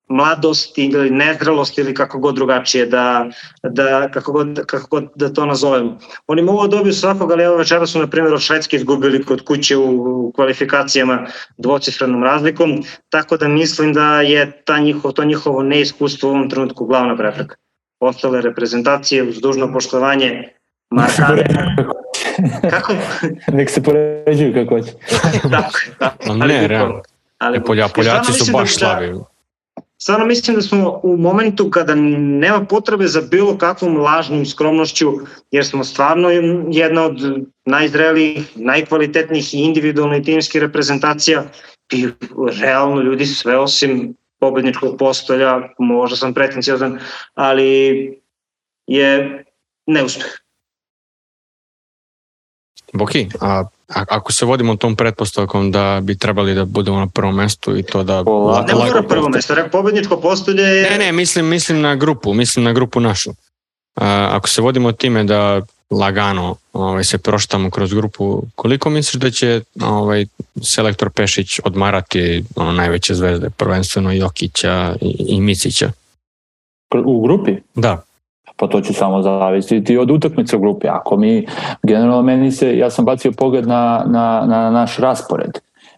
[0.08, 3.26] mladost ili nezrelost ili kako god drugačije da,
[3.62, 5.98] da kako, god, kako god da to nazovemo.
[6.26, 9.44] Oni mogu da dobiju svakog, ali evo večera su na primjer od Švedske izgubili kod
[9.44, 11.26] kuće u kvalifikacijama
[11.56, 16.84] dvocifrenom razlikom, tako da mislim da je ta njihov, to njihovo neiskustvo u ovom trenutku
[16.84, 17.56] glavna prepreka.
[18.00, 20.48] Ostale reprezentacije uz dužno poštovanje
[20.90, 21.46] Markane.
[22.70, 22.92] kako?
[23.52, 24.92] Nek se poređuju kako će.
[25.50, 26.34] tako, tako.
[26.34, 27.02] Ne, realno.
[27.38, 29.14] Ali, Polja, Poljaci su baš da, slavi
[30.02, 35.12] stvarno mislim da smo u momentu kada nema potrebe za bilo kakvom lažnom skromnošću,
[35.50, 36.30] jer smo stvarno
[36.70, 41.44] jedna od najzrelijih, najkvalitetnijih i individualno i timskih reprezentacija
[41.92, 42.08] i
[42.60, 46.98] realno ljudi sve osim pobedničkog postolja, možda sam pretenciozan,
[47.34, 48.20] ali
[48.86, 49.44] je
[49.86, 50.47] neuspeh.
[52.92, 57.76] Boki, a ako se vodimo tom pretpostavkom da bi trebali da budemo na prvom mestu
[57.76, 58.20] i to da...
[58.20, 60.90] La, ne mora prvo mesto, pobedničko postolje je...
[60.90, 63.30] Ne, ne, mislim, mislim na grupu, mislim na grupu našu.
[63.94, 69.30] A, ako se vodimo time da lagano ovaj, se proštamo kroz grupu, koliko misliš da
[69.30, 70.26] će ovaj,
[70.62, 75.90] selektor Pešić odmarati ono, najveće zvezde, prvenstveno Jokića i, i Micića?
[77.04, 77.52] U grupi?
[77.74, 78.07] Da
[78.58, 80.88] pa to će samo zavisiti od utakmice u grupi.
[80.88, 81.46] Ako mi,
[81.82, 85.50] generalno meni se, ja sam bacio pogled na, na, na naš raspored.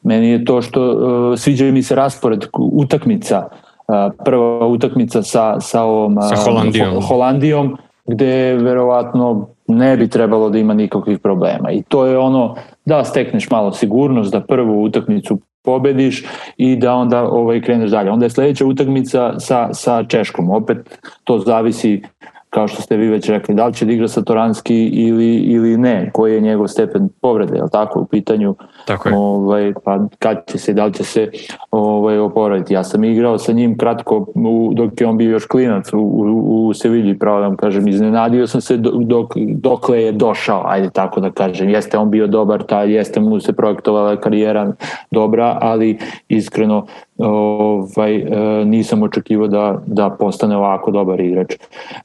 [0.03, 5.83] Meni je to što uh, sviđa mi se raspored utakmica, uh, prva utakmica sa, sa
[5.83, 7.03] ovom uh, sa Holandijom.
[7.03, 7.77] Holandijom,
[8.07, 11.71] gde verovatno ne bi trebalo da ima nikakvih problema.
[11.71, 12.55] I to je ono
[12.85, 16.25] da stekneš malo sigurnost, da prvu utakmicu pobediš
[16.57, 18.11] i da onda ovaj kreneš dalje.
[18.11, 20.51] Onda je sledeća utakmica sa, sa Češkom.
[20.51, 22.03] Opet to zavisi
[22.51, 26.11] kao što ste vi već rekli, da li će da igra Satoranski ili, ili ne,
[26.13, 28.55] koji je njegov stepen povrede, je li tako, u pitanju,
[28.87, 29.15] tako je.
[29.17, 31.31] ovaj, pa kad će se, da li će se
[31.71, 32.75] ovaj, oporaviti.
[32.75, 36.67] Ja sam igrao sa njim kratko u, dok je on bio još klinac u, u,
[36.67, 41.21] u Sevilji, pravo da vam kažem, iznenadio sam se dok, dokle je došao, ajde tako
[41.21, 44.73] da kažem, jeste on bio dobar, ta, jeste mu se projektovala karijera
[45.11, 45.99] dobra, ali
[46.29, 46.87] iskreno
[47.21, 51.55] ovaj, e, nisam očekivao da, da postane ovako dobar igrač.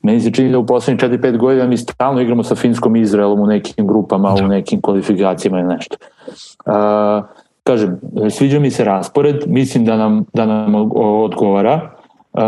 [0.02, 3.40] Meni se čini da u poslednjih 4-5 godina mi stalno igramo sa Finskom i Izraelom
[3.40, 4.46] u nekim grupama, da.
[4.46, 5.96] u nekim kvalifikacijama ili nešto.
[6.66, 7.26] Uh,
[7.64, 11.90] kažem, sviđa mi se raspored, mislim da nam, da nam odgovara.
[12.34, 12.42] Uh,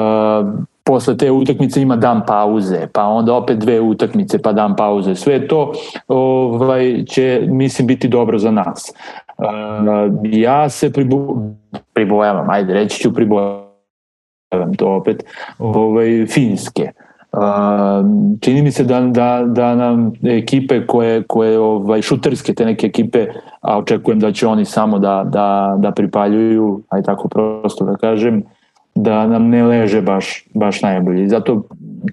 [0.88, 5.16] posle te utakmice ima dan pauze, pa onda opet dve utakmice, pa dan pauze.
[5.16, 5.74] Sve to
[6.08, 8.94] ovaj, će, mislim, biti dobro za nas.
[9.38, 9.46] Uh,
[10.24, 11.52] ja se pribu,
[11.94, 15.24] pribojavam, ajde, reći ću pribojavam to opet,
[15.60, 16.92] ovaj, finske.
[17.32, 17.42] Uh,
[18.42, 23.28] čini mi se da, da, da nam ekipe koje, koje ovaj, šuterske te neke ekipe,
[23.62, 28.44] a očekujem da će oni samo da, da, da pripaljuju, aj tako prosto da kažem,
[29.04, 31.28] da nam ne leže baš, baš najbolje.
[31.28, 31.64] Zato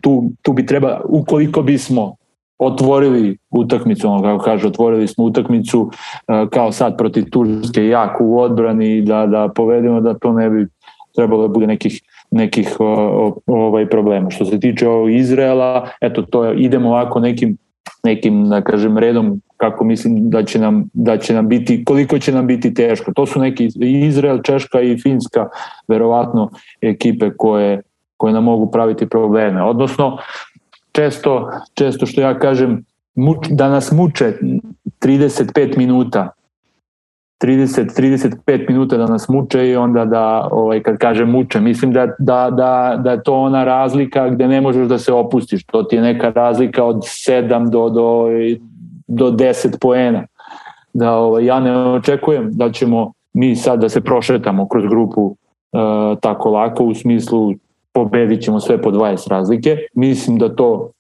[0.01, 2.15] tu, tu bi treba, ukoliko bismo
[2.59, 8.39] otvorili utakmicu, ono kako kaže, otvorili smo utakmicu uh, kao sad protiv Turske jako u
[8.39, 10.67] odbrani da, da povedemo da to ne bi
[11.15, 12.77] trebalo da bude nekih nekih
[13.47, 14.31] ovaj problema.
[14.31, 17.57] Što se tiče ovog Izraela, eto to je, idemo ovako nekim
[18.05, 22.33] nekim da kažem redom kako mislim da će nam da će nam biti koliko će
[22.33, 23.13] nam biti teško.
[23.13, 25.49] To su neki Izrael, Češka i Finska
[25.89, 26.51] verovatno
[26.81, 27.83] ekipe koje
[28.17, 29.63] koje nam mogu praviti probleme.
[29.63, 30.19] Odnosno
[30.93, 32.85] često često što ja kažem
[33.15, 34.39] muč, da nas muče
[35.01, 36.31] 35 minuta
[37.45, 42.51] 30-35 minuta da nas muče i onda da, ovaj, kad kažem muče, mislim da, da,
[42.51, 45.65] da, da je to ona razlika gde ne možeš da se opustiš.
[45.65, 48.29] To ti je neka razlika od 7 do, do,
[49.07, 50.27] do 10 poena.
[50.93, 56.19] Da, ovaj, ja ne očekujem da ćemo mi sad da se prošetamo kroz grupu uh,
[56.21, 57.53] tako lako u smislu
[57.93, 59.77] pobedit ćemo sve po 20 razlike.
[59.95, 60.91] Mislim da to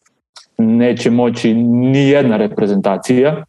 [0.58, 3.44] neće moći ni jedna reprezentacija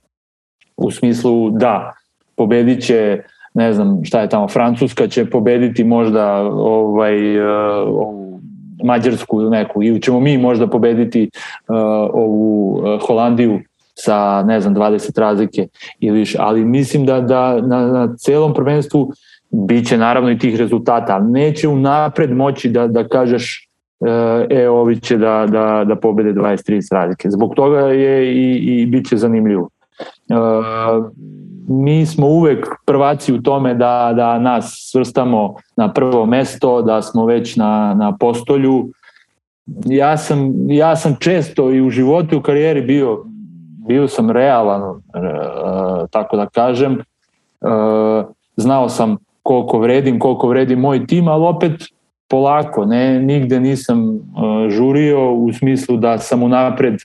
[0.78, 1.94] u smislu da
[2.36, 3.22] pobedit će
[3.54, 7.48] ne znam šta je tamo, Francuska će pobediti možda ovaj, uh,
[7.88, 8.42] ovu
[8.84, 11.30] Mađarsku neku, ili ćemo mi možda pobediti
[11.68, 11.76] uh,
[12.14, 13.60] ovu uh, Holandiju
[13.94, 15.68] sa ne znam 20 razlike
[16.00, 19.12] ili više, ali mislim da, da na, na celom prvenstvu
[19.52, 23.70] biće naravno i tih rezultata, ali neće unapred moći da, da kažeš
[24.50, 27.30] e, ovi će da, da, da pobede 20-30 razlike.
[27.30, 29.70] Zbog toga je i, i bit će zanimljivo.
[31.68, 37.26] Mi smo uvek prvaci u tome da, da nas svrstamo na prvo mesto, da smo
[37.26, 38.90] već na, na postolju.
[39.86, 43.24] Ja sam, ja sam često i u životu i u karijeri bio,
[43.88, 44.98] bio sam realan, e,
[46.12, 46.94] tako da kažem.
[46.94, 47.04] E,
[48.56, 51.72] znao sam koliko vredim, koliko vredi moj tim, ali opet
[52.28, 54.20] polako, ne, nigde nisam e,
[54.70, 56.96] žurio u smislu da sam unapred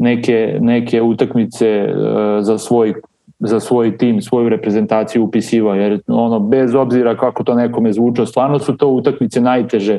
[0.00, 1.92] neke, neke utakmice e,
[2.40, 2.94] za svoj
[3.40, 8.58] za svoj tim, svoju reprezentaciju upisivao, jer ono, bez obzira kako to nekome zvučao, stvarno
[8.58, 9.98] su to utakmice najteže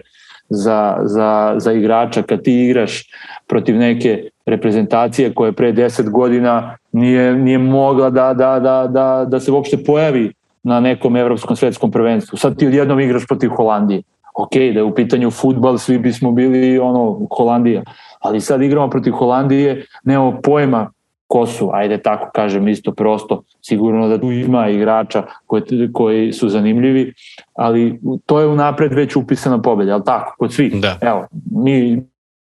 [0.49, 3.10] za, za, za igrača kad ti igraš
[3.48, 9.40] protiv neke reprezentacije koje pre 10 godina nije, nije mogla da, da, da, da, da
[9.40, 10.34] se uopšte pojavi
[10.64, 12.38] na nekom evropskom svetskom prvenstvu.
[12.38, 14.02] Sad ti odjednom igraš protiv Holandije.
[14.36, 17.84] Ok, da je u pitanju futbal, svi bismo bili ono, Holandija.
[18.22, 20.91] Ali sad igramo protiv Holandije, nemamo pojma
[21.31, 26.49] ko su, ajde tako kažem isto prosto, sigurno da tu ima igrača koji, koji su
[26.49, 27.14] zanimljivi,
[27.53, 30.81] ali to je unapred već upisana pobeda, ali tako, kod svih.
[30.81, 30.98] Da.
[31.02, 32.03] Evo, mi,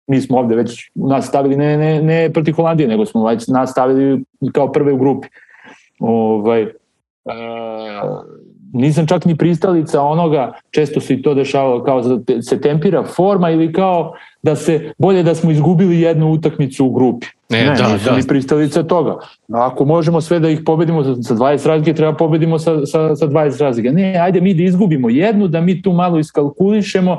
[0.07, 3.71] mi smo ovde već nas stavili ne, ne, ne protiv Holandije, nego smo već nas
[3.71, 4.23] stavili
[4.53, 5.27] kao prve u grupi.
[5.99, 6.71] Ovaj, e,
[8.73, 13.49] nisam čak ni pristalica onoga, često se i to dešavalo kao da se tempira forma
[13.49, 14.13] ili kao
[14.44, 17.28] da se bolje da smo izgubili jednu utakmicu u grupi.
[17.49, 18.15] Ne, ne da, nisam da.
[18.15, 19.18] ni pristalica toga.
[19.53, 23.61] Ako možemo sve da ih pobedimo sa 20 razlike, treba pobedimo sa, sa, sa 20
[23.61, 23.91] razlike.
[23.91, 27.18] Ne, ajde mi da izgubimo jednu, da mi tu malo iskalkulišemo,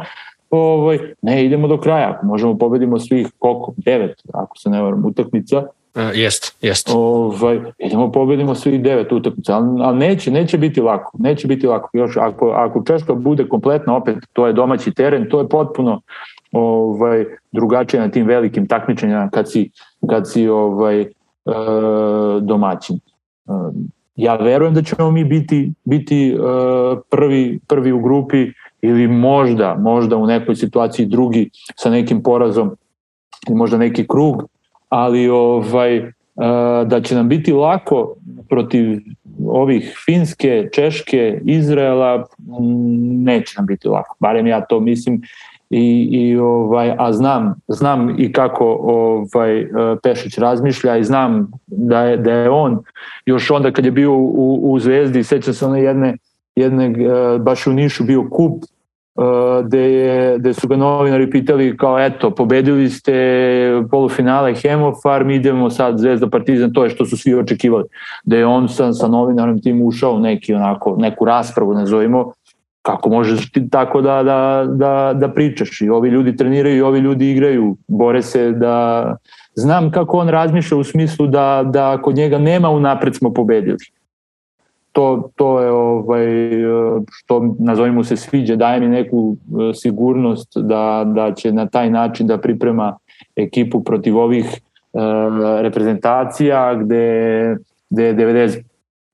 [0.50, 2.10] ovaj, ne, idemo do kraja.
[2.10, 3.74] Ako možemo pobedimo svih, koliko?
[3.76, 5.62] Devet, ako se ne varam, utakmica
[5.96, 6.90] Uh, jest, jest.
[6.94, 11.10] Ovaj, idemo pobedimo svi devet utakmica, ali, ali neće, neće biti lako.
[11.18, 11.90] Neće biti lako.
[11.92, 16.00] Još ako, ako Češka bude kompletno opet, to je domaći teren, to je potpuno
[16.54, 19.70] ovaj drugačije na tim velikim takmičenjima kad si
[20.10, 21.06] kad si ovaj e,
[22.40, 22.96] domaćin.
[22.96, 23.00] E,
[24.16, 26.36] ja verujem da ćemo mi biti biti e,
[27.10, 28.46] prvi prvi u grupi
[28.82, 32.70] ili možda možda u nekoj situaciji drugi sa nekim porazom
[33.48, 34.44] ili možda neki krug
[34.94, 36.08] ali ovaj uh,
[36.86, 38.14] da će nam biti lako
[38.48, 39.00] protiv
[39.46, 42.26] ovih Finske, Češke, Izraela
[43.24, 44.16] neće nam biti lako.
[44.20, 45.22] Barem ja to mislim
[45.74, 49.70] i, i ovaj a znam znam i kako ovaj uh,
[50.02, 52.78] Pešić razmišlja i znam da je da je on
[53.26, 56.16] još onda kad je bio u, u Zvezdi seća se one jedne
[56.56, 58.64] jedne uh, baš u Nišu bio kup
[59.64, 63.12] gde, je, gde su ga novinari pitali kao eto, pobedili ste
[63.90, 67.84] polufinale Hemofarm, idemo sad Zvezda Partizan, to je što su svi očekivali.
[68.24, 72.32] Da je on sa, sa novinarem tim ušao neki onako, neku raspravu, nazovimo,
[72.84, 75.80] kako možeš ti tako da, da, da, da pričaš?
[75.80, 79.16] I ovi ljudi treniraju i ovi ljudi igraju, bore se da
[79.54, 83.78] znam kako on razmišlja u smislu da, da kod njega nema unapred smo pobedili.
[84.92, 86.26] To, to je ovaj,
[87.10, 92.26] što nazovimo se sviđa, daje mi neku e, sigurnost da, da će na taj način
[92.26, 92.96] da priprema
[93.36, 94.60] ekipu protiv ovih
[94.92, 95.02] uh,
[95.60, 97.56] reprezentacija gde,
[97.90, 98.62] gde 90,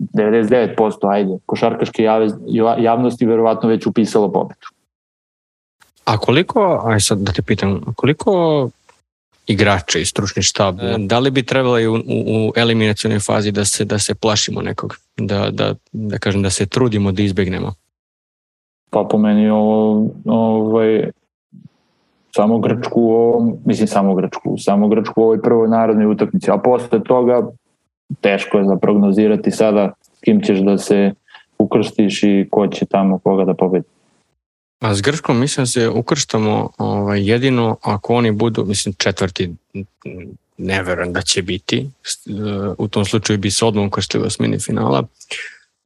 [0.00, 2.02] 99% ajde, košarkaške
[2.78, 4.66] javnosti verovatno već upisalo pobedu.
[6.04, 8.68] A koliko, aj sad da te pitam, koliko
[9.46, 13.84] igrače i stručni štab, da li bi trebalo u, u, u eliminacionoj fazi da se,
[13.84, 17.74] da se plašimo nekog, da, da, da kažem da se trudimo da izbegnemo?
[18.90, 21.10] Pa po meni ovo, ovaj,
[22.34, 23.02] samo Grčku,
[23.64, 27.50] mislim samo Grčku, samo Grčku u ovoj prvoj narodnoj utakmici, a posle toga
[28.20, 29.92] teško je za prognozirati sada
[30.24, 31.12] kim ćeš da se
[31.58, 33.86] ukrstiš i ko će tamo koga da pobedi.
[34.80, 39.54] A s Grčkom mislim da se ukrštamo ovaj, jedino ako oni budu, mislim četvrti
[40.58, 41.90] ne verujem da će biti.
[42.78, 45.02] U tom slučaju bi se odmah ukrštili osmini finala.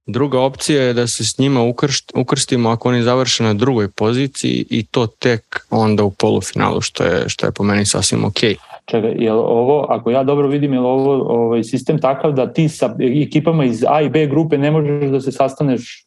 [0.07, 4.67] Druga opcija je da se s njima ukršt, ukrstimo ako oni završe na drugoj poziciji
[4.71, 8.41] i to tek onda u polufinalu, što je, što je po meni sasvim ok.
[8.85, 12.97] Čekaj, je ovo, ako ja dobro vidim, je ovo ovaj, sistem takav da ti sa
[13.01, 16.05] ekipama iz A i B grupe ne možeš da se sastaneš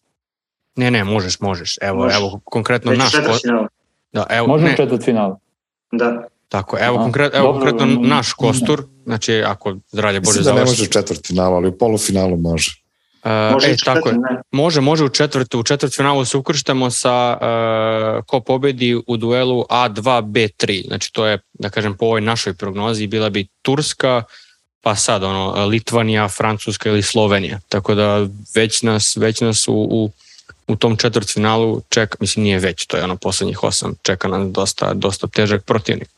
[0.78, 1.78] Ne, ne, možeš, možeš.
[1.82, 2.18] Evo, možeš.
[2.18, 3.68] evo konkretno Već naš ko...
[4.12, 5.36] Da, evo, Može četvrt final.
[5.92, 6.28] Da.
[6.50, 10.56] Tako, evo, konkret, evo Dobro, konkretno naš kostur, znači ako zdravlje Bože završi.
[10.56, 12.84] da ne može u četvrt finalu, ali u polufinalu može.
[13.24, 14.16] Uh, može e, tako je.
[14.52, 15.60] Može, može u četvrtu.
[15.60, 20.88] U četvrt finalu se ukrštamo sa uh, ko pobedi u duelu A2, B3.
[20.88, 24.24] Znači to je, da kažem, po ovoj našoj prognozi bila bi Turska,
[24.82, 27.60] pa sad ono, Litvanija, Francuska ili Slovenija.
[27.70, 30.10] Tako da već nas, već nas u, u
[30.68, 34.94] u tom četvrtfinalu čeka, mislim nije već, to je ono poslednjih osam, čeka nam dosta,
[34.94, 36.10] dosta težak protivnik.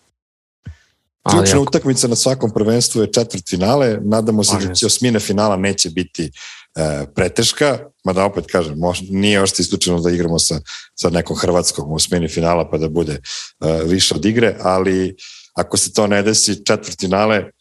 [1.32, 5.90] Ključna utakmica na svakom prvenstvu je četvrt finale, nadamo se da će osmine finala neće
[5.90, 6.32] biti
[6.76, 10.60] e, preteška, mada opet kažem, mož, nije ošte isključeno da igramo sa,
[10.96, 15.16] sa nekom Hrvatskom u osmini finala pa da bude e, više od igre, ali
[15.54, 17.52] ako se to ne desi, četvrt finale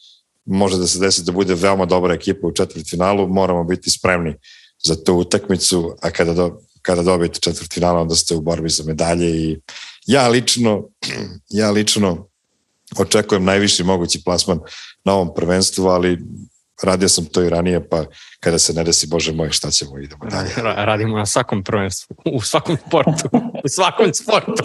[0.44, 4.34] može da se desi da bude veoma dobra ekipa u četvrt finalu, moramo biti spremni
[4.84, 9.30] za tu utakmicu, a kada do, kada dobijete četvrtfinala, onda ste u borbi za medalje
[9.30, 9.60] i
[10.06, 10.88] ja lično,
[11.60, 12.28] ja lično
[12.96, 14.60] očekujem najviši mogući plasman
[15.04, 16.18] na ovom prvenstvu, ali
[16.82, 18.04] radio sam to i ranije, pa
[18.40, 20.50] kada se ne desi, bože moj, šta ćemo, idemo dalje.
[20.76, 23.28] Radimo na svakom prvenstvu, u svakom sportu,
[23.64, 24.62] u svakom sportu.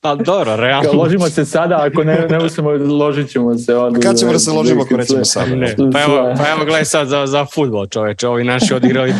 [0.00, 0.90] pa dobro, realno.
[0.90, 3.76] Kao, ložimo se sada, ako ne, ne uspemo, ložit ćemo se.
[3.76, 5.54] Onda, Kad ćemo da se ložimo ako nećemo sada?
[5.54, 5.76] Ne.
[5.92, 9.14] Pa evo, pa evo gledaj sad za, za futbol čoveče, ovi naši odigrali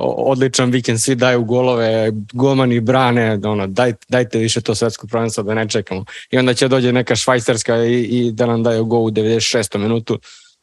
[0.00, 5.54] odličan vikend, svi daju golove, golmani brane, ono, daj, dajte više to svetsko prvenstvo da
[5.54, 6.04] ne čekamo.
[6.30, 9.78] I onda će dođe neka švajcarska i, i da nam daju go u 96.
[9.78, 10.18] minutu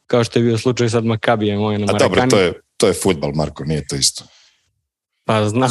[0.06, 2.04] kao što je bio slučaj sad Makabijem ovaj na Marakani.
[2.04, 4.24] A dobro, to je, to je futbal, Marko, nije to isto.
[5.24, 5.70] Pa znam.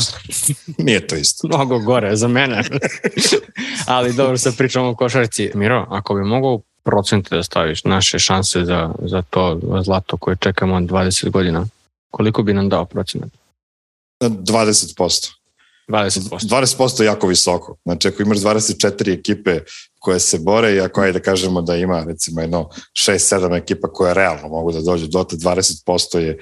[0.77, 1.47] nije to isto.
[1.57, 2.63] Mnogo gore za mene.
[3.87, 5.51] Ali dobro, sad pričamo o košarci.
[5.53, 10.79] Miro, ako bi mogao procente da staviš naše šanse za, za to zlato koje čekamo
[10.79, 11.65] 20 godina,
[12.11, 13.29] koliko bi nam dao procenat?
[14.21, 15.31] 20%.
[15.87, 16.47] 20%.
[16.49, 17.75] 20% je jako visoko.
[17.83, 19.59] Znači, ako imaš 24 ekipe
[20.05, 22.69] koje se bore i ako ajde da kažemo da ima recimo jedno
[23.07, 26.37] 6-7 ekipa koje realno mogu da dođu do te 20% je,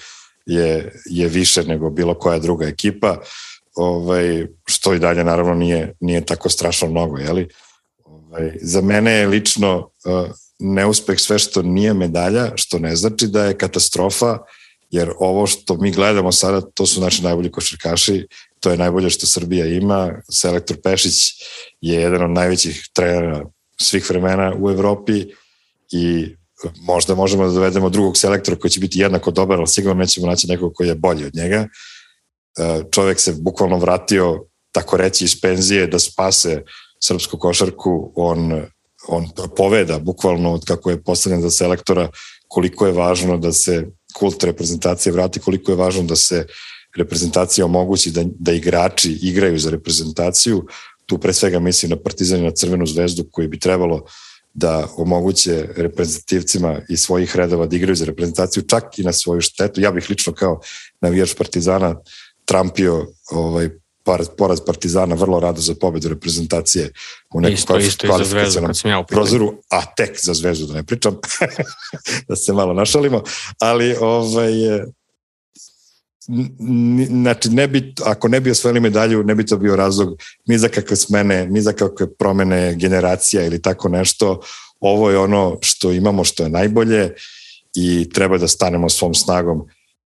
[0.45, 3.17] je, je više nego bilo koja druga ekipa,
[3.75, 7.47] ovaj, što i dalje naravno nije, nije tako strašno mnogo, jeli?
[8.03, 10.27] Ovaj, za mene je lično uh,
[10.59, 14.37] neuspeh sve što nije medalja, što ne znači da je katastrofa,
[14.89, 18.27] jer ovo što mi gledamo sada, to su naši najbolji košarkaši
[18.63, 20.21] to je najbolje što Srbija ima.
[20.31, 21.13] Selektor Pešić
[21.81, 23.45] je jedan od najvećih trenera
[23.81, 25.25] svih vremena u Evropi
[25.91, 26.35] i
[26.81, 30.47] možda možemo da dovedemo drugog selektora koji će biti jednako dobar, ali sigurno nećemo naći
[30.47, 31.57] nekog koji je bolji od njega.
[31.57, 31.67] E,
[32.91, 36.61] čovek se bukvalno vratio, tako reći, iz penzije da spase
[37.03, 38.13] srpsku košarku.
[38.15, 38.65] On,
[39.07, 42.09] on poveda bukvalno od kako je postavljen za selektora
[42.47, 43.85] koliko je važno da se
[44.15, 49.59] kult reprezentacije vrati, koliko je važno da se uh, reprezentacija omogući da, da igrači igraju
[49.59, 50.67] za reprezentaciju,
[51.05, 54.05] tu pre svega mislim na Partizan i na Crvenu zvezdu koji bi trebalo
[54.53, 59.81] da omoguće reprezentativcima i svojih redova da igraju za reprezentaciju čak i na svoju štetu.
[59.81, 60.59] Ja bih lično kao
[61.01, 61.95] navijač Partizana
[62.45, 63.69] trampio ovaj,
[64.37, 66.91] poraz Partizana, vrlo rado za pobedu reprezentacije
[67.33, 70.65] u nekom isto, isto i za zvezdu, kad sam ja prozoru, a tek za zvezdu
[70.65, 71.17] da ne pričam,
[72.27, 73.23] da se malo našalimo,
[73.59, 74.51] ali ovaj,
[77.07, 80.67] znači ne bi, ako ne bi osvojili medalju, ne bi to bio razlog ni za
[80.67, 84.41] kakve smene, ni za kakve promene generacija ili tako nešto.
[84.79, 87.13] Ovo je ono što imamo, što je najbolje
[87.75, 89.67] i treba da stanemo svom snagom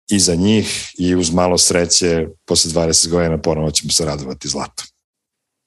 [0.10, 4.84] i za njih i uz malo sreće posle 20 godina ponovo ćemo se radovati zlato.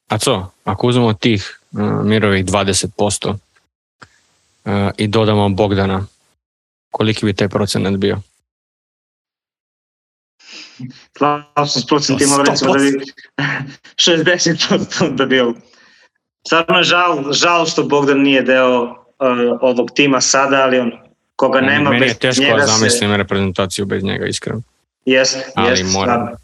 [0.08, 3.36] A co, ako uzmemo tih uh, mirovih 20% uh,
[4.96, 6.06] i dodamo Bogdana,
[6.90, 8.20] koliki bi taj procenat bio?
[11.18, 12.92] Slažem s procentima, recimo da bi
[13.96, 15.55] 60% da bio.
[16.46, 18.88] Stvarno je žal, žal što Bogdan nije deo uh,
[19.60, 20.92] ovog tima sada, ali on
[21.36, 22.78] koga nema Meni bez je teško njega da se...
[22.78, 24.62] zamislim reprezentaciju bez njega, iskreno.
[25.05, 25.38] Jeste,
[25.68, 25.84] jeste.
[25.84, 26.14] moram.
[26.14, 26.36] stvarno.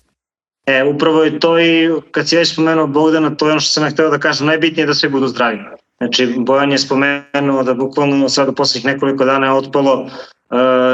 [0.66, 3.84] E, upravo je to i, kad si već spomenuo Bogdana, to je ono što sam
[3.84, 5.58] ja hteo da kažem, najbitnije je da svi budu zdravi.
[5.98, 10.10] Znači, Bojan je spomenuo da bukvalno sad u poslednjih nekoliko dana je otpalo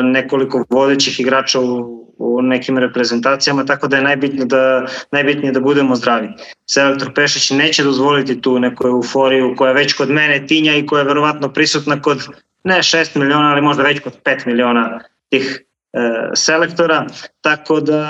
[0.03, 5.97] nekoliko vodećih igrača u, u nekim reprezentacijama, tako da je najbitnije da, najbitnije da budemo
[5.97, 6.29] zdravi.
[6.67, 11.07] Selektor Pešić neće dozvoliti tu neku euforiju koja već kod mene tinja i koja je
[11.07, 12.27] verovatno prisutna kod
[12.65, 15.99] ne 6 miliona, ali možda već kod 5 miliona tih e,
[16.35, 17.07] selektora,
[17.41, 18.07] tako da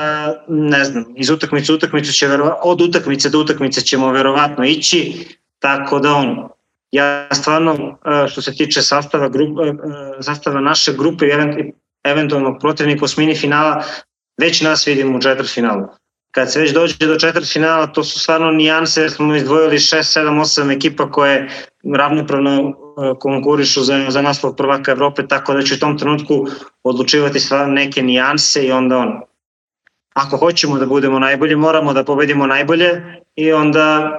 [0.49, 5.27] ne znam, iz utakmice utakmicu će verova, od utakmice do utakmice ćemo verovatno ići,
[5.59, 6.49] tako da on
[6.93, 9.73] ja stvarno e, što se tiče sastava grupe, e,
[10.23, 11.55] sastava naše grupe i event,
[12.05, 13.85] eventualnog protivnika u smini finala,
[14.41, 15.87] već nas vidimo u četvrt finalu.
[16.31, 20.21] Kad se već dođe do četvrt finala, to su stvarno nijanse, jer smo izdvojili 6,
[20.21, 21.49] 7, 8 ekipa koje
[21.97, 22.73] ravnopravno e,
[23.21, 26.47] konkurišu za, za naslov prvaka Evrope, tako da će u tom trenutku
[26.83, 29.21] odlučivati stvarno neke nijanse i onda on,
[30.15, 33.03] ako hoćemo da budemo najbolji, moramo da pobedimo najbolje
[33.37, 34.17] i onda,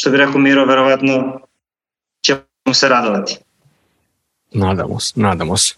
[0.00, 1.40] što bi rekao Miro, verovatno
[2.26, 3.36] ćemo se radovati.
[4.52, 5.74] Nadamo se, nadamo se.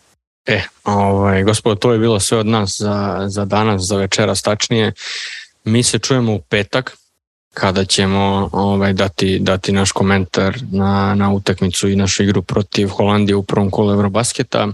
[0.46, 4.92] E, ovaj, gospodo, to je bilo sve od nas za, za danas, za večeras tačnije.
[5.64, 6.96] Mi se čujemo u petak,
[7.54, 13.36] kada ćemo ovaj, dati, dati naš komentar na, na utakmicu i našu igru protiv Holandije
[13.36, 14.68] u prvom kolu Eurobasketa.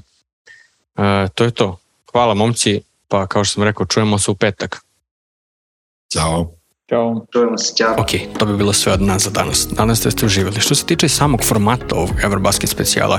[0.96, 1.78] E, to je to.
[2.12, 4.80] Hvala momci, pa kao što sam rekao, čujemo se u petak.
[6.12, 6.57] Ćao.
[6.88, 7.26] Ćao.
[7.32, 7.94] Čujemo se, ćao.
[7.98, 9.68] Ok, to bi bilo sve od nas za danas.
[9.70, 10.60] Nadam se da ste uživali.
[10.60, 13.18] Što se tiče samog formata ovog Eurobasket specijala,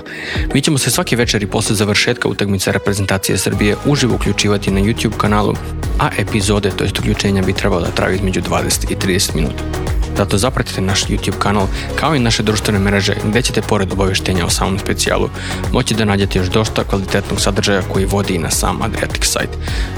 [0.54, 5.56] mi ćemo se svake večeri posle završetka utakmice reprezentacije Srbije uživo uključivati na YouTube kanalu,
[6.00, 9.64] a epizode, to jest uključenja, bi trebalo da traju između 20 i 30 minuta.
[10.20, 14.50] Zato zapratite naš YouTube kanal kao i naše društvene mreže gde ćete pored obaveštenja o
[14.50, 15.30] samom specijalu
[15.72, 19.50] moći da nađete još dosta kvalitetnog sadržaja koji vodi i na sam Adriatic sajt.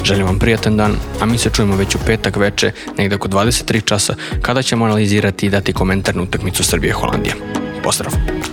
[0.03, 3.85] Želim vam prijatan dan, a mi se čujemo već u petak veče, negde oko 23
[3.85, 7.35] časa, kada ćemo analizirati i dati komentar na utakmicu Srbije-Holandija.
[7.83, 8.50] Pozdrav!